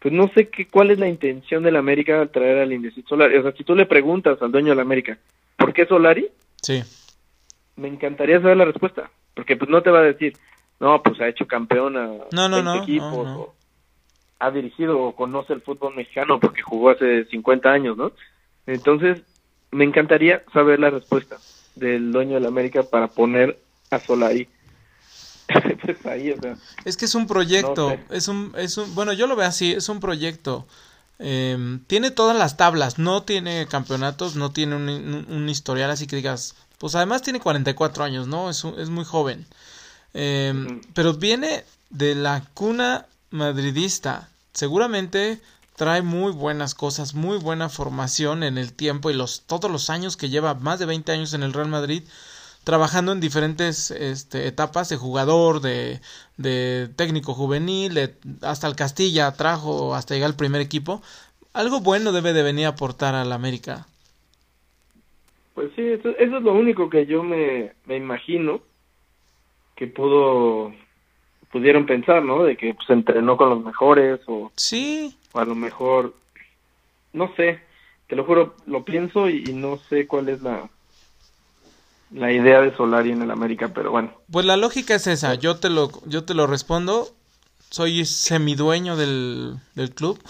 pues 0.01 0.13
no 0.13 0.29
sé 0.35 0.49
qué, 0.49 0.67
cuál 0.67 0.91
es 0.91 0.99
la 0.99 1.09
intención 1.09 1.63
de 1.63 1.73
la 1.73 1.79
América 1.79 2.21
al 2.21 2.31
traer 2.31 2.59
al 2.59 2.73
Indesit 2.73 3.07
Solari. 3.07 3.37
O 3.39 3.43
sea, 3.43 3.53
si 3.53 3.65
tú 3.65 3.75
le 3.75 3.87
preguntas 3.87 4.43
al 4.43 4.53
dueño 4.53 4.71
de 4.71 4.75
la 4.75 4.83
América, 4.83 5.17
¿por 5.57 5.73
qué 5.73 5.87
Solari? 5.87 6.29
Sí. 6.61 6.83
Me 7.77 7.89
encantaría 7.89 8.41
saber 8.41 8.57
la 8.57 8.67
respuesta, 8.67 9.11
porque 9.33 9.57
pues 9.57 9.71
no 9.71 9.83
te 9.83 9.91
va 9.91 10.01
a 10.01 10.03
decir, 10.03 10.37
no, 10.81 11.03
pues 11.03 11.21
ha 11.21 11.29
hecho 11.29 11.47
campeón 11.47 11.97
a 11.97 12.07
no, 12.33 12.49
no, 12.49 12.63
no, 12.63 12.83
equipos, 12.83 13.49
ha 14.39 14.51
dirigido 14.51 15.01
o 15.01 15.15
conoce 15.15 15.53
el 15.53 15.63
fútbol 15.63 15.95
mexicano 15.95 16.41
porque 16.41 16.63
jugó 16.63 16.91
hace 16.91 17.25
50 17.27 17.71
años, 17.71 17.97
¿no? 17.97 18.13
Entonces, 18.67 19.23
me 19.71 19.85
encantaría 19.85 20.43
saber 20.53 20.81
la 20.81 20.91
respuesta 20.91 21.37
del 21.75 22.13
dueño 22.13 22.35
de 22.35 22.41
la 22.41 22.49
América 22.49 22.83
para 22.83 23.09
poner 23.09 23.59
a 23.91 23.99
Solari. 23.99 24.49
pues 25.83 26.07
ahí, 26.07 26.31
o 26.31 26.41
sea, 26.41 26.57
es 26.85 26.97
que 26.97 27.05
es 27.05 27.15
un 27.15 27.27
proyecto, 27.27 27.95
es 28.11 28.29
un, 28.29 28.53
es 28.57 28.79
un, 28.79 28.95
bueno, 28.95 29.13
yo 29.13 29.27
lo 29.27 29.37
veo 29.37 29.47
así, 29.47 29.73
es 29.73 29.89
un 29.89 30.01
proyecto. 30.01 30.67
Eh, 31.19 31.79
tiene 31.87 32.11
todas 32.11 32.37
las 32.37 32.57
tablas, 32.57 32.99
no 32.99 33.23
tiene 33.23 33.67
campeonatos, 33.69 34.37
no 34.37 34.53
tiene 34.53 34.75
un, 34.77 34.89
un, 35.29 35.49
historial 35.49 35.91
así 35.91 36.07
que 36.07 36.17
digas, 36.17 36.57
pues 36.79 36.95
además 36.95 37.23
tiene 37.23 37.41
44 37.41 38.05
años, 38.05 38.27
¿no? 38.27 38.51
Es, 38.51 38.65
es 38.65 38.89
muy 38.89 39.05
joven. 39.05 39.47
Em, 40.15 40.81
pero 40.95 41.15
viene 41.15 41.65
de 41.91 42.15
la 42.15 42.45
cuna 42.55 43.07
madridista. 43.31 44.29
Seguramente 44.53 45.41
trae 45.77 46.03
muy 46.03 46.33
buenas 46.33 46.75
cosas, 46.75 47.15
muy 47.15 47.39
buena 47.39 47.69
formación 47.69 48.45
en 48.45 48.57
el 48.57 48.73
tiempo 48.73 49.11
y 49.11 49.15
los 49.15 49.43
todos 49.47 49.71
los 49.71 49.91
años 49.91 50.17
que 50.17 50.29
lleva, 50.29 50.55
más 50.55 50.79
de 50.79 50.87
20 50.87 51.11
años 51.13 51.35
en 51.35 51.43
el 51.43 51.53
Real 51.53 51.69
Madrid, 51.69 52.05
trabajando 52.63 53.11
en 53.11 53.21
diferentes 53.21 53.91
este, 53.91 54.47
etapas 54.47 54.89
de 54.89 54.97
jugador, 54.97 55.61
de, 55.61 56.01
de 56.37 56.89
técnico 56.97 57.35
juvenil, 57.35 57.99
hasta 58.43 58.69
el 58.69 58.77
Castilla 58.77 59.33
trajo 59.33 59.97
hasta 59.97 60.15
llegar 60.15 60.31
al 60.31 60.37
primer 60.37 60.61
equipo. 60.61 61.03
Algo 61.53 61.81
bueno 61.81 62.13
debe 62.13 62.33
de 62.33 62.43
venir 62.43 62.67
a 62.67 62.71
aportar 62.71 63.17
al 63.17 63.33
América. 63.33 63.87
Pues 65.55 65.71
sí, 65.77 65.83
eso, 65.83 66.11
es 66.19 66.31
lo 66.31 66.53
único 66.53 66.89
que 66.89 67.07
yo 67.07 67.23
me, 67.23 67.73
me 67.87 67.97
imagino 67.97 68.61
que 69.75 69.87
pudo 69.87 70.73
pudieron 71.51 71.87
pensar, 71.87 72.25
¿no? 72.25 72.43
De 72.43 72.57
que 72.57 72.69
se 72.69 72.75
pues, 72.75 72.91
entrenó 72.91 73.37
con 73.37 73.51
los 73.51 73.65
mejores 73.65 74.21
o 74.27 74.51
sí 74.57 75.17
o 75.33 75.39
a 75.39 75.45
lo 75.45 75.55
mejor 75.55 76.15
no 77.15 77.33
sé, 77.37 77.61
te 78.09 78.17
lo 78.17 78.25
juro, 78.25 78.57
lo 78.67 78.85
pienso 78.85 79.29
y, 79.31 79.45
no 79.55 79.79
sé 79.89 80.07
cuál 80.07 80.29
es 80.29 80.43
la 80.43 80.69
la 82.11 82.31
idea 82.31 82.61
de 82.61 82.77
Solari 82.77 83.11
en 83.11 83.23
el 83.23 83.31
América, 83.31 83.73
pero 83.75 83.91
bueno. 83.91 84.13
Pues 84.31 84.47
la 84.47 84.57
lógica 84.57 84.95
es 84.95 85.07
esa, 85.07 85.35
yo 85.35 85.57
te 85.57 85.71
lo 85.71 85.91
yo 86.07 86.25
te 86.25 86.35
lo 86.35 86.47
respondo, 86.47 87.09
soy 87.71 88.05
semidueño 88.05 88.97
del 88.97 89.59
del 89.75 89.95
club. 89.95 90.23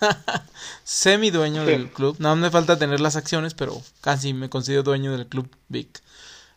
semidueño 0.84 1.64
del 1.64 1.88
club. 1.90 2.16
No 2.18 2.34
me 2.34 2.50
falta 2.50 2.78
tener 2.78 3.00
las 3.00 3.16
acciones, 3.16 3.54
pero 3.54 3.80
casi 4.00 4.34
me 4.34 4.50
considero 4.50 4.82
dueño 4.82 5.12
del 5.12 5.26
club 5.26 5.48
Big. 5.68 5.88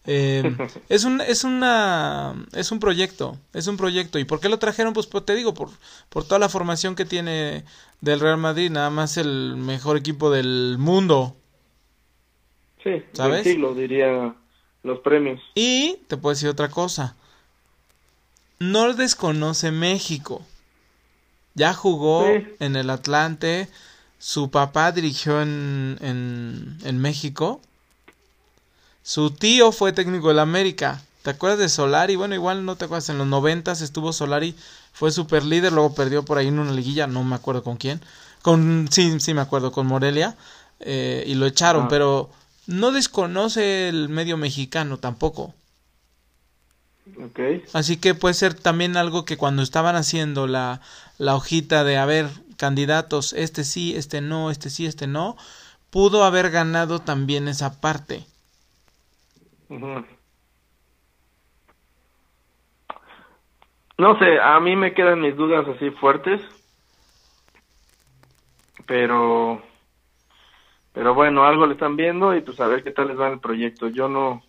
Eh, 0.08 0.56
es 0.90 1.04
un 1.04 1.22
es 1.22 1.44
una 1.44 2.36
es 2.54 2.72
un 2.72 2.80
proyecto 2.80 3.38
es 3.54 3.68
un 3.68 3.78
proyecto. 3.78 4.20
Y 4.20 4.26
por 4.26 4.40
qué 4.40 4.50
lo 4.50 4.60
trajeron 4.60 4.94
pues, 4.94 5.08
pues, 5.08 5.26
te 5.26 5.36
digo 5.36 5.54
por 5.54 5.70
por 6.10 6.26
toda 6.26 6.40
la 6.40 6.50
formación 6.50 6.96
que 6.96 7.06
tiene 7.06 7.64
del 8.02 8.20
Real 8.20 8.38
Madrid 8.38 8.70
nada 8.70 8.90
más 8.90 9.18
el 9.18 9.56
mejor 9.58 9.98
equipo 9.98 10.30
del 10.30 10.78
mundo. 10.78 11.36
Sí 12.84 13.04
¿sabes? 13.14 13.58
lo 13.58 13.74
diría 13.74 14.36
los 14.84 15.00
premios. 15.00 15.42
Y 15.56 15.98
te 16.08 16.18
puedo 16.18 16.36
decir 16.36 16.50
otra 16.50 16.70
cosa. 16.70 17.16
No 18.60 18.94
desconoce 18.94 19.72
México. 19.72 20.46
Ya 21.56 21.74
jugó 21.74 22.26
en 22.28 22.76
el 22.76 22.90
Atlante 22.90 23.70
su 24.20 24.52
papá 24.52 24.92
dirigió 24.92 25.42
en 25.42 25.98
en, 26.02 26.78
en 26.84 27.00
México 27.00 27.62
su 29.06 29.30
tío 29.30 29.72
fue 29.72 29.94
técnico 29.94 30.30
del 30.30 30.40
América. 30.40 31.00
¿Te 31.22 31.30
acuerdas 31.30 31.60
de 31.60 31.70
Solari? 31.70 32.16
Bueno, 32.16 32.34
igual 32.34 32.66
no 32.66 32.76
te 32.76 32.86
acuerdas. 32.86 33.08
En 33.10 33.20
los 33.20 33.28
noventas 33.28 33.82
estuvo 33.82 34.12
Solari, 34.12 34.56
fue 34.94 35.12
super 35.12 35.46
líder, 35.46 35.74
luego 35.74 35.94
perdió 35.94 36.26
por 36.26 36.40
ahí 36.40 36.48
en 36.48 36.58
una 36.58 36.72
liguilla, 36.72 37.06
no 37.06 37.24
me 37.24 37.36
acuerdo 37.36 37.62
con 37.62 37.78
quién. 37.78 38.02
Con, 38.42 38.88
sí, 38.90 39.20
sí 39.20 39.36
me 39.36 39.42
acuerdo, 39.42 39.72
con 39.72 39.86
Morelia. 39.86 40.36
Eh, 40.80 41.24
y 41.28 41.36
lo 41.36 41.46
echaron, 41.46 41.84
ah. 41.84 41.88
pero 41.88 42.32
no 42.66 42.92
desconoce 42.92 43.90
el 43.90 44.10
medio 44.10 44.38
mexicano 44.38 44.98
tampoco. 44.98 45.54
Okay. 47.30 47.64
Así 47.74 47.98
que 47.98 48.16
puede 48.16 48.34
ser 48.34 48.56
también 48.56 48.98
algo 48.98 49.24
que 49.24 49.38
cuando 49.38 49.62
estaban 49.62 49.96
haciendo 49.96 50.48
la, 50.48 50.82
la 51.20 51.36
hojita 51.36 51.84
de, 51.84 51.98
a 51.98 52.06
ver, 52.06 52.28
candidatos, 52.58 53.34
este 53.34 53.66
sí, 53.66 53.96
este 53.96 54.20
no, 54.22 54.50
este 54.50 54.72
sí, 54.72 54.88
este 54.88 55.06
no, 55.06 55.38
pudo 55.92 56.24
haber 56.24 56.50
ganado 56.50 56.98
también 56.98 57.48
esa 57.48 57.80
parte. 57.80 58.26
No 63.98 64.20
sé, 64.20 64.40
a 64.40 64.60
mí 64.60 64.76
me 64.76 64.94
quedan 64.94 65.22
mis 65.22 65.36
dudas 65.36 65.68
así 65.68 65.90
fuertes, 65.92 66.42
pero 68.86 69.62
pero 70.94 71.14
bueno, 71.14 71.44
algo 71.46 71.66
le 71.66 71.74
están 71.74 71.96
viendo 71.96 72.36
y 72.36 72.42
pues 72.42 72.60
a 72.60 72.68
ver 72.68 72.84
qué 72.84 72.92
tal 72.92 73.08
les 73.08 73.20
va 73.20 73.30
el 73.30 73.40
proyecto. 73.40 73.88
Yo 73.88 74.08
no 74.08 74.44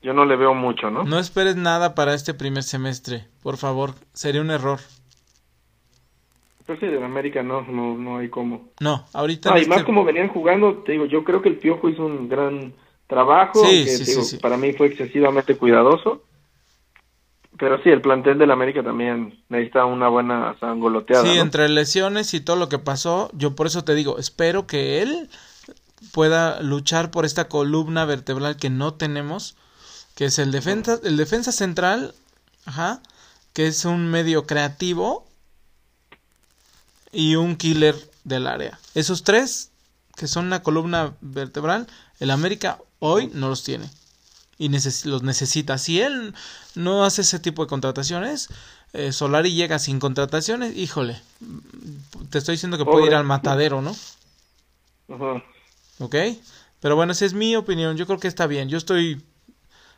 yo 0.00 0.12
no 0.12 0.24
le 0.24 0.36
veo 0.36 0.54
mucho, 0.54 0.90
¿no? 0.90 1.04
No 1.04 1.18
esperes 1.18 1.56
nada 1.56 1.94
para 1.94 2.14
este 2.14 2.34
primer 2.34 2.62
semestre, 2.62 3.26
por 3.42 3.56
favor, 3.56 3.94
sería 4.12 4.40
un 4.40 4.50
error. 4.50 4.78
Pues 6.66 6.78
sí, 6.80 6.86
de 6.86 7.02
América 7.02 7.42
no, 7.42 7.62
no, 7.62 7.96
no 7.96 8.18
hay 8.18 8.28
cómo. 8.28 8.68
No, 8.80 9.06
ahorita. 9.14 9.50
No, 9.50 9.58
y 9.58 9.66
más 9.66 9.78
este 9.78 9.86
como 9.86 10.04
venían 10.04 10.28
jugando, 10.28 10.78
te 10.78 10.92
digo, 10.92 11.06
yo 11.06 11.24
creo 11.24 11.40
que 11.40 11.48
el 11.48 11.56
Piojo 11.56 11.88
hizo 11.88 12.04
un 12.04 12.28
gran 12.28 12.74
trabajo, 13.08 13.62
que 13.62 14.38
para 14.40 14.56
mí 14.56 14.72
fue 14.74 14.86
excesivamente 14.86 15.56
cuidadoso. 15.56 16.22
Pero 17.58 17.82
sí, 17.82 17.88
el 17.88 18.00
plantel 18.00 18.38
del 18.38 18.52
América 18.52 18.84
también 18.84 19.42
necesita 19.48 19.84
una 19.84 20.08
buena 20.08 20.56
sangoloteada. 20.60 21.24
Sí, 21.24 21.38
entre 21.38 21.68
lesiones 21.68 22.32
y 22.34 22.40
todo 22.40 22.54
lo 22.54 22.68
que 22.68 22.78
pasó, 22.78 23.30
yo 23.32 23.56
por 23.56 23.66
eso 23.66 23.82
te 23.82 23.96
digo, 23.96 24.18
espero 24.18 24.68
que 24.68 25.02
él 25.02 25.28
pueda 26.12 26.62
luchar 26.62 27.10
por 27.10 27.24
esta 27.24 27.48
columna 27.48 28.04
vertebral 28.04 28.56
que 28.56 28.70
no 28.70 28.94
tenemos, 28.94 29.56
que 30.14 30.26
es 30.26 30.38
el 30.38 30.52
defensa, 30.52 31.00
el 31.02 31.16
defensa 31.16 31.50
central, 31.50 32.14
ajá, 32.64 33.02
que 33.54 33.66
es 33.66 33.84
un 33.84 34.08
medio 34.08 34.46
creativo 34.46 35.26
y 37.10 37.34
un 37.34 37.56
killer 37.56 37.96
del 38.22 38.46
área. 38.46 38.78
Esos 38.94 39.24
tres, 39.24 39.72
que 40.14 40.28
son 40.28 40.46
una 40.46 40.62
columna 40.62 41.14
vertebral, 41.20 41.88
el 42.20 42.30
América 42.30 42.78
Hoy 43.00 43.30
no 43.32 43.48
los 43.48 43.62
tiene 43.62 43.88
y 44.58 44.68
los 44.68 45.22
necesita. 45.22 45.78
Si 45.78 46.00
él 46.00 46.34
no 46.74 47.04
hace 47.04 47.22
ese 47.22 47.38
tipo 47.38 47.62
de 47.64 47.68
contrataciones, 47.68 48.48
eh, 48.92 49.12
Solari 49.12 49.54
llega 49.54 49.78
sin 49.78 50.00
contrataciones, 50.00 50.76
híjole, 50.76 51.20
te 52.30 52.38
estoy 52.38 52.54
diciendo 52.54 52.76
que 52.76 52.84
puede 52.84 53.06
ir 53.06 53.14
al 53.14 53.24
matadero, 53.24 53.82
¿no? 53.82 53.94
Ajá. 55.08 55.42
¿Ok? 56.00 56.14
Pero 56.80 56.96
bueno, 56.96 57.12
esa 57.12 57.24
es 57.24 57.34
mi 57.34 57.56
opinión. 57.56 57.96
Yo 57.96 58.06
creo 58.06 58.18
que 58.18 58.28
está 58.28 58.46
bien. 58.46 58.68
Yo 58.68 58.78
estoy 58.78 59.22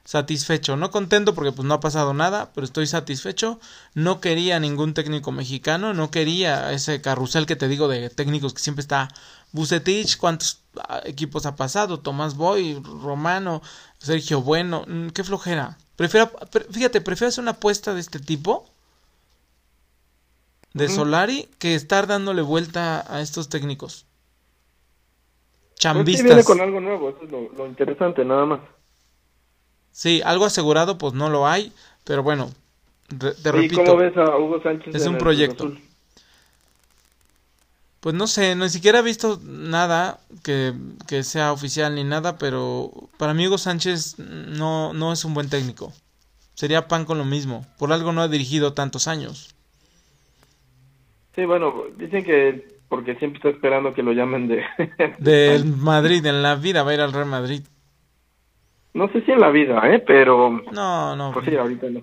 satisfecho, 0.05 0.77
no 0.77 0.91
contento 0.91 1.35
porque 1.35 1.53
pues 1.53 1.67
no 1.67 1.75
ha 1.75 1.81
pasado 1.81 2.15
nada, 2.15 2.51
pero 2.55 2.65
estoy 2.65 2.87
satisfecho. 2.87 3.61
No 3.95 4.21
quería 4.21 4.59
ningún 4.61 4.95
técnico 4.95 5.33
mexicano, 5.33 5.95
no 5.95 6.11
quería 6.11 6.73
ese 6.73 7.01
carrusel 7.01 7.47
que 7.47 7.57
te 7.57 7.69
digo 7.69 7.89
de 7.89 8.11
técnicos 8.11 8.55
que 8.55 8.61
siempre 8.61 8.81
está 8.81 9.09
Bucetich, 9.53 10.17
cuántos 10.17 10.63
ah, 10.89 11.01
equipos 11.05 11.47
ha 11.47 11.57
pasado, 11.57 12.01
Tomás 12.01 12.37
Boy, 12.37 12.81
Romano, 13.03 13.63
Sergio 13.99 14.43
Bueno, 14.43 14.85
mm, 14.87 15.09
qué 15.09 15.25
flojera. 15.25 15.77
Prefiero, 15.97 16.31
fíjate, 16.71 17.01
prefiero 17.01 17.29
hacer 17.29 17.43
una 17.43 17.53
apuesta 17.53 17.93
de 17.95 18.01
este 18.01 18.21
tipo 18.21 18.67
de 20.73 20.89
Solari 20.89 21.49
que 21.59 21.75
estar 21.75 22.07
dándole 22.07 22.43
vuelta 22.43 23.05
a 23.13 23.21
estos 23.21 23.49
técnicos. 23.49 24.07
Chambistas. 25.75 26.23
Pues 26.23 26.35
viene 26.35 26.45
con 26.45 26.61
algo 26.61 26.81
nuevo, 26.81 27.11
eso 27.11 27.25
es 27.25 27.31
lo, 27.31 27.67
interesante, 27.67 28.25
nada 28.25 28.47
más. 28.47 28.61
Sí, 29.93 30.23
algo 30.25 30.45
asegurado 30.45 30.99
pues 30.99 31.15
no 31.15 31.31
lo 31.31 31.47
hay, 31.47 31.73
pero 32.05 32.23
bueno, 32.23 32.51
te 33.19 33.53
repito. 33.53 33.85
cómo 33.85 33.97
ves 33.97 34.17
a 34.17 34.37
Hugo 34.37 34.63
Sánchez? 34.63 34.95
Es 34.95 35.07
un 35.07 35.19
proyecto. 35.19 35.73
Pues 38.01 38.15
no 38.15 38.27
sé, 38.27 38.57
ni 38.57 38.69
siquiera 38.71 39.01
he 39.01 39.03
visto 39.03 39.39
nada 39.45 40.21
que, 40.43 40.73
que, 41.07 41.23
sea 41.23 41.53
oficial 41.53 41.95
ni 41.95 42.05
nada, 42.05 42.39
pero 42.39 42.91
para 43.19 43.35
mí 43.35 43.47
Hugo 43.47 43.59
Sánchez 43.59 44.19
no, 44.19 44.95
no 44.95 45.13
es 45.13 45.25
un 45.25 45.35
buen 45.35 45.51
técnico. 45.51 45.93
Sería 46.55 46.89
pan 46.89 47.05
con 47.05 47.19
lo 47.19 47.25
mismo. 47.25 47.67
Por 47.79 47.93
algo 47.93 48.13
no 48.13 48.23
ha 48.23 48.29
dirigido 48.29 48.73
tantos 48.73 49.07
años. 49.07 49.55
Sí, 51.35 51.45
bueno, 51.45 51.85
dicen 51.97 52.25
que 52.25 52.81
porque 52.91 53.15
siempre 53.15 53.39
está 53.39 53.51
esperando 53.51 53.95
que 53.95 54.03
lo 54.03 54.13
llamen 54.13 54.49
de... 54.49 54.65
Del 55.19 55.65
Madrid, 55.77 56.27
en 56.27 56.43
la 56.43 56.57
vida 56.57 56.83
va 56.83 56.91
a 56.91 56.95
ir 56.95 57.01
al 57.01 57.13
Real 57.13 57.27
Madrid. 57.27 57.63
No 58.93 59.11
sé 59.13 59.23
si 59.25 59.31
en 59.31 59.41
la 59.41 59.51
vida, 59.51 59.81
¿eh? 59.85 60.03
Pero... 60.05 60.63
No, 60.73 61.17
no. 61.17 61.33
Pues 61.33 61.47
sí, 61.47 61.57
ahorita 61.57 61.89
no. 61.91 62.03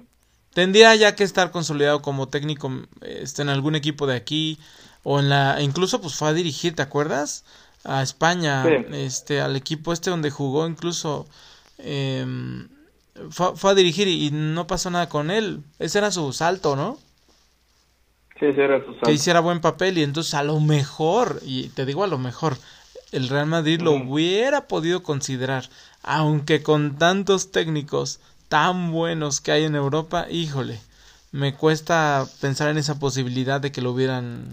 Tendría 0.53 0.95
ya 0.95 1.15
que 1.15 1.23
estar 1.23 1.51
consolidado 1.51 2.01
como 2.01 2.29
técnico 2.29 2.71
este, 3.01 3.43
en 3.43 3.49
algún 3.49 3.75
equipo 3.75 4.07
de 4.07 4.15
aquí 4.15 4.57
o 5.03 5.19
en 5.19 5.29
la 5.29 5.61
incluso 5.61 6.01
pues 6.01 6.15
fue 6.15 6.29
a 6.29 6.33
dirigir, 6.33 6.75
¿te 6.75 6.81
acuerdas? 6.81 7.45
A 7.83 8.01
España, 8.01 8.65
este 8.91 9.39
al 9.39 9.55
equipo 9.55 9.93
este 9.93 10.09
donde 10.09 10.31
jugó 10.31 10.67
incluso 10.67 11.27
em, 11.77 12.67
fue, 13.29 13.71
a 13.71 13.75
dirigir 13.75 14.07
y, 14.07 14.31
no 14.31 14.65
pasó 14.65 14.89
nada 14.89 15.09
con 15.09 15.29
él. 15.29 15.61
Ese 15.79 15.99
era 15.99 16.09
su 16.09 16.33
salto, 16.33 16.75
¿no? 16.75 16.97
Sí, 18.39 18.47
ese 18.47 18.63
era 18.63 18.79
su 18.79 18.93
salto. 18.93 19.05
Que 19.05 19.13
hiciera 19.13 19.39
buen 19.41 19.61
papel 19.61 19.97
y 19.97 20.03
entonces 20.03 20.33
a 20.33 20.43
lo 20.43 20.59
mejor, 20.59 21.39
y 21.45 21.69
te 21.69 21.85
digo 21.85 22.03
a 22.03 22.07
lo 22.07 22.17
mejor, 22.17 22.57
el 23.11 23.29
Real 23.29 23.47
Madrid 23.47 23.81
lo 23.81 23.91
hubiera 23.91 24.67
podido 24.67 25.03
considerar, 25.03 25.65
aunque 26.03 26.61
con 26.63 26.97
tantos 26.97 27.51
técnicos 27.51 28.19
tan 28.49 28.91
buenos 28.91 29.41
que 29.41 29.51
hay 29.51 29.63
en 29.63 29.75
Europa, 29.75 30.27
híjole, 30.29 30.79
me 31.31 31.53
cuesta 31.53 32.25
pensar 32.41 32.69
en 32.69 32.77
esa 32.77 32.99
posibilidad 32.99 33.61
de 33.61 33.71
que 33.71 33.81
lo 33.81 33.91
hubieran 33.91 34.45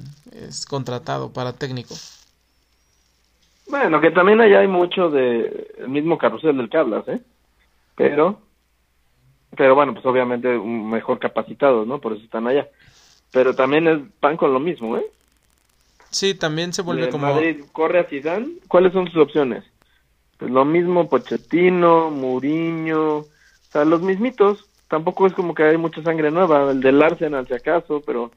contratado 0.68 1.32
para 1.32 1.52
técnico. 1.52 1.94
Bueno, 3.68 4.00
que 4.00 4.10
también 4.10 4.40
allá 4.40 4.60
hay 4.60 4.68
mucho 4.68 5.10
de 5.10 5.68
el 5.78 5.88
mismo 5.88 6.18
carrusel 6.18 6.56
del 6.56 6.68
que 6.68 6.76
hablas, 6.76 7.08
¿eh? 7.08 7.20
Pero, 7.96 8.40
pero 9.56 9.74
bueno, 9.74 9.94
pues 9.94 10.04
obviamente 10.04 10.48
mejor 10.58 11.18
capacitados, 11.18 11.86
¿no? 11.86 12.00
Por 12.00 12.12
eso 12.12 12.24
están 12.24 12.46
allá. 12.46 12.68
Pero 13.32 13.54
también 13.54 13.88
es, 13.88 14.00
van 14.20 14.36
con 14.36 14.52
lo 14.52 14.60
mismo, 14.60 14.96
¿eh? 14.96 15.06
Sí, 16.14 16.34
también 16.34 16.72
se 16.72 16.82
vuelve 16.82 17.08
como... 17.10 17.26
Madrid 17.26 17.64
corre 17.72 17.98
a 17.98 18.04
Zidane, 18.04 18.46
¿cuáles 18.68 18.92
son 18.92 19.10
sus 19.10 19.20
opciones? 19.20 19.64
Pues 20.38 20.48
lo 20.48 20.64
mismo 20.64 21.08
Pochettino, 21.08 22.08
Mourinho, 22.12 23.16
o 23.16 23.26
sea, 23.72 23.84
los 23.84 24.00
mismitos, 24.00 24.64
tampoco 24.86 25.26
es 25.26 25.32
como 25.32 25.56
que 25.56 25.64
hay 25.64 25.76
mucha 25.76 26.04
sangre 26.04 26.30
nueva, 26.30 26.70
el 26.70 26.80
del 26.80 27.02
Arsenal 27.02 27.48
si 27.48 27.54
acaso, 27.54 28.00
pero 28.06 28.30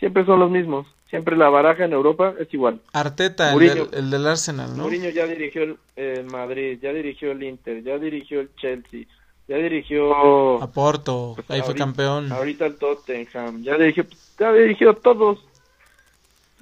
siempre 0.00 0.26
son 0.26 0.40
los 0.40 0.50
mismos. 0.50 0.88
Siempre 1.10 1.36
la 1.36 1.48
baraja 1.48 1.84
en 1.84 1.92
Europa 1.92 2.34
es 2.40 2.52
igual. 2.52 2.80
Arteta, 2.92 3.52
el, 3.52 4.10
del, 4.10 4.26
Arsenal, 4.26 4.76
¿no? 4.76 4.82
Mourinho 4.82 5.10
ya 5.10 5.26
dirigió 5.26 5.76
el, 5.94 6.24
Madrid, 6.24 6.80
ya 6.82 6.92
dirigió 6.92 7.30
el 7.30 7.42
Inter, 7.44 7.84
ya 7.84 7.98
dirigió 7.98 8.40
el 8.40 8.50
Chelsea, 8.56 9.04
ya 9.46 9.56
dirigió... 9.58 10.60
A 10.60 10.72
Porto, 10.72 11.34
pues 11.36 11.48
ahí 11.50 11.62
fue 11.62 11.76
campeón. 11.76 12.32
Ahorita 12.32 12.66
el 12.66 12.76
Tottenham, 12.78 13.62
ya 13.62 13.76
dirigió, 13.76 14.06
ya 14.40 14.52
dirigió 14.52 14.94
todos. 14.94 15.38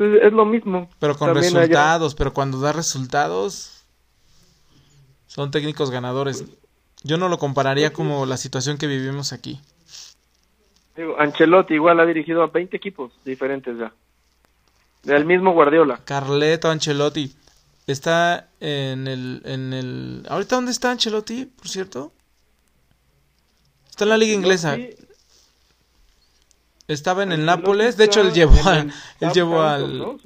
Es, 0.00 0.22
es 0.22 0.32
lo 0.32 0.44
mismo. 0.44 0.88
Pero 0.98 1.16
con 1.16 1.28
También 1.32 1.56
allá- 1.56 1.60
resultados, 1.60 2.14
pero 2.14 2.32
cuando 2.34 2.60
da 2.60 2.72
resultados, 2.72 3.84
son 5.26 5.50
técnicos 5.50 5.90
ganadores. 5.90 6.44
Yo 7.02 7.16
no 7.16 7.28
lo 7.28 7.38
compararía 7.38 7.92
como 7.92 8.26
la 8.26 8.36
situación 8.36 8.76
que 8.78 8.86
vivimos 8.86 9.32
aquí. 9.32 9.60
Digo, 10.96 11.18
Ancelotti 11.18 11.74
igual 11.74 12.00
ha 12.00 12.06
dirigido 12.06 12.42
a 12.42 12.48
20 12.48 12.76
equipos 12.76 13.12
diferentes 13.24 13.78
ya. 13.78 13.92
Del 15.02 15.24
mismo 15.24 15.52
Guardiola. 15.52 16.00
Carleto 16.04 16.68
Ancelotti 16.68 17.34
está 17.86 18.48
en 18.60 19.06
el, 19.08 19.40
en 19.46 19.72
el... 19.72 20.26
¿Ahorita 20.28 20.56
dónde 20.56 20.72
está 20.72 20.90
Ancelotti, 20.90 21.46
por 21.46 21.68
cierto? 21.68 22.12
Está 23.88 24.04
en 24.04 24.10
la 24.10 24.18
liga 24.18 24.34
inglesa. 24.34 24.74
Sí, 24.76 24.90
Estaba 26.92 27.22
en 27.22 27.32
el 27.32 27.40
Ancelotti 27.40 27.60
Nápoles. 27.62 27.96
De 27.96 28.04
hecho, 28.04 28.20
él 28.20 28.32
llevó, 28.32 28.68
a- 28.68 28.78
en 28.80 28.88
el 28.90 28.94
él 29.20 29.32
llevó 29.32 29.62
al... 29.62 30.16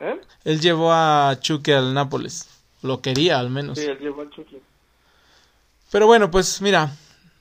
¿Eh? 0.00 0.20
Él 0.44 0.60
llevó 0.60 0.92
a 0.92 1.36
Chuque 1.40 1.74
al 1.74 1.92
Nápoles. 1.94 2.46
Lo 2.82 3.00
quería 3.02 3.38
al 3.38 3.50
menos. 3.50 3.78
Sí, 3.78 3.84
él 3.84 3.98
llevó 3.98 4.22
al 4.22 4.30
Chucky. 4.30 4.56
Pero 5.90 6.06
bueno, 6.06 6.30
pues 6.30 6.62
mira, 6.62 6.92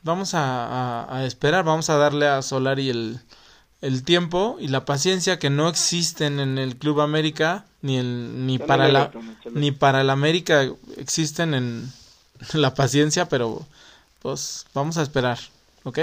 vamos 0.03 0.34
a, 0.34 1.03
a- 1.03 1.18
a 1.20 1.26
esperar, 1.26 1.64
vamos 1.64 1.89
a 1.89 1.97
darle 1.97 2.28
a 2.28 2.41
Solari 2.41 2.89
el, 2.89 3.20
el 3.82 4.03
tiempo 4.03 4.57
y 4.60 4.68
la 4.68 4.84
paciencia 4.86 5.39
que 5.39 5.49
no 5.49 5.70
existen 5.70 6.39
en 6.39 6.57
el 6.57 6.76
Club 6.76 6.99
América, 7.01 7.66
ni, 7.82 7.97
el, 7.97 8.45
ni, 8.45 8.57
para 8.60 8.89
la, 8.89 9.03
Ancelotti. 9.05 9.49
ni 9.53 9.72
para 9.72 10.01
el 10.01 10.10
América 10.10 10.68
existen 10.97 11.53
en 11.53 11.91
la 12.53 12.74
paciencia, 12.74 13.30
pero 13.30 13.66
pues 14.22 14.66
vamos 14.74 14.97
a 14.97 15.01
esperar, 15.03 15.39
¿ok? 15.84 15.99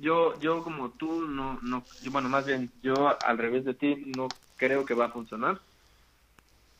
Yo, 0.00 0.38
yo 0.40 0.62
como 0.62 0.90
tú, 0.90 1.26
no, 1.26 1.58
no, 1.62 1.82
yo, 2.02 2.10
bueno, 2.10 2.28
más 2.28 2.44
bien, 2.46 2.70
yo 2.82 3.16
al 3.24 3.38
revés 3.38 3.64
de 3.64 3.74
ti, 3.74 3.94
no 4.16 4.28
creo 4.56 4.84
que 4.84 4.94
va 4.94 5.06
a 5.06 5.10
funcionar. 5.12 5.60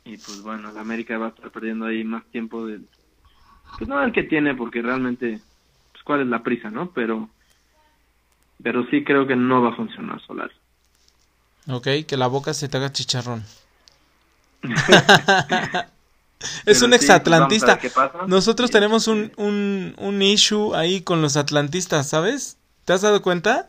Y 0.05 0.19
pues 0.19 0.43
bueno, 0.43 0.71
la 0.73 0.81
América 0.83 1.19
va 1.19 1.27
a 1.27 1.31
estar 1.31 1.51
perdiendo 1.51 1.87
ahí 1.87 2.05
más 2.05 2.25
tiempo 2.27 2.67
del, 2.67 2.87
pues 3.79 3.89
no 3.89 4.03
el 4.03 4.13
que 4.13 4.23
tiene, 4.25 4.55
porque 4.55 4.83
realmente, 4.83 5.41
pues 5.93 6.05
cuál 6.05 6.21
es 6.23 6.27
la 6.29 6.43
prisa, 6.43 6.71
¿no? 6.71 6.91
Pero, 6.93 7.29
pero 8.63 8.85
sí 8.91 9.05
creo 9.05 9.27
que 9.27 9.37
no 9.37 9.63
va 9.63 9.71
a 9.71 9.77
funcionar 9.77 10.21
Solar. 10.27 10.51
Ok, 11.69 11.89
que 12.09 12.17
la 12.17 12.29
boca 12.29 12.55
se 12.55 12.69
te 12.69 12.77
haga 12.77 12.93
chicharrón. 12.93 13.45
es 16.67 16.71
Pero 16.71 16.83
un 16.83 16.91
sí, 16.93 16.95
exatlantista. 16.95 17.21
pues 17.21 17.39
vamos 17.39 17.63
a 17.63 17.67
ver 17.67 17.79
qué 17.79 17.91
pasa. 17.91 18.19
Nosotros 18.27 18.71
tenemos 18.71 19.09
un, 19.09 19.25
este, 19.25 19.35
un, 19.37 19.95
un 19.99 20.23
issue 20.23 20.75
ahí 20.75 21.03
con 21.03 21.23
los 21.23 21.37
atlantistas, 21.37 22.09
¿sabes? 22.09 22.57
¿Te 22.87 22.93
has 22.93 23.03
dado 23.03 23.21
cuenta? 23.21 23.69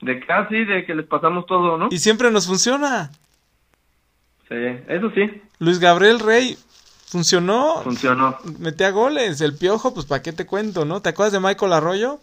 De 0.00 0.18
casi, 0.26 0.64
de 0.64 0.84
que 0.84 0.96
les 0.96 1.06
pasamos 1.06 1.46
todo, 1.46 1.78
¿no? 1.78 1.88
Y 1.92 1.98
siempre 1.98 2.30
nos 2.32 2.48
funciona. 2.48 3.12
Sí, 4.48 4.56
eso 4.88 5.10
sí, 5.14 5.40
Luis 5.60 5.78
Gabriel 5.78 6.18
Rey 6.18 6.58
funcionó, 7.06 7.82
funcionó. 7.84 8.36
metía 8.58 8.90
goles. 8.90 9.40
El 9.40 9.56
piojo, 9.56 9.94
pues 9.94 10.06
para 10.06 10.22
qué 10.22 10.32
te 10.32 10.44
cuento, 10.44 10.84
¿no? 10.84 11.00
¿Te 11.00 11.10
acuerdas 11.10 11.32
de 11.32 11.38
Michael 11.38 11.72
Arroyo? 11.72 12.18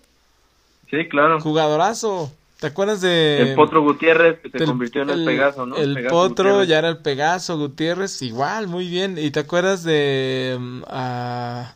Sí, 0.92 1.08
claro. 1.08 1.40
Jugadorazo. 1.40 2.34
¿Te 2.60 2.68
acuerdas 2.68 3.00
de... 3.00 3.52
El 3.52 3.56
Potro 3.56 3.82
Gutiérrez, 3.82 4.40
que 4.40 4.50
se 4.50 4.66
convirtió 4.66 5.04
en 5.04 5.12
el, 5.12 5.24
Pegaso, 5.24 5.66
¿no? 5.66 5.78
El 5.78 5.94
Pegaso 5.94 6.14
Potro 6.14 6.50
Gutiérrez. 6.50 6.68
ya 6.68 6.80
era 6.80 6.90
el 6.90 6.98
Pegaso, 6.98 7.58
Gutiérrez, 7.58 8.22
igual, 8.22 8.68
muy 8.68 8.90
bien. 8.90 9.18
¿Y 9.18 9.32
te 9.32 9.40
acuerdas 9.40 9.86
de 9.86 10.60
a 10.88 11.76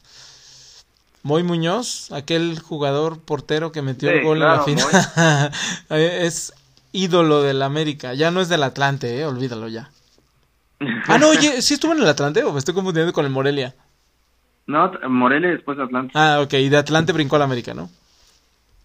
Moy 1.23 1.43
Muñoz, 1.43 2.11
aquel 2.11 2.59
jugador 2.59 3.19
portero 3.19 3.71
que 3.71 3.81
metió 3.81 4.09
Sí, 4.09 4.15
el 4.17 4.23
gol 4.23 4.41
en 4.41 4.47
la 4.47 4.63
final? 4.63 5.51
es 5.89 6.53
ídolo 6.91 7.41
del 7.41 7.61
América, 7.61 8.13
ya 8.13 8.29
no 8.29 8.41
es 8.41 8.49
del 8.49 8.61
Atlante, 8.63 9.19
eh, 9.19 9.25
olvídalo 9.25 9.67
ya. 9.69 9.89
Ah, 11.07 11.17
no, 11.17 11.29
oye, 11.29 11.61
¿sí 11.61 11.75
estuvo 11.75 11.93
en 11.93 11.99
el 11.99 12.07
Atlante 12.07 12.43
o 12.43 12.51
me 12.51 12.59
estoy 12.59 12.73
confundiendo 12.73 13.13
con 13.13 13.23
el 13.25 13.31
Morelia? 13.31 13.73
No, 14.67 14.91
Morelia 15.07 15.49
y 15.49 15.53
después 15.53 15.79
Atlanta. 15.79 16.11
Ah, 16.13 16.41
ok, 16.41 16.53
y 16.55 16.67
de 16.69 16.77
Atlante 16.77 17.13
brincó 17.13 17.37
al 17.37 17.41
América, 17.43 17.73
¿no? 17.73 17.89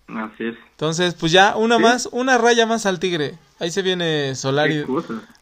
Así 0.09 0.45
es. 0.45 0.57
Entonces, 0.73 1.15
pues 1.15 1.33
ya 1.33 1.57
una 1.57 1.77
Sí. 1.77 1.83
más, 1.83 2.09
una 2.13 2.39
raya 2.39 2.67
más 2.67 2.87
al 2.87 2.99
Tigre. 3.01 3.35
Ahí 3.59 3.71
se 3.71 3.83
viene 3.83 4.35
Solari 4.37 4.85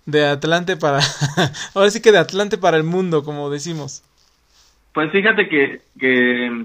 de 0.07 0.27
Atlante 0.27 0.77
para... 0.77 1.01
Ahora 1.75 1.91
sí 1.91 2.01
que 2.01 2.11
de 2.13 2.19
Atlante 2.19 2.57
para 2.59 2.77
el 2.79 2.85
mundo, 2.85 3.23
como 3.23 3.51
decimos. 3.51 4.03
Pues 4.93 5.13
fíjate 5.13 5.49
que, 5.49 5.83
que, 5.99 6.65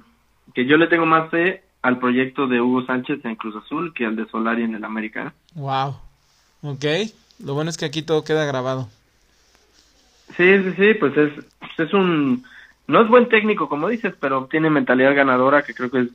que 0.54 0.66
yo 0.66 0.78
le 0.78 0.88
tengo 0.88 1.06
más 1.06 1.30
fe 1.30 1.64
al 1.82 2.00
proyecto 2.00 2.48
de 2.48 2.62
Hugo 2.62 2.86
Sánchez 2.86 3.24
en 3.26 3.36
Cruz 3.36 3.56
Azul 3.56 3.94
que 3.94 4.06
al 4.06 4.16
de 4.16 4.28
Solari 4.28 4.64
en 4.64 4.76
el 4.76 4.84
América. 4.84 5.34
Wow. 5.56 5.96
Ok. 6.62 6.86
Lo 7.44 7.54
bueno 7.54 7.70
es 7.70 7.78
que 7.78 7.86
aquí 7.86 8.04
todo 8.04 8.24
queda 8.24 8.46
grabado. 8.46 8.88
Sí, 10.38 10.64
sí, 10.64 10.74
sí, 10.78 10.94
pues 10.94 11.18
es, 11.18 11.32
es 11.78 11.94
un... 11.94 12.44
No 12.88 13.02
es 13.02 13.10
buen 13.10 13.30
técnico, 13.30 13.70
como 13.70 13.88
dices, 13.88 14.14
pero 14.20 14.48
tiene 14.50 14.70
mentalidad 14.70 15.16
ganadora 15.16 15.64
que 15.64 15.74
creo 15.74 15.90
que 15.90 16.00
es 16.02 16.08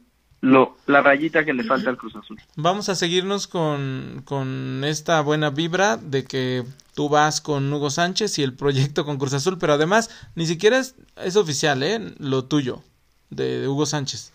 lo 0.42 0.76
la 0.86 1.00
rayita 1.00 1.44
que 1.44 1.54
le 1.54 1.64
falta 1.64 1.90
al 1.90 1.96
Cruz 1.96 2.14
Azul. 2.16 2.38
Vamos 2.56 2.88
a 2.88 2.94
seguirnos 2.94 3.46
con, 3.46 4.22
con 4.24 4.84
esta 4.84 5.20
buena 5.22 5.50
vibra 5.50 5.96
de 5.96 6.24
que 6.24 6.64
tú 6.94 7.08
vas 7.08 7.40
con 7.40 7.72
Hugo 7.72 7.90
Sánchez 7.90 8.38
y 8.38 8.42
el 8.42 8.54
proyecto 8.54 9.04
con 9.04 9.18
Cruz 9.18 9.32
Azul, 9.32 9.56
pero 9.58 9.72
además 9.72 10.10
ni 10.34 10.46
siquiera 10.46 10.78
es, 10.78 10.94
es 11.16 11.36
oficial, 11.36 11.82
¿eh? 11.82 12.14
Lo 12.18 12.44
tuyo, 12.44 12.82
de, 13.30 13.60
de 13.60 13.68
Hugo 13.68 13.86
Sánchez. 13.86 14.32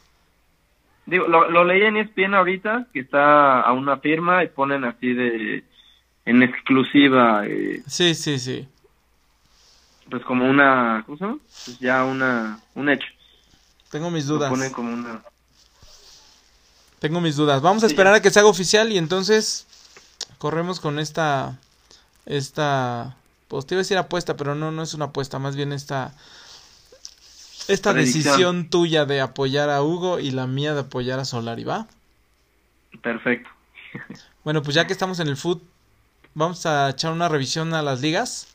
Digo, 1.06 1.28
lo, 1.28 1.50
lo 1.50 1.64
leí 1.64 1.82
en 1.84 1.98
ESPN 1.98 2.36
ahorita, 2.36 2.88
que 2.94 3.00
está 3.02 3.62
a 3.62 3.74
una 3.74 3.98
firma 3.98 4.44
y 4.44 4.48
ponen 4.48 4.84
así 4.86 5.14
de... 5.14 5.64
En 6.24 6.44
exclusiva, 6.44 7.46
eh, 7.48 7.82
Sí, 7.88 8.14
sí, 8.14 8.38
sí. 8.38 8.68
pues 10.10 10.24
como 10.24 10.48
una... 10.48 11.04
¿Cómo 11.06 11.18
se 11.18 11.24
llama? 11.26 11.38
Pues 11.66 11.80
ya 11.80 12.04
una... 12.06 12.60
Un 12.76 12.90
hecho. 12.90 13.08
Tengo 13.90 14.12
mis 14.12 14.28
Lo 14.28 14.36
dudas. 14.36 14.50
ponen 14.52 14.72
como 14.72 14.94
una... 14.94 15.22
Tengo 17.00 17.20
mis 17.20 17.36
dudas. 17.36 17.62
Vamos 17.64 17.84
a 17.84 17.88
Sí, 17.88 17.94
esperar 17.94 18.14
ya. 18.14 18.18
a 18.18 18.22
que 18.22 18.30
se 18.30 18.40
haga 18.40 18.48
oficial 18.50 18.92
y 18.92 18.98
entonces 19.00 19.66
corremos 20.38 20.80
con 20.80 21.00
esta 21.00 21.58
esta 22.28 23.16
pues 23.48 23.66
te 23.66 23.74
iba 23.74 23.80
a 23.80 23.84
decir 23.84 23.98
apuesta, 23.98 24.38
pero 24.38 24.54
no 24.56 24.72
no 24.72 24.84
es 24.84 24.94
una 24.94 25.06
apuesta, 25.06 25.40
más 25.40 25.56
bien 25.56 25.74
esta 25.74 26.14
esta 27.72 27.94
Predicción. 27.94 28.24
decisión 28.24 28.70
tuya 28.70 29.06
de 29.06 29.22
apoyar 29.22 29.70
a 29.70 29.82
Hugo 29.82 30.20
y 30.20 30.32
la 30.32 30.48
mía 30.48 30.74
de 30.74 30.82
apoyar 30.82 31.20
a 31.20 31.26
Solari, 31.26 31.64
¿va? 31.64 31.88
Perfecto. 33.02 33.50
Bueno, 34.44 34.64
pues 34.64 34.74
ya 34.74 34.88
que 34.88 34.94
estamos 34.94 35.20
en 35.20 35.28
el 35.28 35.38
foot, 35.38 35.62
vamos 36.34 36.66
a 36.66 36.90
echar 36.90 37.12
una 37.12 37.30
revisión 37.30 37.76
a 37.76 37.84
las 37.84 38.02
ligas. 38.02 38.48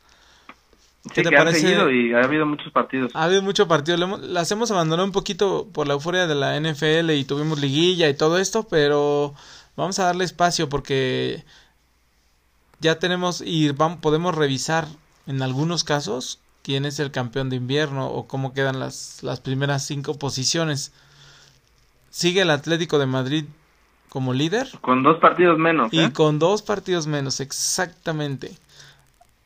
¿Qué 1.13 1.21
Sí, 1.21 1.23
te 1.23 1.29
que 1.29 1.37
parece? 1.37 1.93
y 1.93 2.11
ha 2.13 2.23
habido 2.25 2.45
muchos 2.45 2.73
partidos. 2.73 3.11
Ha 3.15 3.23
habido 3.23 3.41
mucho 3.41 3.69
partido, 3.69 3.95
le 3.95 4.03
hemos- 4.03 4.19
las 4.19 4.51
hemos 4.51 4.69
abandonado 4.69 5.05
un 5.05 5.13
poquito 5.13 5.65
por 5.71 5.87
la 5.87 5.93
euforia 5.93 6.27
de 6.27 6.35
la 6.35 6.57
NFL 6.57 7.11
y 7.15 7.23
tuvimos 7.23 7.61
liguilla 7.61 8.09
y 8.09 8.13
todo 8.17 8.37
esto, 8.37 8.67
pero 8.67 9.33
vamos 9.77 9.97
a 9.99 10.03
darle 10.03 10.25
espacio 10.25 10.67
porque 10.67 11.45
ya 12.81 12.99
tenemos 12.99 13.41
y 13.41 13.69
vamos, 13.71 13.99
podemos 14.01 14.35
revisar 14.35 14.87
en 15.25 15.41
algunos 15.41 15.85
casos 15.85 16.39
quién 16.67 16.83
es 16.83 16.99
el 16.99 17.11
campeón 17.11 17.49
de 17.49 17.55
invierno 17.55 18.09
o 18.09 18.27
cómo 18.27 18.51
quedan 18.53 18.77
las, 18.77 19.23
las 19.23 19.39
primeras 19.39 19.85
cinco 19.85 20.19
posiciones. 20.19 20.91
Sigue 22.09 22.41
el 22.41 22.49
Atlético 22.49 22.99
de 22.99 23.05
Madrid 23.05 23.45
como 24.09 24.33
líder 24.33 24.67
Con 24.81 25.01
dos 25.01 25.17
partidos 25.19 25.57
menos, 25.57 25.93
y 25.93 26.01
¿eh? 26.01 26.11
con 26.11 26.39
dos 26.39 26.61
partidos 26.63 27.07
menos, 27.07 27.39
exactamente. 27.39 28.51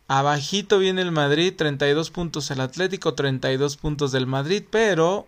Abajito 0.07 0.79
viene 0.79 1.03
el 1.03 1.11
Madrid, 1.11 1.53
32 1.55 2.09
puntos 2.09 2.49
el 2.49 2.59
Atlético, 2.59 3.13
32 3.13 3.77
puntos 3.77 4.11
del 4.11 4.25
Madrid, 4.25 4.63
pero 4.71 5.27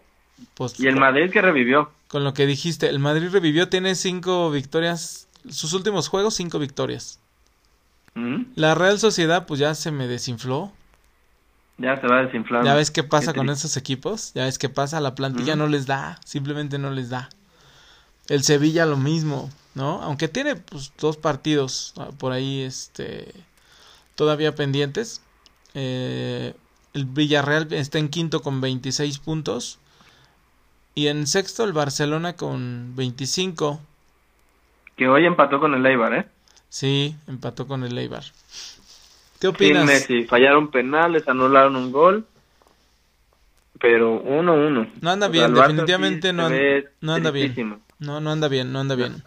pues 0.55 0.79
Y 0.79 0.87
el 0.87 0.95
Madrid 0.95 1.29
que 1.29 1.43
revivió. 1.43 1.91
con 2.07 2.23
lo 2.23 2.33
que 2.33 2.47
dijiste, 2.47 2.89
el 2.89 2.97
Madrid 2.97 3.29
revivió, 3.29 3.69
tiene 3.69 3.93
cinco 3.93 4.49
victorias, 4.49 5.27
sus 5.47 5.73
últimos 5.73 6.07
juegos 6.07 6.33
cinco 6.33 6.57
victorias. 6.57 7.19
Ujú. 8.15 8.45
La 8.55 8.73
Real 8.73 8.97
Sociedad 8.97 9.45
pues 9.45 9.59
ya 9.59 9.75
se 9.75 9.91
me 9.91 10.07
desinfló. 10.07 10.71
Ya 11.77 11.99
se 11.99 12.07
va 12.07 12.21
desinflando. 12.23 12.65
Ya 12.65 12.75
ves 12.75 12.91
qué 12.91 13.03
pasa 13.03 13.33
Qué 13.33 13.39
con 13.39 13.49
esos 13.49 13.77
equipos, 13.77 14.33
ya 14.33 14.45
ves 14.45 14.59
qué 14.59 14.69
pasa, 14.69 15.01
la 15.01 15.15
plantilla 15.15 15.55
no 15.55 15.67
les 15.67 15.85
da, 15.85 16.19
simplemente 16.23 16.77
no 16.77 16.91
les 16.91 17.09
da. 17.09 17.29
El 18.27 18.43
Sevilla 18.43 18.85
lo 18.85 18.97
mismo, 18.97 19.49
¿no? 19.75 20.01
Aunque 20.01 20.27
tiene 20.27 20.55
pues 20.55 20.93
dos 20.99 21.17
partidos 21.17 21.93
ah, 21.97 22.09
por 22.17 22.31
ahí 22.31 22.61
este 22.61 23.33
todavía 24.15 24.55
pendientes. 24.55 25.21
Eh, 25.73 26.53
el 26.93 27.05
Villarreal 27.05 27.73
está 27.73 27.97
en 27.97 28.09
quinto 28.09 28.41
con 28.41 28.61
26 28.61 29.17
puntos 29.19 29.79
y 30.95 31.07
en 31.07 31.25
sexto 31.25 31.63
el 31.63 31.73
Barcelona 31.73 32.33
con 32.33 32.95
25. 32.95 33.79
Que 34.95 35.07
hoy 35.07 35.25
empató 35.25 35.59
con 35.59 35.73
el 35.73 35.85
Eibar, 35.85 36.13
¿eh? 36.13 36.27
Sí, 36.69 37.15
empató 37.27 37.67
con 37.67 37.83
el 37.83 37.97
Eibar. 37.97 38.23
¿Qué 39.43 39.47
opinas? 39.49 39.85
Messi. 39.85 40.23
Fallaron 40.23 40.71
penales, 40.71 41.27
anularon 41.27 41.75
un 41.75 41.91
gol. 41.91 42.25
Pero 43.77 44.23
1-1. 44.23 44.91
No 45.01 45.09
anda 45.11 45.27
O 45.27 45.33
sea, 45.33 45.47
bien, 45.47 45.53
definitivamente 45.53 46.29
sí 46.29 46.33
no, 46.33 46.45
an- 46.45 46.85
no 47.01 47.13
anda 47.13 47.31
bien. 47.31 47.81
No, 47.99 48.21
no 48.21 48.31
anda 48.31 48.47
bien, 48.47 48.71
no 48.71 48.79
anda 48.79 48.95
bien. 48.95 49.21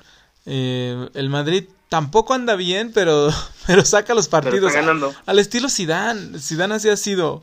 Eh, 0.47 1.11
el 1.13 1.29
Madrid 1.29 1.65
tampoco 1.91 2.33
anda 2.33 2.57
bien, 2.57 2.93
pero, 2.95 3.29
pero 3.67 3.85
saca 3.85 4.15
los 4.15 4.29
partidos. 4.29 4.73
Al 5.27 5.39
estilo 5.39 5.69
Zidane. 5.69 6.39
Zidane 6.39 6.77
así 6.77 6.89
ha 6.89 6.97
sido, 6.97 7.43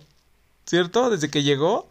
¿cierto? 0.65 1.11
Desde 1.11 1.29
que 1.29 1.43
llegó. 1.43 1.87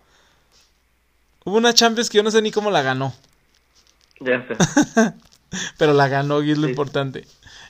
Hubo 1.44 1.56
una 1.58 1.74
Champions 1.74 2.10
que 2.10 2.16
yo 2.16 2.24
no 2.24 2.32
sé 2.32 2.42
ni 2.42 2.50
cómo 2.50 2.72
la 2.72 2.82
ganó. 2.82 3.14
Ya 4.18 4.44
sé. 4.48 4.56
Pero 5.78 5.92
la 5.92 6.08
ganó 6.08 6.42
y 6.42 6.50
es 6.50 6.58
lo 6.58 6.64
Sí. 6.66 6.70
importante. 6.70 7.24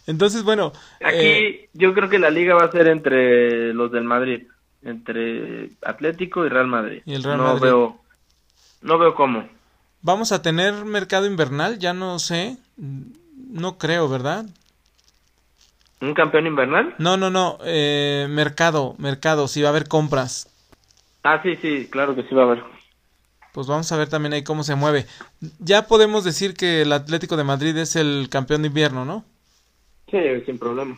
Entonces, 0.07 0.43
bueno. 0.43 0.73
Aquí 1.05 1.17
eh, 1.19 1.69
yo 1.75 1.95
creo 1.95 2.09
que 2.09 2.19
la 2.19 2.31
liga 2.31 2.55
va 2.55 2.65
a 2.65 2.73
ser 2.73 2.89
entre 2.89 3.73
los 3.73 3.93
del 3.93 4.05
Madrid, 4.05 4.43
entre 4.83 5.71
Atlético 5.83 6.45
y 6.45 6.49
Real 6.49 6.67
Madrid. 6.67 7.03
Y 7.05 7.15
el 7.15 7.23
Real 7.23 7.39
no 7.39 7.45
Madrid. 7.45 7.63
veo 7.63 8.01
no 8.83 8.99
veo 8.99 9.15
cómo. 9.15 9.49
Vamos 10.01 10.33
a 10.33 10.43
tener 10.43 10.85
mercado 10.85 11.27
invernal, 11.27 11.79
ya 11.79 11.93
no 11.93 12.19
sé. 12.19 12.57
No 12.77 13.79
creo, 13.79 14.09
¿verdad? 14.09 14.47
¿Un 16.01 16.15
campeón 16.15 16.49
invernal? 16.49 16.95
No, 16.99 17.17
no, 17.17 17.31
no. 17.31 17.59
eh, 17.65 18.27
mercado, 18.29 18.97
mercado. 18.99 19.47
Si 19.47 19.63
va 19.63 19.69
a 19.69 19.71
haber 19.71 19.87
compras. 19.87 20.49
Ah, 21.23 21.41
sí, 21.43 21.55
sí, 21.63 21.87
claro 21.89 22.17
que 22.17 22.25
sí 22.25 22.35
va 22.35 22.43
a 22.43 22.47
haber. 22.47 22.65
Pues 23.53 23.69
vamos 23.69 23.93
a 23.93 23.97
ver 23.97 24.09
también 24.09 24.33
ahí 24.33 24.43
cómo 24.43 24.65
se 24.65 24.75
mueve. 24.75 25.07
Ya 25.61 25.87
podemos 25.87 26.25
decir 26.25 26.55
que 26.55 26.83
el 26.83 26.93
Atlético 26.93 27.37
de 27.37 27.45
Madrid 27.45 27.77
es 27.77 27.95
el 27.95 28.29
campeón 28.31 28.63
de 28.63 28.69
invierno, 28.69 29.05
¿no? 29.05 29.25
Sí, 30.13 30.19
sin 30.45 30.59
problema. 30.59 30.97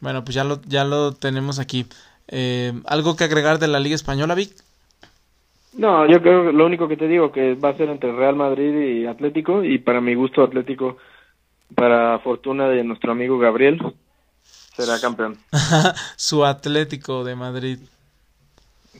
Bueno, 0.00 0.22
pues 0.22 0.34
ya 0.34 0.44
lo, 0.44 0.60
ya 0.66 0.84
lo 0.84 1.14
tenemos 1.14 1.58
aquí. 1.58 1.86
Eh, 2.28 2.74
¿Algo 2.84 3.16
que 3.16 3.24
agregar 3.24 3.58
de 3.58 3.68
la 3.68 3.80
Liga 3.80 3.94
Española, 3.94 4.34
Vic? 4.34 4.52
No, 5.72 6.06
yo 6.06 6.20
creo 6.20 6.44
que 6.44 6.52
lo 6.52 6.66
único 6.66 6.86
que 6.86 6.98
te 6.98 7.08
digo 7.08 7.32
que 7.32 7.54
va 7.54 7.70
a 7.70 7.76
ser 7.76 7.88
entre 7.88 8.12
Real 8.12 8.36
Madrid 8.36 9.00
y 9.00 9.06
Atlético 9.06 9.64
y 9.64 9.78
para 9.78 10.02
mi 10.02 10.14
gusto 10.14 10.44
Atlético, 10.44 10.98
para 11.74 12.18
fortuna 12.18 12.68
de 12.68 12.84
nuestro 12.84 13.12
amigo 13.12 13.38
Gabriel, 13.38 13.80
será 14.76 15.00
campeón. 15.00 15.38
Su 16.16 16.44
Atlético 16.44 17.24
de 17.24 17.34
Madrid. 17.34 17.78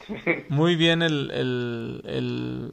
Muy 0.49 0.75
bien 0.75 1.03
el, 1.03 1.31
el, 1.33 2.03
el, 2.07 2.73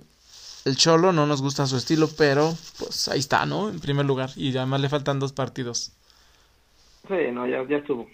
el 0.63 0.75
Cholo, 0.77 1.11
no 1.11 1.25
nos 1.27 1.41
gusta 1.41 1.67
su 1.67 1.75
estilo, 1.75 2.09
pero 2.17 2.55
pues 2.79 3.09
ahí 3.09 3.19
está, 3.19 3.45
¿no? 3.45 3.69
En 3.69 3.81
primer 3.81 4.05
lugar. 4.05 4.29
Y 4.37 4.55
además 4.55 4.79
le 4.79 4.89
faltan 4.89 5.19
dos 5.19 5.33
partidos. 5.33 5.91
Sí, 7.07 7.31
no, 7.31 7.47
ya, 7.47 7.63
ya 7.67 7.77
estuvo. 7.77 8.07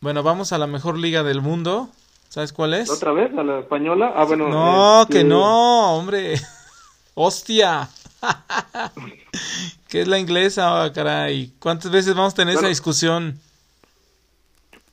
Bueno, 0.00 0.22
vamos 0.22 0.52
a 0.52 0.58
la 0.58 0.66
mejor 0.66 0.98
liga 0.98 1.22
del 1.22 1.40
mundo. 1.40 1.90
¿Sabes 2.28 2.52
cuál 2.52 2.74
es? 2.74 2.90
¿Otra 2.90 3.12
vez 3.12 3.36
a 3.36 3.42
la 3.42 3.60
española? 3.60 4.12
Ah, 4.14 4.24
bueno. 4.24 4.48
No, 4.48 5.02
este, 5.02 5.14
que 5.14 5.24
no, 5.24 5.96
hombre. 5.96 6.34
Hostia. 7.14 7.88
¿Qué 9.88 10.02
es 10.02 10.08
la 10.08 10.18
inglesa, 10.18 10.92
caray? 10.94 11.52
¿Cuántas 11.58 11.90
veces 11.90 12.14
vamos 12.14 12.34
a 12.34 12.36
tener 12.36 12.54
esa 12.54 12.68
discusión? 12.68 13.40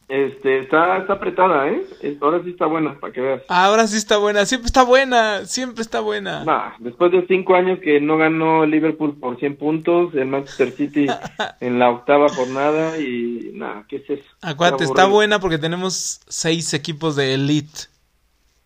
Este, 0.07 0.59
está, 0.59 0.97
está 0.99 1.13
apretada, 1.13 1.67
¿eh? 1.67 1.83
Ahora 2.21 2.39
sí 2.43 2.51
está 2.51 2.67
buena, 2.67 2.99
para 2.99 3.11
que 3.11 3.21
veas. 3.21 3.41
Ahora 3.47 3.87
sí 3.87 3.97
está 3.97 4.17
buena, 4.17 4.45
siempre 4.45 4.67
está 4.67 4.83
buena, 4.83 5.45
siempre 5.45 5.81
está 5.81 5.99
buena. 5.99 6.43
Nah, 6.45 6.73
después 6.77 7.11
de 7.11 7.25
cinco 7.25 7.55
años 7.55 7.79
que 7.79 7.99
no 7.99 8.15
ganó 8.17 8.67
Liverpool 8.67 9.15
por 9.19 9.39
100 9.39 9.55
puntos, 9.57 10.13
el 10.13 10.27
Manchester 10.27 10.71
City 10.73 11.07
en 11.59 11.79
la 11.79 11.89
octava 11.89 12.29
jornada 12.29 12.99
y 12.99 13.49
nada, 13.55 13.83
¿qué 13.89 13.95
es 13.95 14.09
eso? 14.09 14.23
Acuérdate, 14.41 14.83
está 14.83 15.07
buena 15.07 15.39
porque 15.39 15.57
tenemos 15.57 16.21
seis 16.27 16.73
equipos 16.75 17.15
de 17.15 17.33
elite. 17.33 17.87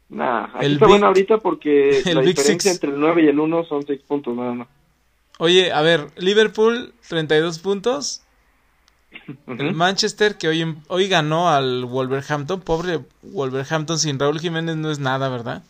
Nah, 0.10 0.46
aquí 0.56 0.66
El 0.66 0.74
está 0.74 0.86
Big- 0.88 0.92
buena 0.94 1.08
ahorita 1.08 1.38
porque 1.38 2.00
el 2.06 2.16
la 2.16 2.22
Big 2.22 2.36
diferencia 2.36 2.72
Six. 2.74 2.84
entre 2.84 2.90
el 2.90 3.00
9 3.00 3.24
y 3.24 3.28
el 3.28 3.40
1 3.40 3.64
son 3.64 3.86
6 3.86 4.02
puntos 4.06 4.36
nada 4.36 4.54
más. 4.56 4.68
Oye, 5.38 5.72
a 5.72 5.82
ver, 5.82 6.08
Liverpool, 6.18 6.94
32 7.08 7.60
puntos. 7.60 8.24
El 9.47 9.74
Manchester, 9.74 10.38
que 10.38 10.47
hoy, 10.47 10.76
hoy 10.88 11.07
ganó 11.07 11.49
al 11.49 11.86
Wolverhampton. 11.86 12.62
Pobre 12.62 12.99
Wolverhampton 13.24 13.97
sin 13.99 14.18
Raúl 14.20 14.39
Jiménez 14.39 14.76
no 14.76 14.91
es 14.91 14.99
nada, 14.99 15.30
¿verdad? 15.30 15.64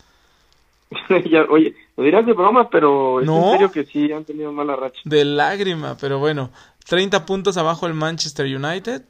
Ya, 1.30 1.44
oye, 1.50 1.76
lo 1.98 2.04
dirás 2.04 2.26
de 2.26 2.34
broma, 2.34 2.70
pero 2.70 3.20
es 3.22 3.26
No. 3.28 3.46
en 3.48 3.52
serio 3.52 3.72
que 3.72 3.86
sí 3.86 4.12
han 4.12 4.26
tenido 4.26 4.52
mala 4.52 4.76
racha. 4.76 5.00
De 5.04 5.24
lágrima, 5.26 5.98
pero 6.00 6.20
bueno. 6.20 6.50
30 6.88 7.26
puntos 7.26 7.58
abajo 7.58 7.86
el 7.88 7.94
Manchester 7.94 8.46
United. 8.46 9.04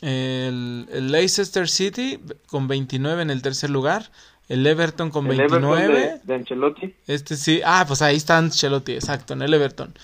El, 0.00 0.86
el 0.92 1.12
Leicester 1.12 1.68
City 1.68 2.20
con 2.46 2.68
29 2.68 3.22
en 3.22 3.30
el 3.30 3.42
tercer 3.42 3.70
lugar. 3.70 4.10
El 4.48 4.66
Everton 4.66 5.10
con 5.10 5.26
El 5.26 5.40
Everton 5.40 5.62
29. 5.62 6.00
de, 6.00 6.20
de 6.22 6.34
Ancelotti, 6.34 6.94
Este 7.06 7.36
sí. 7.36 7.60
Ah, 7.64 7.84
pues 7.86 8.02
ahí 8.02 8.16
está 8.16 8.36
Ancelotti, 8.38 8.92
exacto, 8.92 9.32
en 9.32 9.42
el 9.42 9.54
Everton. 9.54 9.94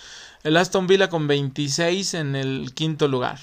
El 0.43 0.57
Aston 0.57 0.87
Villa 0.87 1.09
con 1.11 1.27
26 1.27 2.15
en 2.15 2.37
el 2.37 2.73
quinto 2.75 3.09
lugar. 3.09 3.39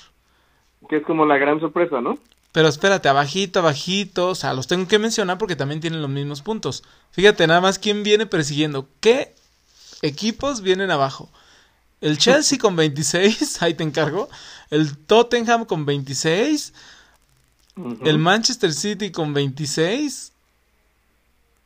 que 0.90 0.98
es 0.98 1.04
como 1.06 1.26
la 1.26 1.38
gran 1.38 1.60
sorpresa, 1.60 2.02
¿no? 2.02 2.18
Pero 2.52 2.68
espérate, 2.70 3.08
abajito, 3.10 3.60
abajito. 3.60 4.30
O 4.30 4.36
sea, 4.36 4.54
los 4.54 4.68
tengo 4.68 4.88
que 4.88 4.98
mencionar 5.00 5.38
porque 5.38 5.56
también 5.56 5.80
tienen 5.82 6.02
los 6.02 6.10
mismos 6.10 6.42
puntos. 6.42 6.84
Fíjate 7.12 7.46
nada 7.46 7.62
más 7.62 7.78
quién 7.78 8.04
viene 8.04 8.26
persiguiendo. 8.26 8.88
¿Qué 9.00 9.36
equipos 10.02 10.62
vienen 10.62 10.90
abajo? 10.90 11.30
El 12.02 12.18
Chelsea 12.18 12.58
con 12.58 12.76
26, 12.76 13.62
ahí 13.62 13.74
te 13.74 13.84
encargo. 13.84 14.30
El 14.70 14.98
Tottenham 14.98 15.66
con 15.66 15.86
26. 15.86 16.74
Ujú. 17.76 17.98
El 18.06 18.18
Manchester 18.18 18.74
City 18.74 19.12
con 19.12 19.34
26. 19.34 20.32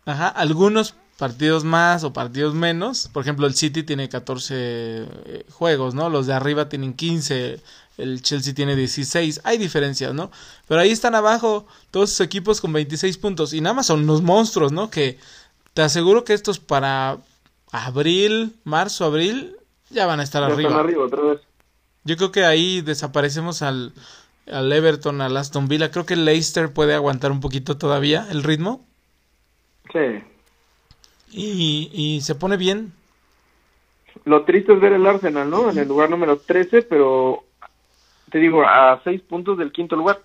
Ajá, 0.06 0.28
algunos 0.30 0.96
partidos 1.22 1.64
más 1.64 2.04
o 2.04 2.14
partidos 2.14 2.56
menos. 2.56 3.08
Por 3.14 3.22
ejemplo, 3.22 3.46
el 3.46 3.54
City 3.54 3.84
tiene 3.84 4.10
14 4.10 4.56
eh, 4.58 5.46
juegos, 5.52 5.94
¿no? 5.94 6.10
Los 6.10 6.26
de 6.26 6.34
arriba 6.34 6.68
tienen 6.68 6.96
15. 6.96 7.60
El 8.00 8.24
Chelsea 8.24 8.56
tiene 8.56 8.76
16. 8.76 9.42
Hay 9.44 9.60
diferencias, 9.60 10.16
¿no? 10.16 10.32
Pero 10.68 10.82
ahí 10.82 10.90
están 10.90 11.14
abajo 11.14 11.68
todos 11.92 12.10
esos 12.10 12.26
equipos 12.26 12.60
con 12.60 12.74
26 12.74 13.20
puntos. 13.20 13.54
Y 13.54 13.62
nada 13.62 13.76
más 13.76 13.86
son 13.86 14.02
unos 14.02 14.24
monstruos, 14.24 14.72
¿no? 14.72 14.90
Que 14.90 15.20
te 15.76 15.84
aseguro 15.84 16.24
que 16.24 16.34
estos 16.34 16.58
para 16.58 17.20
abril, 17.72 18.56
marzo, 18.64 19.06
abril, 19.06 19.56
ya 19.92 20.08
van 20.08 20.22
a 20.22 20.24
estar 20.24 20.42
Ya 20.42 20.52
arriba. 20.52 20.70
están 20.72 20.84
arriba 20.84 21.06
otra 21.06 21.22
vez. 21.22 21.42
Yo 22.04 22.18
creo 22.18 22.32
que 22.32 22.46
ahí 22.46 22.82
desaparecemos 22.82 23.62
al, 23.62 23.94
al 24.52 24.74
Everton, 24.74 25.22
al 25.22 25.38
Aston 25.38 25.68
Villa. 25.68 25.92
Creo 25.92 26.08
que 26.08 26.16
el 26.16 26.26
Leicester 26.26 26.74
puede 26.74 26.96
aguantar 26.96 27.32
un 27.32 27.42
poquito 27.42 27.78
todavía 27.78 28.26
el 28.32 28.42
ritmo. 28.42 28.88
Sí. 29.94 30.31
Y, 31.32 31.90
y 31.94 32.22
se 32.22 32.36
pone 32.36 32.58
bien. 32.58 32.94
Lo 34.26 34.44
triste 34.44 34.74
es 34.74 34.80
ver 34.80 34.94
el 34.94 35.06
Arsenal, 35.06 35.50
¿no? 35.50 35.70
En 35.70 35.78
el 35.78 35.88
lugar 35.88 36.10
número 36.10 36.38
13, 36.38 36.82
pero 36.84 37.44
te 38.30 38.40
digo, 38.40 38.64
a 38.64 39.02
6 39.04 39.22
puntos 39.22 39.58
del 39.58 39.72
quinto 39.72 39.96
lugar. 39.96 40.22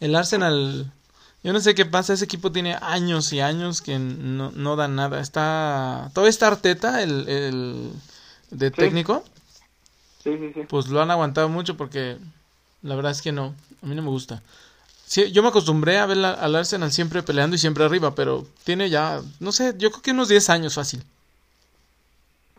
El 0.00 0.14
Arsenal, 0.14 0.92
yo 1.42 1.52
no 1.52 1.60
sé 1.60 1.74
qué 1.74 1.86
pasa. 1.86 2.12
Ese 2.12 2.24
equipo 2.24 2.52
tiene 2.52 2.76
años 2.80 3.32
y 3.32 3.40
años 3.40 3.80
que 3.80 3.98
no, 3.98 4.50
no 4.52 4.76
da 4.76 4.88
nada. 4.88 5.20
Está. 5.20 6.10
Todavía 6.12 6.30
está 6.30 6.48
Arteta, 6.48 7.02
el, 7.02 7.28
el 7.28 7.92
de 8.50 8.70
técnico. 8.70 9.24
sí, 10.22 10.36
sí, 10.38 10.52
sí. 10.54 10.62
Pues 10.68 10.88
lo 10.88 11.00
han 11.00 11.10
aguantado 11.10 11.48
mucho 11.48 11.76
porque 11.76 12.16
la 12.82 12.96
verdad 12.96 13.12
es 13.12 13.22
que 13.22 13.32
no. 13.32 13.54
A 13.82 13.86
mí 13.86 13.94
no 13.94 14.02
me 14.02 14.08
gusta. 14.08 14.42
Sí, 15.06 15.30
yo 15.32 15.42
me 15.42 15.48
acostumbré 15.48 15.98
a 15.98 16.06
ver 16.06 16.16
la- 16.16 16.32
al 16.32 16.56
Arsenal 16.56 16.90
siempre 16.92 17.22
peleando 17.22 17.56
y 17.56 17.58
siempre 17.58 17.84
arriba, 17.84 18.14
pero 18.14 18.46
tiene 18.64 18.90
ya, 18.90 19.22
no 19.38 19.52
sé, 19.52 19.74
yo 19.78 19.90
creo 19.90 20.02
que 20.02 20.10
unos 20.12 20.28
10 20.28 20.48
años 20.50 20.74
fácil. 20.74 21.02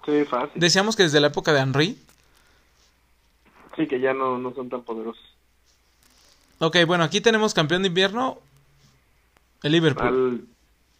Sí, 0.06 0.24
fácil. 0.26 0.52
Decíamos 0.56 0.96
que 0.96 1.04
desde 1.04 1.20
la 1.20 1.28
época 1.28 1.52
de 1.54 1.60
Henry. 1.62 2.00
Sí, 3.76 3.88
que 3.88 4.00
ya 4.00 4.14
no, 4.14 4.38
no 4.38 4.54
son 4.54 4.70
tan 4.70 4.84
poderosos. 4.84 5.24
Ok, 6.60 6.78
bueno, 6.88 7.04
aquí 7.04 7.20
tenemos 7.20 7.54
campeón 7.54 7.82
de 7.82 7.90
invierno, 7.90 8.40
el 9.64 9.72
Liverpool. 9.74 10.48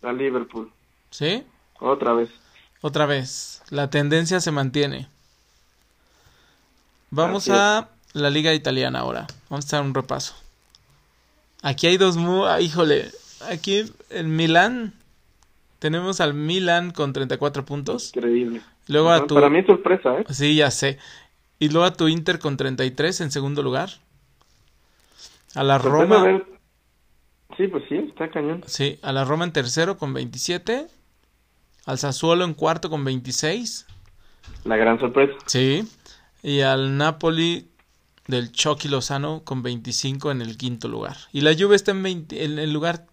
Al, 0.04 0.10
al 0.10 0.18
Liverpool. 0.18 0.72
¿Sí? 1.12 1.44
Otra 1.80 2.14
vez. 2.14 2.30
Otra 2.82 3.06
vez, 3.06 3.62
la 3.70 3.90
tendencia 3.90 4.42
se 4.42 4.52
mantiene. 4.52 5.08
Vamos 7.12 7.48
a 7.50 7.90
la 8.14 8.30
liga 8.30 8.54
italiana 8.54 9.00
ahora. 9.00 9.28
Vamos 9.50 9.72
a 9.74 9.78
dar 9.78 9.86
un 9.86 9.94
repaso. 9.94 10.36
Aquí 11.66 11.88
hay 11.88 11.98
dos 11.98 12.16
ah, 12.48 12.62
híjole, 12.62 13.10
aquí 13.50 13.92
en 14.12 14.36
Milán 14.36 14.94
tenemos 15.80 16.22
al 16.22 16.36
Milan 16.36 16.92
con 16.92 17.12
34 17.12 17.66
puntos. 17.66 18.12
Increíble. 18.16 18.62
Luego 18.88 19.10
a 19.10 19.16
Ajá, 19.16 19.26
tu... 19.26 19.34
Para 19.34 19.50
mí 19.50 19.58
es 19.60 19.66
sorpresa, 19.66 20.20
¿eh? 20.20 20.26
Sí, 20.30 20.56
ya 20.56 20.70
sé. 20.70 21.00
Y 21.58 21.70
luego 21.70 21.86
a 21.88 21.94
tu 21.94 22.08
Inter 22.08 22.38
con 22.38 22.56
33 22.56 23.22
en 23.22 23.32
segundo 23.32 23.64
lugar. 23.64 23.90
A 25.56 25.64
la 25.64 25.80
Roma... 25.80 26.24
ver- 26.24 26.46
Sí, 27.58 27.68
pues 27.68 27.84
sí, 27.90 27.96
está 27.96 28.30
cañón. 28.30 28.64
Sí, 28.68 29.00
a 29.02 29.12
la 29.12 29.24
Roma 29.24 29.46
en 29.46 29.52
tercero 29.52 29.98
con 29.98 30.14
27. 30.14 30.86
Al 31.88 31.98
Sassuolo 31.98 32.46
en 32.46 32.54
cuarto 32.54 32.92
con 32.92 33.04
26. 33.04 33.88
La 34.66 34.78
gran 34.78 35.00
sorpresa. 35.00 35.34
Sí. 35.48 35.88
Y 36.44 36.62
al 36.62 36.96
Napoli 36.98 37.70
del 38.28 38.52
Chucky 38.52 38.88
Lozano 38.88 39.42
con 39.44 39.62
25 39.64 40.32
en 40.32 40.42
el 40.42 40.58
quinto 40.58 40.88
lugar. 40.88 41.18
Y 41.32 41.42
la 41.42 41.54
Juve 41.54 41.76
está 41.76 41.92
en, 41.92 42.04
20 42.04 42.44
en 42.44 42.60
el 42.60 42.72
lugar 42.74 43.06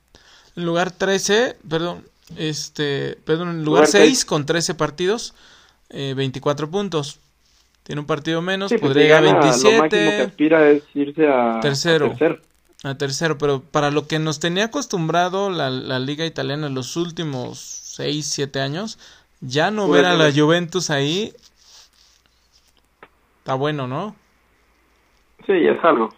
en 0.57 0.65
lugar 0.67 0.91
13, 0.91 1.57
perdón, 1.69 2.05
este, 2.37 3.19
perdón, 3.25 3.49
en 3.51 3.65
lugar 3.65 3.83
Lugar 3.83 3.87
6 3.89 4.05
seis. 4.05 4.25
con 4.25 4.45
13 4.47 4.75
partidos, 4.75 5.35
eh, 5.91 6.15
24 6.17 6.71
puntos. 6.71 7.19
Tiene 7.83 8.01
un 8.01 8.07
partido 8.07 8.43
menos, 8.43 8.71
Sí, 8.71 8.79
pues, 8.79 8.91
podría 8.91 9.05
llegar 9.05 9.25
a 9.25 9.27
gana, 9.27 9.41
Lo 9.41 9.47
máximo 9.47 9.71
que 9.71 9.79
27, 9.81 10.23
aspira 10.23 10.71
es 10.71 10.83
irse 10.95 11.27
a 11.27 11.59
Tercero. 11.61 12.07
a 12.07 12.09
tercero. 12.11 12.41
a 12.85 12.95
tercero, 12.97 13.39
pero 13.39 13.61
para 13.63 13.91
lo 13.91 14.07
que 14.07 14.19
nos 14.19 14.39
tenía 14.41 14.65
acostumbrado 14.67 15.51
la, 15.51 15.69
la 15.71 15.99
liga 15.99 16.25
italiana 16.27 16.69
en 16.69 16.75
los 16.75 16.97
últimos 16.97 17.59
6, 17.59 18.25
7 18.27 18.61
años, 18.61 18.99
ya 19.41 19.71
no 19.71 19.89
Puede 19.89 20.03
ver 20.03 20.11
a 20.13 20.15
la 20.15 20.29
eso. 20.29 20.45
Juventus 20.45 20.91
ahí 20.91 21.35
está 23.39 23.55
bueno, 23.55 23.89
¿no? 23.89 24.15
Sí, 25.47 25.53
ya 25.63 25.73
es 25.73 25.85
algo. 25.85 26.11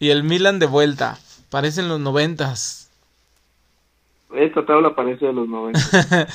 Y 0.00 0.10
el 0.10 0.24
Milan 0.24 0.58
de 0.58 0.66
vuelta, 0.66 1.20
parecen 1.48 1.88
los 1.88 2.00
noventas. 2.00 2.90
Esta 4.34 4.64
tabla 4.64 4.94
parece 4.94 5.26
de 5.26 5.32
los 5.32 5.48
90. 5.48 5.80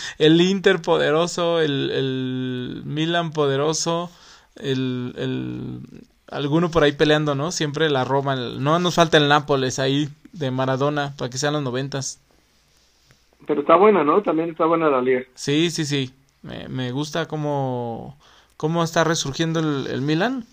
el 0.17 0.41
Inter 0.41 0.81
poderoso, 0.81 1.61
el, 1.61 1.91
el 1.91 2.81
Milan 2.85 3.31
poderoso, 3.31 4.11
el, 4.57 5.13
el 5.17 5.79
alguno 6.27 6.71
por 6.71 6.83
ahí 6.83 6.91
peleando, 6.91 7.35
¿no? 7.35 7.51
Siempre 7.51 7.89
la 7.89 8.03
Roma, 8.03 8.33
el- 8.33 8.61
no 8.61 8.77
nos 8.79 8.95
falta 8.95 9.17
el 9.17 9.29
Nápoles 9.29 9.79
ahí 9.79 10.09
de 10.33 10.51
Maradona 10.51 11.13
para 11.17 11.29
que 11.29 11.37
sean 11.37 11.53
los 11.53 11.63
noventas. 11.63 12.19
Pero 13.47 13.61
está 13.61 13.75
buena, 13.75 14.03
¿no? 14.03 14.21
También 14.23 14.49
está 14.49 14.65
buena 14.65 14.89
la 14.89 15.01
liga. 15.01 15.23
Sí, 15.35 15.69
sí, 15.71 15.85
sí. 15.85 16.13
Me, 16.41 16.67
me 16.69 16.91
gusta 16.91 17.27
cómo, 17.27 18.17
cómo 18.57 18.83
está 18.83 19.03
resurgiendo 19.03 19.59
el, 19.59 19.87
el 19.87 20.01
Milan. 20.01 20.45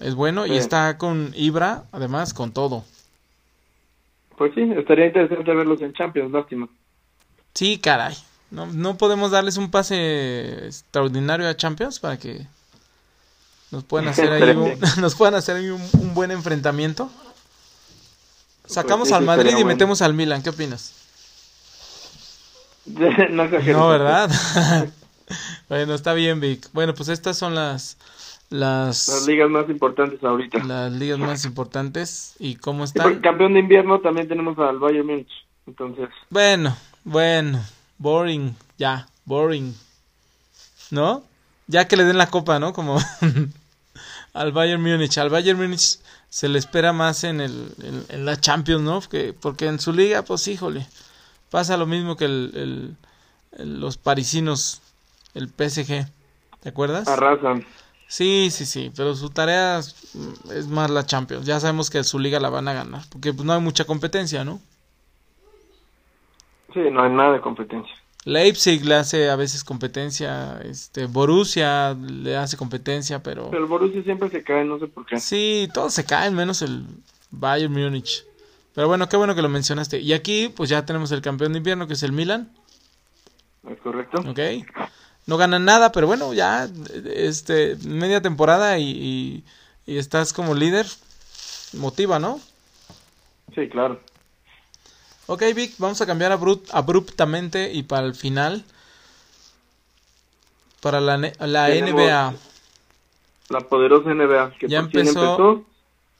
Es 0.00 0.14
bueno 0.14 0.46
y 0.46 0.56
está 0.56 0.98
con 0.98 1.32
Ibra, 1.36 1.84
además, 1.92 2.34
con 2.34 2.52
todo. 2.52 2.84
Pues 4.36 4.52
sí, 4.54 4.62
estaría 4.76 5.06
interesante 5.06 5.54
verlos 5.54 5.80
en 5.82 5.92
Champions, 5.92 6.32
lástima. 6.32 6.68
Sí, 7.54 7.78
caray. 7.78 8.16
No, 8.50 8.66
no 8.66 8.96
podemos 8.96 9.30
darles 9.30 9.56
un 9.56 9.70
pase 9.70 10.66
extraordinario 10.66 11.48
a 11.48 11.56
Champions 11.56 12.00
para 12.00 12.18
que 12.18 12.46
nos 13.70 13.84
puedan 13.84 14.08
hacer 14.08 14.32
ahí 14.32 14.50
un, 14.50 14.66
Estaría 14.66 14.76
bien. 14.76 14.80
nos 15.00 15.14
puedan 15.14 15.34
hacer 15.34 15.56
ahí 15.56 15.68
un, 15.68 15.82
un 16.00 16.14
buen 16.14 16.30
enfrentamiento. 16.30 17.10
Sacamos 18.66 19.08
Pues 19.08 19.10
sí, 19.10 19.14
al 19.14 19.24
Madrid 19.24 19.56
y 19.58 19.62
bueno. 19.62 19.66
metemos 19.66 20.02
al 20.02 20.14
Milan. 20.14 20.42
¿Qué 20.42 20.50
opinas? 20.50 20.94
no. 22.86 23.44
No, 23.48 23.88
¿verdad? 23.88 24.30
bueno, 25.68 25.94
está 25.94 26.12
bien, 26.14 26.40
Vic. 26.40 26.68
Bueno, 26.72 26.94
pues 26.94 27.08
estas 27.08 27.36
son 27.36 27.54
las 27.54 27.96
Las 28.54 29.08
las 29.08 29.26
ligas 29.26 29.50
más 29.50 29.68
importantes 29.68 30.22
ahorita. 30.22 30.62
las 30.62 30.92
ligas 30.92 31.18
más 31.18 31.44
importantes 31.44 32.36
y 32.38 32.54
cómo 32.54 32.86
Sí, 32.86 32.92
están. 32.96 33.20
campeón 33.20 33.54
de 33.54 33.58
invierno 33.60 33.98
también 34.00 34.28
tenemos 34.28 34.56
al 34.60 34.78
Bayern 34.78 35.06
Múnich. 35.06 35.30
Entonces, 35.66 36.08
Bueno, 36.30 36.76
bueno, 37.02 37.60
boring, 37.98 38.54
ya, 38.78 39.08
boring. 39.24 39.74
¿No? 40.92 41.24
Ya 41.66 41.88
que 41.88 41.96
le 41.96 42.04
den 42.04 42.16
la 42.18 42.28
copa, 42.30 42.60
¿no? 42.60 42.72
Como 42.72 42.96
al 44.34 44.52
Bayern 44.52 44.82
Múnich. 44.82 45.18
Al 45.18 45.30
Bayern 45.30 45.58
Múnich 45.58 45.98
se 46.28 46.48
le 46.48 46.58
espera 46.60 46.92
más 46.92 47.24
en 47.24 47.40
el 47.40 47.74
en, 47.82 48.04
en 48.08 48.24
la 48.24 48.36
Champions, 48.40 48.82
¿no? 48.82 49.00
Que- 49.00 49.32
porque 49.32 49.66
en 49.66 49.80
su 49.80 49.92
liga, 49.92 50.22
pues 50.22 50.46
híjole, 50.46 50.86
pasa 51.50 51.76
lo 51.76 51.86
mismo 51.86 52.16
que 52.16 52.26
el- 52.26 52.96
los 53.58 53.96
parisinos, 53.96 54.80
el 55.34 55.48
PSG. 55.48 56.06
¿Te 56.60 56.68
acuerdas? 56.68 57.08
arrasan. 57.08 57.64
Sí, 58.14 58.48
sí, 58.52 58.64
sí, 58.64 58.92
pero 58.94 59.16
su 59.16 59.28
tarea 59.28 59.80
es, 59.80 60.68
más 60.68 60.88
la 60.88 61.04
Champions. 61.04 61.46
Ya 61.46 61.58
sabemos 61.58 61.90
que 61.90 62.04
su 62.04 62.20
liga 62.20 62.38
la 62.38 62.48
van 62.48 62.68
a 62.68 62.72
ganar, 62.72 63.02
porque 63.10 63.32
pues, 63.32 63.44
no 63.44 63.52
hay 63.52 63.60
mucha 63.60 63.86
competencia, 63.86 64.44
¿no? 64.44 64.60
Sí, 66.72 66.78
no 66.92 67.02
hay 67.02 67.10
nada 67.10 67.32
de 67.32 67.40
competencia. 67.40 67.92
Leipzig 68.24 68.84
le 68.84 68.94
hace 68.94 69.30
a 69.30 69.34
veces 69.34 69.64
competencia, 69.64 70.60
este 70.62 71.06
Borussia 71.06 71.94
le 71.94 72.36
hace 72.36 72.56
competencia, 72.56 73.20
pero 73.20 73.50
Pero 73.50 73.64
el 73.64 73.68
Borussia 73.68 74.04
siempre 74.04 74.30
se 74.30 74.44
cae, 74.44 74.64
no 74.64 74.78
sé 74.78 74.86
por 74.86 75.04
qué. 75.06 75.18
sí, 75.18 75.68
todos 75.74 75.92
se 75.92 76.04
caen 76.04 76.36
menos 76.36 76.62
el 76.62 76.86
Bayern 77.32 77.72
Múnich. 77.72 78.24
Pero 78.76 78.86
bueno, 78.86 79.08
qué 79.08 79.16
bueno 79.16 79.34
que 79.34 79.42
lo 79.42 79.48
mencionaste. 79.48 79.98
Y 79.98 80.12
aquí 80.12 80.52
pues 80.54 80.70
ya 80.70 80.86
tenemos 80.86 81.10
el 81.10 81.20
campeón 81.20 81.50
de 81.50 81.58
invierno 81.58 81.88
que 81.88 81.94
es 81.94 82.02
el 82.04 82.12
Milan, 82.12 82.48
¿Es 83.68 83.80
correcto? 83.80 84.20
¿ok? 84.20 84.38
No 85.26 85.36
ganan 85.38 85.64
nada, 85.64 85.90
pero 85.92 86.06
bueno, 86.06 86.34
ya 86.34 86.68
este 87.14 87.76
media 87.84 88.20
temporada 88.20 88.78
y, 88.78 88.84
y, 88.90 89.44
y 89.92 89.98
estás 89.98 90.32
como 90.32 90.54
líder, 90.54 90.86
motiva, 91.72 92.18
¿no? 92.18 92.40
Sí, 93.54 93.68
claro. 93.68 94.00
Ok, 95.26 95.42
Vic, 95.54 95.74
vamos 95.78 96.00
a 96.00 96.06
cambiar 96.06 96.32
abrupt- 96.32 96.68
abruptamente 96.72 97.72
y 97.72 97.82
para 97.84 98.06
el 98.06 98.14
final. 98.14 98.64
Para 100.80 101.00
la, 101.00 101.16
la 101.16 101.70
NBA. 101.70 102.34
La 103.48 103.60
poderosa 103.60 104.10
NBA. 104.10 104.52
Que 104.58 104.66
Ya 104.66 104.80
empezó. 104.80 105.10
empezó. 105.10 105.64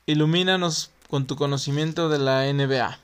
Ilumínanos 0.06 0.90
con 1.08 1.26
tu 1.26 1.36
conocimiento 1.36 2.08
de 2.08 2.18
la 2.18 2.46
NBA. 2.46 2.98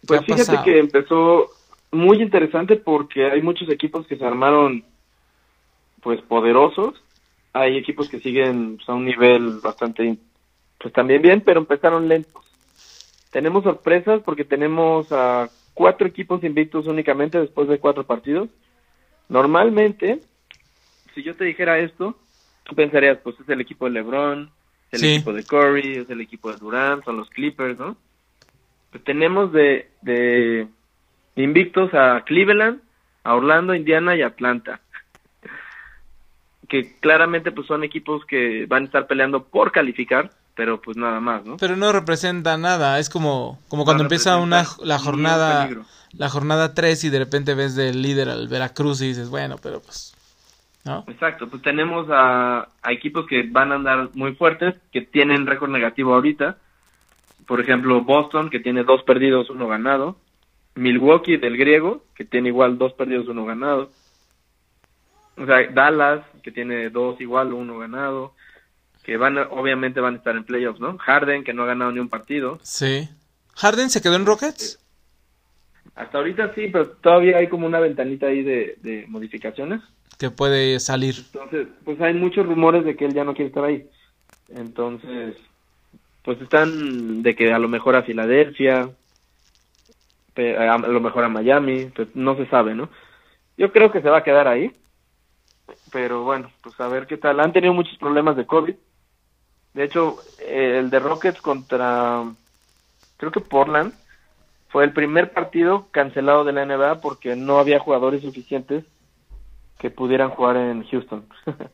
¿Qué 0.00 0.06
Pues 0.06 0.20
fíjate 0.24 0.44
pasado? 0.44 0.64
que 0.64 0.78
empezó 0.78 1.50
muy 1.90 2.20
interesante 2.22 2.76
porque 2.76 3.26
hay 3.30 3.42
muchos 3.42 3.68
equipos 3.68 4.06
que 4.06 4.16
se 4.16 4.24
armaron 4.24 4.84
pues 6.02 6.20
poderosos. 6.22 7.02
Hay 7.52 7.76
equipos 7.76 8.08
que 8.08 8.20
siguen 8.20 8.76
pues, 8.76 8.88
a 8.88 8.94
un 8.94 9.04
nivel 9.04 9.60
bastante 9.60 10.16
pues 10.78 10.94
también 10.94 11.22
bien, 11.22 11.40
pero 11.40 11.60
empezaron 11.60 12.08
lentos. 12.08 12.44
Tenemos 13.30 13.64
sorpresas 13.64 14.22
porque 14.22 14.44
tenemos 14.44 15.06
a 15.10 15.50
cuatro 15.74 16.06
equipos 16.06 16.42
invictos 16.44 16.86
únicamente 16.86 17.38
después 17.38 17.68
de 17.68 17.78
cuatro 17.78 18.04
partidos. 18.04 18.48
Normalmente, 19.28 20.22
si 21.14 21.22
yo 21.22 21.36
te 21.36 21.44
dijera 21.44 21.78
esto, 21.78 22.16
tú 22.64 22.74
pensarías, 22.74 23.18
pues 23.18 23.38
es 23.40 23.48
el 23.48 23.60
equipo 23.60 23.84
de 23.84 23.92
LeBron, 23.92 24.50
es 24.90 24.94
el 24.94 25.00
Sí. 25.00 25.14
equipo 25.16 25.32
de 25.32 25.44
Curry, 25.44 25.96
es 25.98 26.10
el 26.10 26.20
equipo 26.20 26.50
de 26.50 26.58
Durant, 26.58 27.04
son 27.04 27.16
los 27.18 27.28
Clippers, 27.30 27.78
¿no? 27.78 27.96
Pues 28.90 29.04
tenemos 29.04 29.52
de, 29.52 29.90
de 30.00 30.68
invictos 31.42 31.92
a 31.94 32.22
Cleveland, 32.24 32.80
a 33.24 33.34
Orlando, 33.34 33.74
Indiana 33.74 34.16
y 34.16 34.22
Atlanta. 34.22 34.80
Que 36.68 36.96
claramente 37.00 37.50
pues 37.52 37.66
son 37.66 37.84
equipos 37.84 38.24
que 38.26 38.66
van 38.66 38.82
a 38.82 38.86
estar 38.86 39.06
peleando 39.06 39.44
por 39.44 39.72
calificar, 39.72 40.30
pero 40.54 40.80
pues 40.80 40.96
nada 40.96 41.20
más, 41.20 41.44
¿no? 41.44 41.56
Pero 41.56 41.76
no 41.76 41.92
representa 41.92 42.56
nada. 42.58 42.98
Es 42.98 43.08
como, 43.08 43.58
como 43.68 43.84
cuando 43.84 44.02
No 44.02 44.06
empieza 44.06 44.36
una, 44.36 44.64
la 44.82 44.98
jornada 44.98 45.68
la 46.12 46.28
jornada 46.28 46.74
3 46.74 47.04
y 47.04 47.10
de 47.10 47.18
repente 47.18 47.54
ves 47.54 47.74
del 47.74 48.02
líder 48.02 48.28
al 48.28 48.48
Veracruz 48.48 49.02
y 49.02 49.08
dices, 49.08 49.28
bueno, 49.28 49.56
pero 49.62 49.80
pues... 49.80 50.14
¿No? 50.84 51.04
Exacto, 51.08 51.48
pues 51.48 51.60
tenemos 51.62 52.06
a, 52.08 52.68
a 52.82 52.92
equipos 52.92 53.26
que 53.26 53.42
van 53.42 53.72
a 53.72 53.74
andar 53.74 54.10
muy 54.14 54.34
fuertes, 54.34 54.74
que 54.90 55.02
tienen 55.02 55.46
récord 55.46 55.70
negativo 55.70 56.14
ahorita. 56.14 56.56
Por 57.46 57.60
ejemplo, 57.60 58.00
Boston, 58.02 58.48
que 58.48 58.60
tiene 58.60 58.84
dos 58.84 59.02
perdidos, 59.02 59.50
uno 59.50 59.68
ganado. 59.68 60.16
Milwaukee, 60.78 61.36
del 61.36 61.56
griego, 61.56 62.04
que 62.14 62.24
tiene 62.24 62.48
igual 62.48 62.78
dos 62.78 62.92
perdidos, 62.92 63.28
uno 63.28 63.44
ganado. 63.44 63.90
O 65.36 65.46
sea, 65.46 65.66
Dallas, 65.72 66.24
que 66.42 66.52
tiene 66.52 66.90
dos 66.90 67.20
igual, 67.20 67.52
uno 67.52 67.78
ganado. 67.78 68.34
Que 69.02 69.16
van 69.16 69.38
obviamente 69.38 70.00
van 70.00 70.14
a 70.14 70.16
estar 70.18 70.36
en 70.36 70.44
playoffs, 70.44 70.80
¿no? 70.80 70.98
Harden, 70.98 71.44
que 71.44 71.54
no 71.54 71.62
ha 71.62 71.66
ganado 71.66 71.92
ni 71.92 72.00
un 72.00 72.08
partido. 72.08 72.58
Sí. 72.62 73.08
¿Harden 73.56 73.90
se 73.90 74.02
quedó 74.02 74.16
en 74.16 74.26
Rockets? 74.26 74.78
Hasta 75.94 76.18
ahorita 76.18 76.54
sí, 76.54 76.68
pero 76.72 76.88
todavía 76.88 77.38
hay 77.38 77.48
como 77.48 77.66
una 77.66 77.80
ventanita 77.80 78.26
ahí 78.26 78.42
de, 78.42 78.76
de 78.82 79.06
modificaciones. 79.08 79.80
Que 80.18 80.30
puede 80.30 80.78
salir. 80.78 81.16
Entonces, 81.18 81.68
pues 81.84 82.00
hay 82.00 82.14
muchos 82.14 82.46
rumores 82.46 82.84
de 82.84 82.96
que 82.96 83.06
él 83.06 83.14
ya 83.14 83.24
no 83.24 83.34
quiere 83.34 83.48
estar 83.48 83.64
ahí. 83.64 83.88
Entonces, 84.48 85.36
pues 86.22 86.40
están 86.40 87.22
de 87.22 87.34
que 87.34 87.52
a 87.52 87.58
lo 87.58 87.68
mejor 87.68 87.96
a 87.96 88.02
Filadelfia, 88.02 88.90
a 90.38 90.78
lo 90.78 91.00
mejor 91.00 91.24
a 91.24 91.28
Miami, 91.28 91.90
no 92.14 92.36
se 92.36 92.46
sabe, 92.46 92.74
¿no? 92.74 92.88
Yo 93.56 93.72
creo 93.72 93.90
que 93.90 94.00
se 94.02 94.08
va 94.08 94.18
a 94.18 94.22
quedar 94.24 94.46
ahí. 94.48 94.72
Pero 95.92 96.22
bueno, 96.22 96.50
pues 96.62 96.78
a 96.80 96.88
ver 96.88 97.06
qué 97.06 97.16
tal. 97.16 97.40
Han 97.40 97.52
tenido 97.52 97.74
muchos 97.74 97.96
problemas 97.98 98.36
de 98.36 98.46
COVID. 98.46 98.74
De 99.74 99.84
hecho, 99.84 100.16
el 100.46 100.88
de 100.90 100.98
Rockets 100.98 101.40
contra, 101.42 102.24
creo 103.16 103.32
que 103.32 103.40
Portland, 103.40 103.92
fue 104.70 104.84
el 104.84 104.92
primer 104.92 105.32
partido 105.32 105.88
cancelado 105.90 106.44
de 106.44 106.52
la 106.52 106.64
NBA 106.64 107.00
porque 107.00 107.36
no 107.36 107.58
había 107.58 107.78
jugadores 107.80 108.22
suficientes 108.22 108.84
que 109.78 109.90
pudieran 109.90 110.30
jugar 110.30 110.56
en 110.56 110.84
Houston 110.88 111.26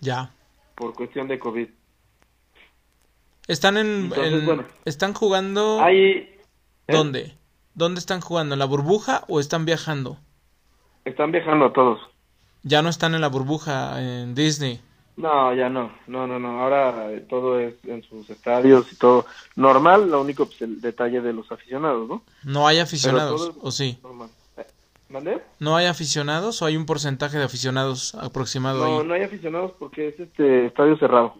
Ya. 0.00 0.30
por 0.74 0.94
cuestión 0.94 1.28
de 1.28 1.38
COVID. 1.38 1.68
Están 3.48 3.76
en, 3.76 3.86
Entonces, 4.04 4.32
en- 4.32 4.46
bueno. 4.46 4.64
están 4.84 5.12
jugando 5.14 5.80
Hay, 5.82 5.96
¿eh? 5.98 6.40
¿Dónde? 6.88 7.34
¿Dónde 7.74 8.00
están 8.00 8.20
jugando? 8.20 8.54
¿En 8.54 8.58
la 8.58 8.64
burbuja 8.64 9.24
o 9.28 9.40
están 9.40 9.64
viajando? 9.64 10.18
Están 11.04 11.32
viajando 11.32 11.72
todos. 11.72 12.00
Ya 12.62 12.82
no 12.82 12.88
están 12.88 13.14
en 13.14 13.20
la 13.22 13.28
burbuja 13.28 14.00
en 14.02 14.34
Disney. 14.34 14.80
No, 15.16 15.54
ya 15.54 15.68
no, 15.68 15.92
no, 16.06 16.26
no, 16.26 16.38
no. 16.38 16.60
Ahora 16.62 17.12
eh, 17.12 17.20
todo 17.28 17.58
es 17.60 17.74
en 17.84 18.02
sus 18.02 18.28
estadios 18.30 18.92
y 18.92 18.96
todo 18.96 19.26
normal. 19.56 20.10
Lo 20.10 20.20
único, 20.20 20.46
pues 20.46 20.62
el 20.62 20.80
detalle 20.80 21.20
de 21.20 21.32
los 21.32 21.50
aficionados, 21.52 22.08
¿no? 22.08 22.22
No 22.44 22.66
hay 22.66 22.78
aficionados, 22.78 23.52
¿o 23.60 23.70
sí? 23.70 23.98
Normal. 24.02 24.30
Eh, 24.56 24.66
¿Vale? 25.10 25.42
¿No 25.58 25.76
hay 25.76 25.86
aficionados 25.86 26.62
o 26.62 26.66
hay 26.66 26.76
un 26.76 26.86
porcentaje 26.86 27.38
de 27.38 27.44
aficionados 27.44 28.14
aproximado 28.14 28.78
No, 28.86 29.00
ahí? 29.00 29.06
no 29.06 29.14
hay 29.14 29.22
aficionados 29.22 29.72
porque 29.78 30.08
es 30.08 30.20
este 30.20 30.66
estadio 30.66 30.96
cerrado. 30.98 31.34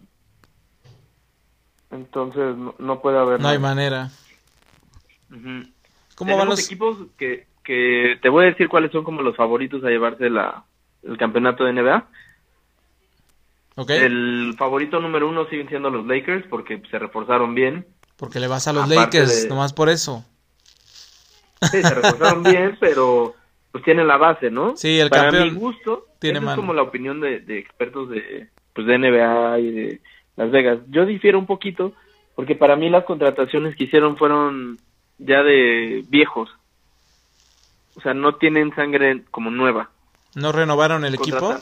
Entonces 1.91 2.57
no, 2.57 2.75
no 2.79 3.01
puede 3.01 3.19
haber. 3.19 3.41
No 3.41 3.49
hay 3.49 3.59
manera. 3.59 4.11
Ujú. 5.31 5.69
¿Cómo 6.21 6.37
van 6.37 6.49
los...? 6.49 6.65
equipos 6.67 6.97
que, 7.19 7.47
que 7.65 8.19
te 8.23 8.29
voy 8.29 8.45
a 8.45 8.49
decir 8.51 8.69
cuáles 8.69 8.93
son 8.93 9.05
como 9.05 9.23
los 9.23 9.35
favoritos 9.37 9.83
a 9.85 9.89
llevarse 9.89 10.29
la, 10.31 10.65
el 11.03 11.17
campeonato 11.17 11.65
de 11.65 11.73
NBA. 11.73 12.07
¿Ok? 13.77 13.91
El 13.91 14.55
favorito 14.59 15.01
número 15.01 15.29
uno 15.29 15.47
siguen 15.49 15.69
siendo 15.69 15.89
los 15.91 16.07
Lakers 16.07 16.47
porque 16.49 16.83
se 16.91 16.99
reforzaron 16.99 17.55
bien. 17.55 17.87
Porque 18.17 18.39
le 18.41 18.49
vas 18.49 18.69
a 18.69 18.73
los 18.73 18.83
Aparte 18.85 19.19
Lakers, 19.21 19.45
de- 19.45 19.49
nomás 19.49 19.73
por 19.73 19.89
eso. 19.89 20.25
Sí, 21.71 21.83
se 21.83 21.95
reforzaron 21.95 22.43
bien, 22.45 22.77
pero 22.81 23.35
pues 23.73 23.85
tienen 23.85 24.07
la 24.07 24.17
base, 24.17 24.51
¿no? 24.51 24.77
Sí, 24.77 24.99
el 24.99 25.09
Para 25.09 25.25
campeón 25.25 25.55
mi 25.55 25.61
gusto, 25.61 26.07
tiene 26.19 26.41
mano. 26.41 26.53
es 26.53 26.57
como 26.57 26.75
la 26.75 26.83
opinión 26.83 27.21
de, 27.21 27.41
de 27.41 27.59
expertos 27.59 28.11
de, 28.11 28.49
pues, 28.75 28.87
de 28.87 28.99
NBA 28.99 29.59
y 29.61 29.71
de 29.71 30.01
Las 30.37 30.51
Vegas. 30.51 30.81
Yo 30.89 31.07
difiero 31.07 31.39
un 31.39 31.47
poquito 31.47 31.93
porque 32.35 32.57
para 32.57 32.77
mí 32.77 32.91
las 32.91 33.05
contrataciones 33.05 33.77
que 33.77 33.85
hicieron 33.85 34.17
fueron 34.17 34.79
ya 35.21 35.43
de 35.43 36.05
viejos. 36.09 36.51
O 37.97 38.01
sea, 38.01 38.15
no 38.15 38.37
tienen 38.37 38.75
sangre 38.75 39.23
como 39.31 39.51
nueva. 39.51 39.91
¿No 40.35 40.53
renovaron 40.53 41.05
el 41.05 41.15
equipo? 41.15 41.55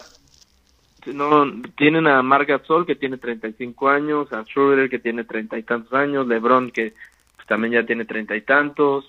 No, 1.07 1.51
tienen 1.77 2.07
a 2.07 2.23
Marc 2.23 2.49
Gasol 2.49 2.87
que 2.87 2.95
tiene 2.95 3.17
35 3.17 3.89
años, 3.89 4.33
a 4.33 4.45
Schroeder 4.45 4.91
que 4.91 4.99
tiene 4.99 5.25
treinta 5.25 5.59
y 5.59 5.63
tantos 5.63 5.93
años, 5.95 6.27
LeBron 6.27 6.71
que 6.71 6.93
pues, 7.37 7.47
también 7.47 7.73
ya 7.73 7.87
tiene 7.87 8.05
treinta 8.05 8.37
y 8.37 8.43
tantos. 8.43 9.07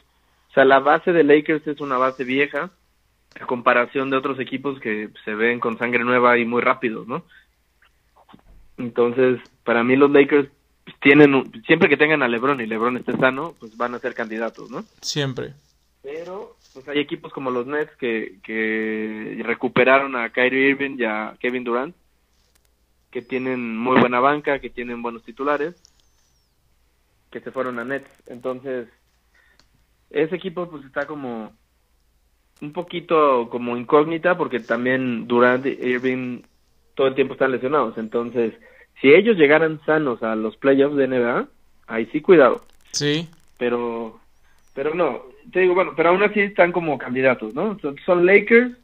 O 0.50 0.54
sea, 0.54 0.66
la 0.66 0.80
base 0.80 1.12
de 1.12 1.24
Lakers 1.24 1.68
es 1.68 1.82
una 1.82 1.98
base 1.98 2.24
vieja 2.24 2.72
a 3.40 3.46
comparación 3.46 4.10
de 4.10 4.18
otros 4.18 4.40
equipos 4.40 4.80
que 4.80 5.10
se 5.26 5.36
ven 5.36 5.60
con 5.60 5.78
sangre 5.78 6.04
nueva 6.04 6.38
y 6.38 6.46
muy 6.46 6.62
rápidos, 6.62 7.08
¿no? 7.08 7.24
Entonces, 8.78 9.40
para 9.64 9.84
mí 9.84 9.96
los 9.96 10.10
Lakers 10.10 10.50
tienen 11.02 11.34
un- 11.36 11.64
siempre 11.66 11.90
que 11.90 11.98
tengan 11.98 12.22
a 12.24 12.28
LeBron 12.28 12.62
y 12.62 12.66
LeBron 12.66 12.98
esté 12.98 13.16
sano, 13.18 13.56
pues 13.60 13.76
van 13.78 13.96
a 13.96 14.00
ser 14.00 14.14
candidatos, 14.14 14.70
¿no? 14.70 14.84
Siempre. 15.02 15.54
Pero 16.02 16.56
pues 16.74 16.88
hay 16.88 17.00
equipos 17.00 17.34
como 17.34 17.52
los 17.52 17.68
Nets 17.68 17.96
que, 17.98 18.40
que 18.44 19.42
recuperaron 19.44 20.16
a 20.16 20.30
Kyrie 20.32 20.70
Irving 20.70 20.96
y 20.98 21.04
a 21.06 21.36
Kevin 21.40 21.64
Durant, 21.64 21.96
que 23.12 23.22
tienen 23.22 23.78
muy 23.78 24.00
buena 24.00 24.20
banca, 24.20 24.60
que 24.60 24.70
tienen 24.70 25.02
buenos 25.02 25.24
titulares, 25.24 25.76
que 27.32 27.42
se 27.42 27.52
fueron 27.52 27.80
a 27.80 27.84
Nets. 27.86 28.10
Entonces, 28.28 28.88
ese 30.10 30.36
equipo 30.36 30.70
pues 30.70 30.86
está 30.86 31.06
como 31.06 31.52
un 32.62 32.74
poquito 32.74 33.50
como 33.50 33.78
incógnita 33.78 34.38
porque 34.38 34.60
también 34.60 35.28
Durant 35.28 35.66
y 35.66 35.70
Irving 35.70 36.42
todo 36.96 37.08
el 37.08 37.16
tiempo 37.16 37.34
están 37.34 37.52
lesionados. 37.52 37.98
Entonces, 37.98 38.54
si 39.02 39.14
ellos 39.14 39.38
llegaran 39.38 39.80
sanos 39.86 40.22
a 40.24 40.36
los 40.36 40.58
playoffs 40.58 40.96
de 40.96 41.08
NBA, 41.08 41.48
ahí 41.88 42.06
sí 42.08 42.22
cuidado. 42.22 42.64
Sí. 42.92 43.30
pero 43.60 44.20
pero 44.74 44.96
no 44.96 45.22
te 45.52 45.60
digo 45.60 45.76
bueno 45.76 45.94
pero 45.96 46.10
aún 46.10 46.24
así 46.24 46.40
están 46.40 46.72
como 46.72 46.98
candidatos 46.98 47.54
no 47.54 47.78
son, 48.06 48.26
Lakers 48.26 48.76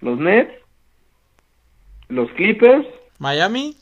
los 0.00 0.18
Nets 0.18 0.52
los 2.08 2.30
Clippers. 2.32 2.86
¿Miami? 3.18 3.76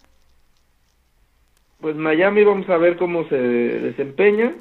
pues 1.80 1.96
Miami 1.96 2.44
vamos 2.44 2.68
a 2.70 2.78
ver 2.78 2.96
cómo 2.96 3.28
se 3.28 3.36
desempeña 3.36 4.54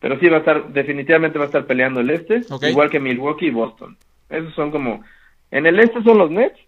pero 0.00 0.18
sí 0.18 0.28
va 0.28 0.38
a 0.38 0.40
estar 0.40 0.72
definitivamente 0.72 1.38
va 1.38 1.44
a 1.44 1.46
estar 1.46 1.64
peleando 1.66 2.00
el 2.00 2.10
este 2.10 2.42
igual 2.68 2.90
que 2.90 3.00
Milwaukee 3.00 3.46
y 3.46 3.50
Boston. 3.50 3.96
Esos 4.28 4.52
son 4.54 4.72
como 4.72 5.04
en 5.52 5.66
el 5.66 5.78
este 5.78 6.02
son 6.02 6.18
los 6.18 6.30
Nets 6.30 6.58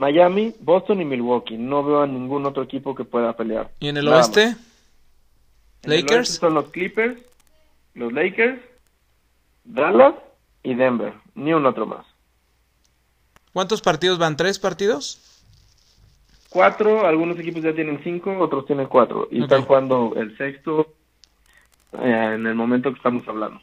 Miami 0.00 0.54
Boston 0.60 1.02
y 1.02 1.04
Milwaukee 1.04 1.58
no 1.58 1.84
veo 1.84 2.00
a 2.00 2.06
ningún 2.06 2.46
otro 2.46 2.62
equipo 2.62 2.94
que 2.94 3.04
pueda 3.04 3.36
pelear 3.36 3.70
¿Y 3.80 3.88
en 3.88 3.98
el 3.98 4.06
Nada 4.06 4.16
oeste? 4.16 4.46
más. 4.46 4.56
En 5.82 5.92
el 5.92 6.00
¿Lakers? 6.00 6.18
oeste 6.30 6.40
son 6.40 6.54
los 6.54 6.70
Clippers, 6.70 7.20
los 7.94 8.10
Lakers, 8.12 8.60
Dallas 9.64 10.14
y 10.62 10.74
Denver. 10.74 11.12
Ni 11.34 11.52
un 11.52 11.66
otro 11.66 11.84
más. 11.86 12.06
¿Cuántos 13.52 13.82
partidos 13.82 14.18
van? 14.18 14.36
¿Tres 14.36 14.58
partidos? 14.58 15.20
Cuatro, 16.48 17.06
algunos 17.06 17.38
equipos 17.38 17.62
ya 17.62 17.74
tienen 17.74 18.00
cinco, 18.02 18.36
otros 18.38 18.64
tienen 18.66 18.86
cuatro. 18.86 19.28
Y 19.30 19.42
están 19.42 19.62
jugando 19.62 20.14
el 20.16 20.36
sexto 20.38 20.94
eh, 21.92 22.32
en 22.34 22.46
el 22.46 22.54
momento 22.54 22.90
que 22.90 22.96
estamos 22.96 23.26
hablando. 23.28 23.60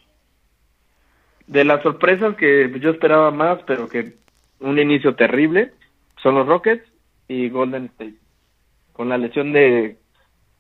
De 1.48 1.64
las 1.66 1.82
sorpresas 1.82 2.36
que 2.36 2.72
yo 2.80 2.92
esperaba 2.92 3.32
más, 3.32 3.60
pero 3.66 3.88
que 3.90 4.18
un 4.60 4.78
inicio 4.80 5.16
terrible, 5.16 5.74
son 6.22 6.36
los 6.36 6.48
Rockets 6.48 6.86
y 7.28 7.50
Golden 7.50 7.86
State. 7.86 8.16
Con 8.94 9.10
la 9.10 9.18
lesión 9.18 9.54
de, 9.54 9.98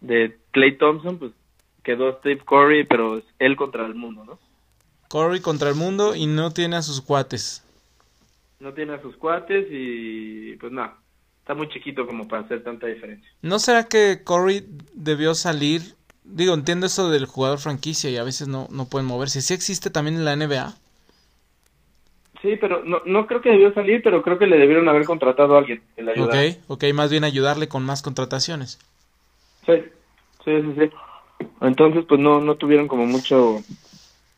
de 0.02 0.38
Clay 0.52 0.78
Thompson, 0.78 1.18
pues 1.18 1.32
quedó 1.84 2.18
Steve 2.20 2.42
Curry, 2.46 2.86
pero 2.86 3.18
es 3.18 3.24
él 3.40 3.56
contra 3.56 3.86
el 3.86 3.96
mundo, 3.96 4.26
¿no? 4.26 4.40
Curry 5.10 5.40
contra 5.42 5.70
el 5.70 5.76
mundo 5.76 6.16
y 6.16 6.26
no 6.28 6.52
tiene 6.52 6.76
a 6.76 6.82
sus 6.82 7.02
cuates. 7.02 7.64
no 8.60 8.74
tiene 8.74 8.94
a 8.94 9.02
sus 9.02 9.16
cuates 9.16 9.68
y 9.72 10.56
pues 10.58 10.72
nada, 10.72 10.98
está 11.40 11.54
muy 11.54 11.70
chiquito 11.70 12.06
como 12.06 12.28
para 12.28 12.44
hacer 12.44 12.64
tanta 12.64 12.88
diferencia. 12.88 13.30
¿No 13.42 13.58
será 13.60 13.86
que 13.86 14.22
Curry 14.26 14.66
debió 14.94 15.34
salir? 15.34 15.96
Digo, 16.26 16.54
entiendo 16.54 16.88
eso 16.88 17.10
del 17.10 17.26
jugador 17.26 17.60
franquicia 17.60 18.10
y 18.10 18.18
a 18.18 18.24
veces 18.24 18.50
no, 18.50 18.68
no 18.70 18.86
pueden 18.86 19.08
moverse. 19.08 19.42
¿Sí 19.42 19.54
existe 19.54 19.90
también 19.90 20.18
en 20.18 20.26
la 20.26 20.36
NBA? 20.36 20.76
Sí, 22.42 22.56
pero 22.56 22.84
no, 22.84 23.02
no 23.06 23.26
creo 23.26 23.42
que 23.42 23.50
debió 23.50 23.74
salir, 23.74 24.02
pero 24.04 24.22
creo 24.22 24.38
que 24.38 24.46
le 24.48 24.58
debieron 24.58 24.88
haber 24.88 25.06
contratado 25.06 25.56
a 25.56 25.60
alguien 25.60 25.82
que 25.96 26.04
le 26.04 26.12
ayudara. 26.12 26.40
Ok, 26.40 26.58
ok, 26.68 26.84
más 26.94 27.10
bien 27.10 27.24
ayudarle 27.24 27.68
con 27.68 27.84
más 27.84 28.02
contrataciones. 28.04 28.80
Sí, 29.66 29.74
sí, 30.46 30.62
sí, 30.62 30.74
sí. 30.78 30.90
Entonces, 31.62 32.06
pues 32.08 32.20
no, 32.22 32.40
no 32.40 32.56
tuvieron 32.56 32.88
como 32.88 33.06
mucho, 33.08 33.64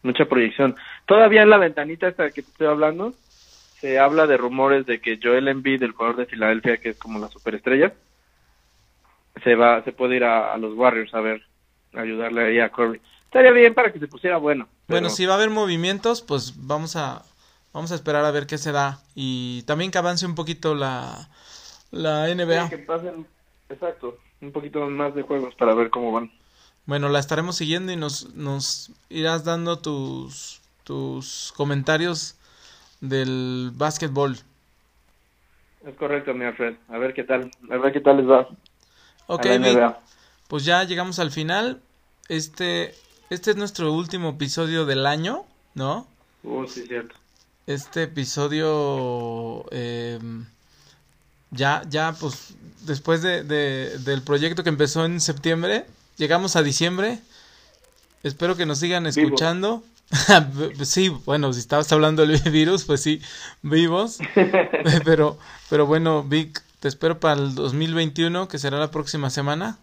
mucha 0.03 0.25
proyección. 0.25 0.75
Todavía 1.05 1.41
en 1.43 1.49
la 1.49 1.57
ventanita 1.57 2.07
esta 2.07 2.31
que 2.31 2.41
te 2.41 2.49
estoy 2.51 2.67
hablando, 2.67 3.13
se 3.81 3.99
habla 3.99 4.27
de 4.27 4.37
rumores 4.37 4.85
de 4.85 5.01
que 5.01 5.19
Joel 5.21 5.47
Embiid, 5.49 5.83
el 5.83 5.91
jugador 5.91 6.15
de 6.17 6.25
Filadelfia, 6.25 6.77
que 6.77 6.89
es 6.89 6.97
como 6.97 7.19
la 7.19 7.27
superestrella, 7.29 7.93
se 9.43 9.55
va, 9.55 9.83
se 9.83 9.91
puede 9.91 10.17
ir 10.17 10.23
a, 10.23 10.53
a 10.53 10.57
los 10.57 10.73
Warriors 10.75 11.13
a 11.13 11.21
ver, 11.21 11.41
a 11.93 12.01
ayudarle 12.01 12.43
ahí 12.45 12.59
a 12.59 12.69
Curry. 12.69 12.99
Estaría 13.25 13.51
bien 13.51 13.73
para 13.73 13.91
que 13.93 13.99
se 13.99 14.07
pusiera 14.07 14.37
bueno. 14.37 14.67
pero- 14.87 14.99
Bueno, 15.01 15.09
si 15.09 15.25
va 15.25 15.33
a 15.33 15.35
haber 15.37 15.49
movimientos, 15.49 16.21
pues 16.21 16.53
vamos 16.57 16.95
a 16.95 17.23
vamos 17.73 17.91
a 17.91 17.95
esperar 17.95 18.25
a 18.25 18.31
ver 18.31 18.47
qué 18.47 18.57
se 18.57 18.71
da 18.71 19.01
y 19.15 19.63
también 19.63 19.91
que 19.91 19.97
avance 19.97 20.25
un 20.25 20.35
poquito 20.35 20.75
la 20.75 21.29
la 21.91 22.27
NBA. 22.33 22.63
Sí, 22.63 22.69
que 22.69 22.77
pasen, 22.79 23.27
exacto, 23.69 24.17
un 24.41 24.51
poquito 24.51 24.87
más 24.89 25.15
de 25.15 25.23
juegos 25.23 25.55
para 25.55 25.73
ver 25.73 25.89
cómo 25.89 26.11
van. 26.11 26.31
Bueno, 26.85 27.09
la 27.09 27.19
estaremos 27.19 27.55
siguiendo 27.55 27.91
y 27.91 27.95
nos 27.95 28.33
nos 28.35 28.91
irás 29.09 29.43
dando 29.43 29.79
tus 29.79 30.61
tus 30.83 31.53
comentarios 31.55 32.35
del 33.01 33.71
básquetbol. 33.75 34.37
Es 35.85 35.95
correcto, 35.95 36.33
mi 36.33 36.45
Alfred. 36.45 36.75
A 36.89 36.97
ver 36.97 37.13
qué 37.13 37.23
tal, 37.23 37.51
a 37.69 37.77
ver 37.77 37.93
qué 37.93 38.01
tal 38.01 38.17
les 38.17 38.27
va. 38.27 38.47
Ok, 39.27 39.45
NBA. 39.45 39.99
pues 40.47 40.65
ya 40.65 40.83
llegamos 40.83 41.19
al 41.19 41.31
final. 41.31 41.81
Este 42.27 42.95
este 43.29 43.51
es 43.51 43.57
nuestro 43.57 43.93
último 43.93 44.29
episodio 44.29 44.85
del 44.85 45.05
año, 45.05 45.45
¿no? 45.75 46.07
Uh, 46.43 46.65
sí, 46.65 46.87
cierto. 46.87 47.15
Este 47.69 48.03
episodio 48.03 49.63
eh, 49.71 50.19
ya 51.51 51.83
ya 51.87 52.13
pues 52.19 52.55
después 52.81 53.21
de, 53.21 53.43
de- 53.43 53.97
del 53.99 54.21
proyecto 54.23 54.63
que 54.63 54.69
empezó 54.69 55.05
en 55.05 55.19
septiembre 55.21 55.85
llegamos 56.17 56.55
a 56.55 56.63
diciembre. 56.63 57.19
Espero 58.23 58.55
que 58.57 58.65
nos 58.65 58.79
sigan 58.79 59.05
escuchando. 59.07 59.83
Sí 60.83 61.09
bueno 61.25 61.53
si 61.53 61.59
estabas 61.59 61.91
hablando 61.91 62.25
del 62.25 62.39
virus 62.51 62.83
pues 62.85 63.03
sí 63.03 63.21
vivos. 63.61 64.17
Pero 65.05 65.37
pero 65.69 65.85
bueno 65.85 66.23
Vic 66.23 66.63
te 66.79 66.87
espero 66.87 67.19
para 67.19 67.39
el 67.39 67.53
2021 67.53 68.47
que 68.47 68.57
será 68.57 68.79
la 68.79 68.89
próxima 68.89 69.29
semana 69.29 69.77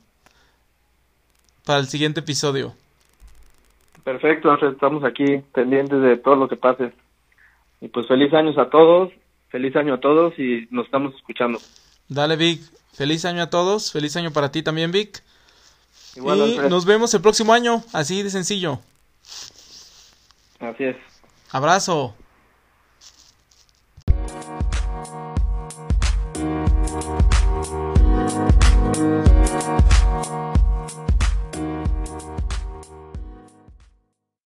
para 1.64 1.78
el 1.78 1.87
siguiente 1.89 2.20
episodio. 2.20 2.74
Perfecto, 4.03 4.53
estamos 4.68 5.05
aquí 5.05 5.39
pendientes 5.53 6.01
de 6.03 6.16
todo 6.16 6.34
lo 6.37 6.49
que 6.49 6.57
pase. 6.57 6.93
Y 7.81 7.89
pues 7.89 8.07
feliz 8.09 8.33
años 8.35 8.57
a 8.59 8.70
todos, 8.70 9.12
feliz 9.49 9.74
año 9.77 9.95
a 9.95 10.01
todos 10.01 10.39
y 10.39 10.66
nos 10.70 10.87
estamos 10.87 11.14
escuchando. 11.14 11.59
dale 12.09 12.37
Vic 12.37 12.61
feliz 12.95 13.24
año 13.24 13.43
a 13.43 13.51
todos 13.51 13.93
feliz 13.93 14.16
año 14.16 14.33
para 14.33 14.51
ti 14.51 14.62
también 14.62 14.91
Vic 14.91 15.22
Igual, 16.16 16.39
y 16.39 16.43
Alfred. 16.43 16.70
nos 16.70 16.87
vemos 16.87 17.12
el 17.12 17.20
próximo 17.20 17.53
año, 17.53 17.83
así 17.93 18.22
de 18.22 18.31
sencillo. 18.31 18.81
Así 20.61 20.85
es. 20.85 20.97
Abrazo. 21.51 22.14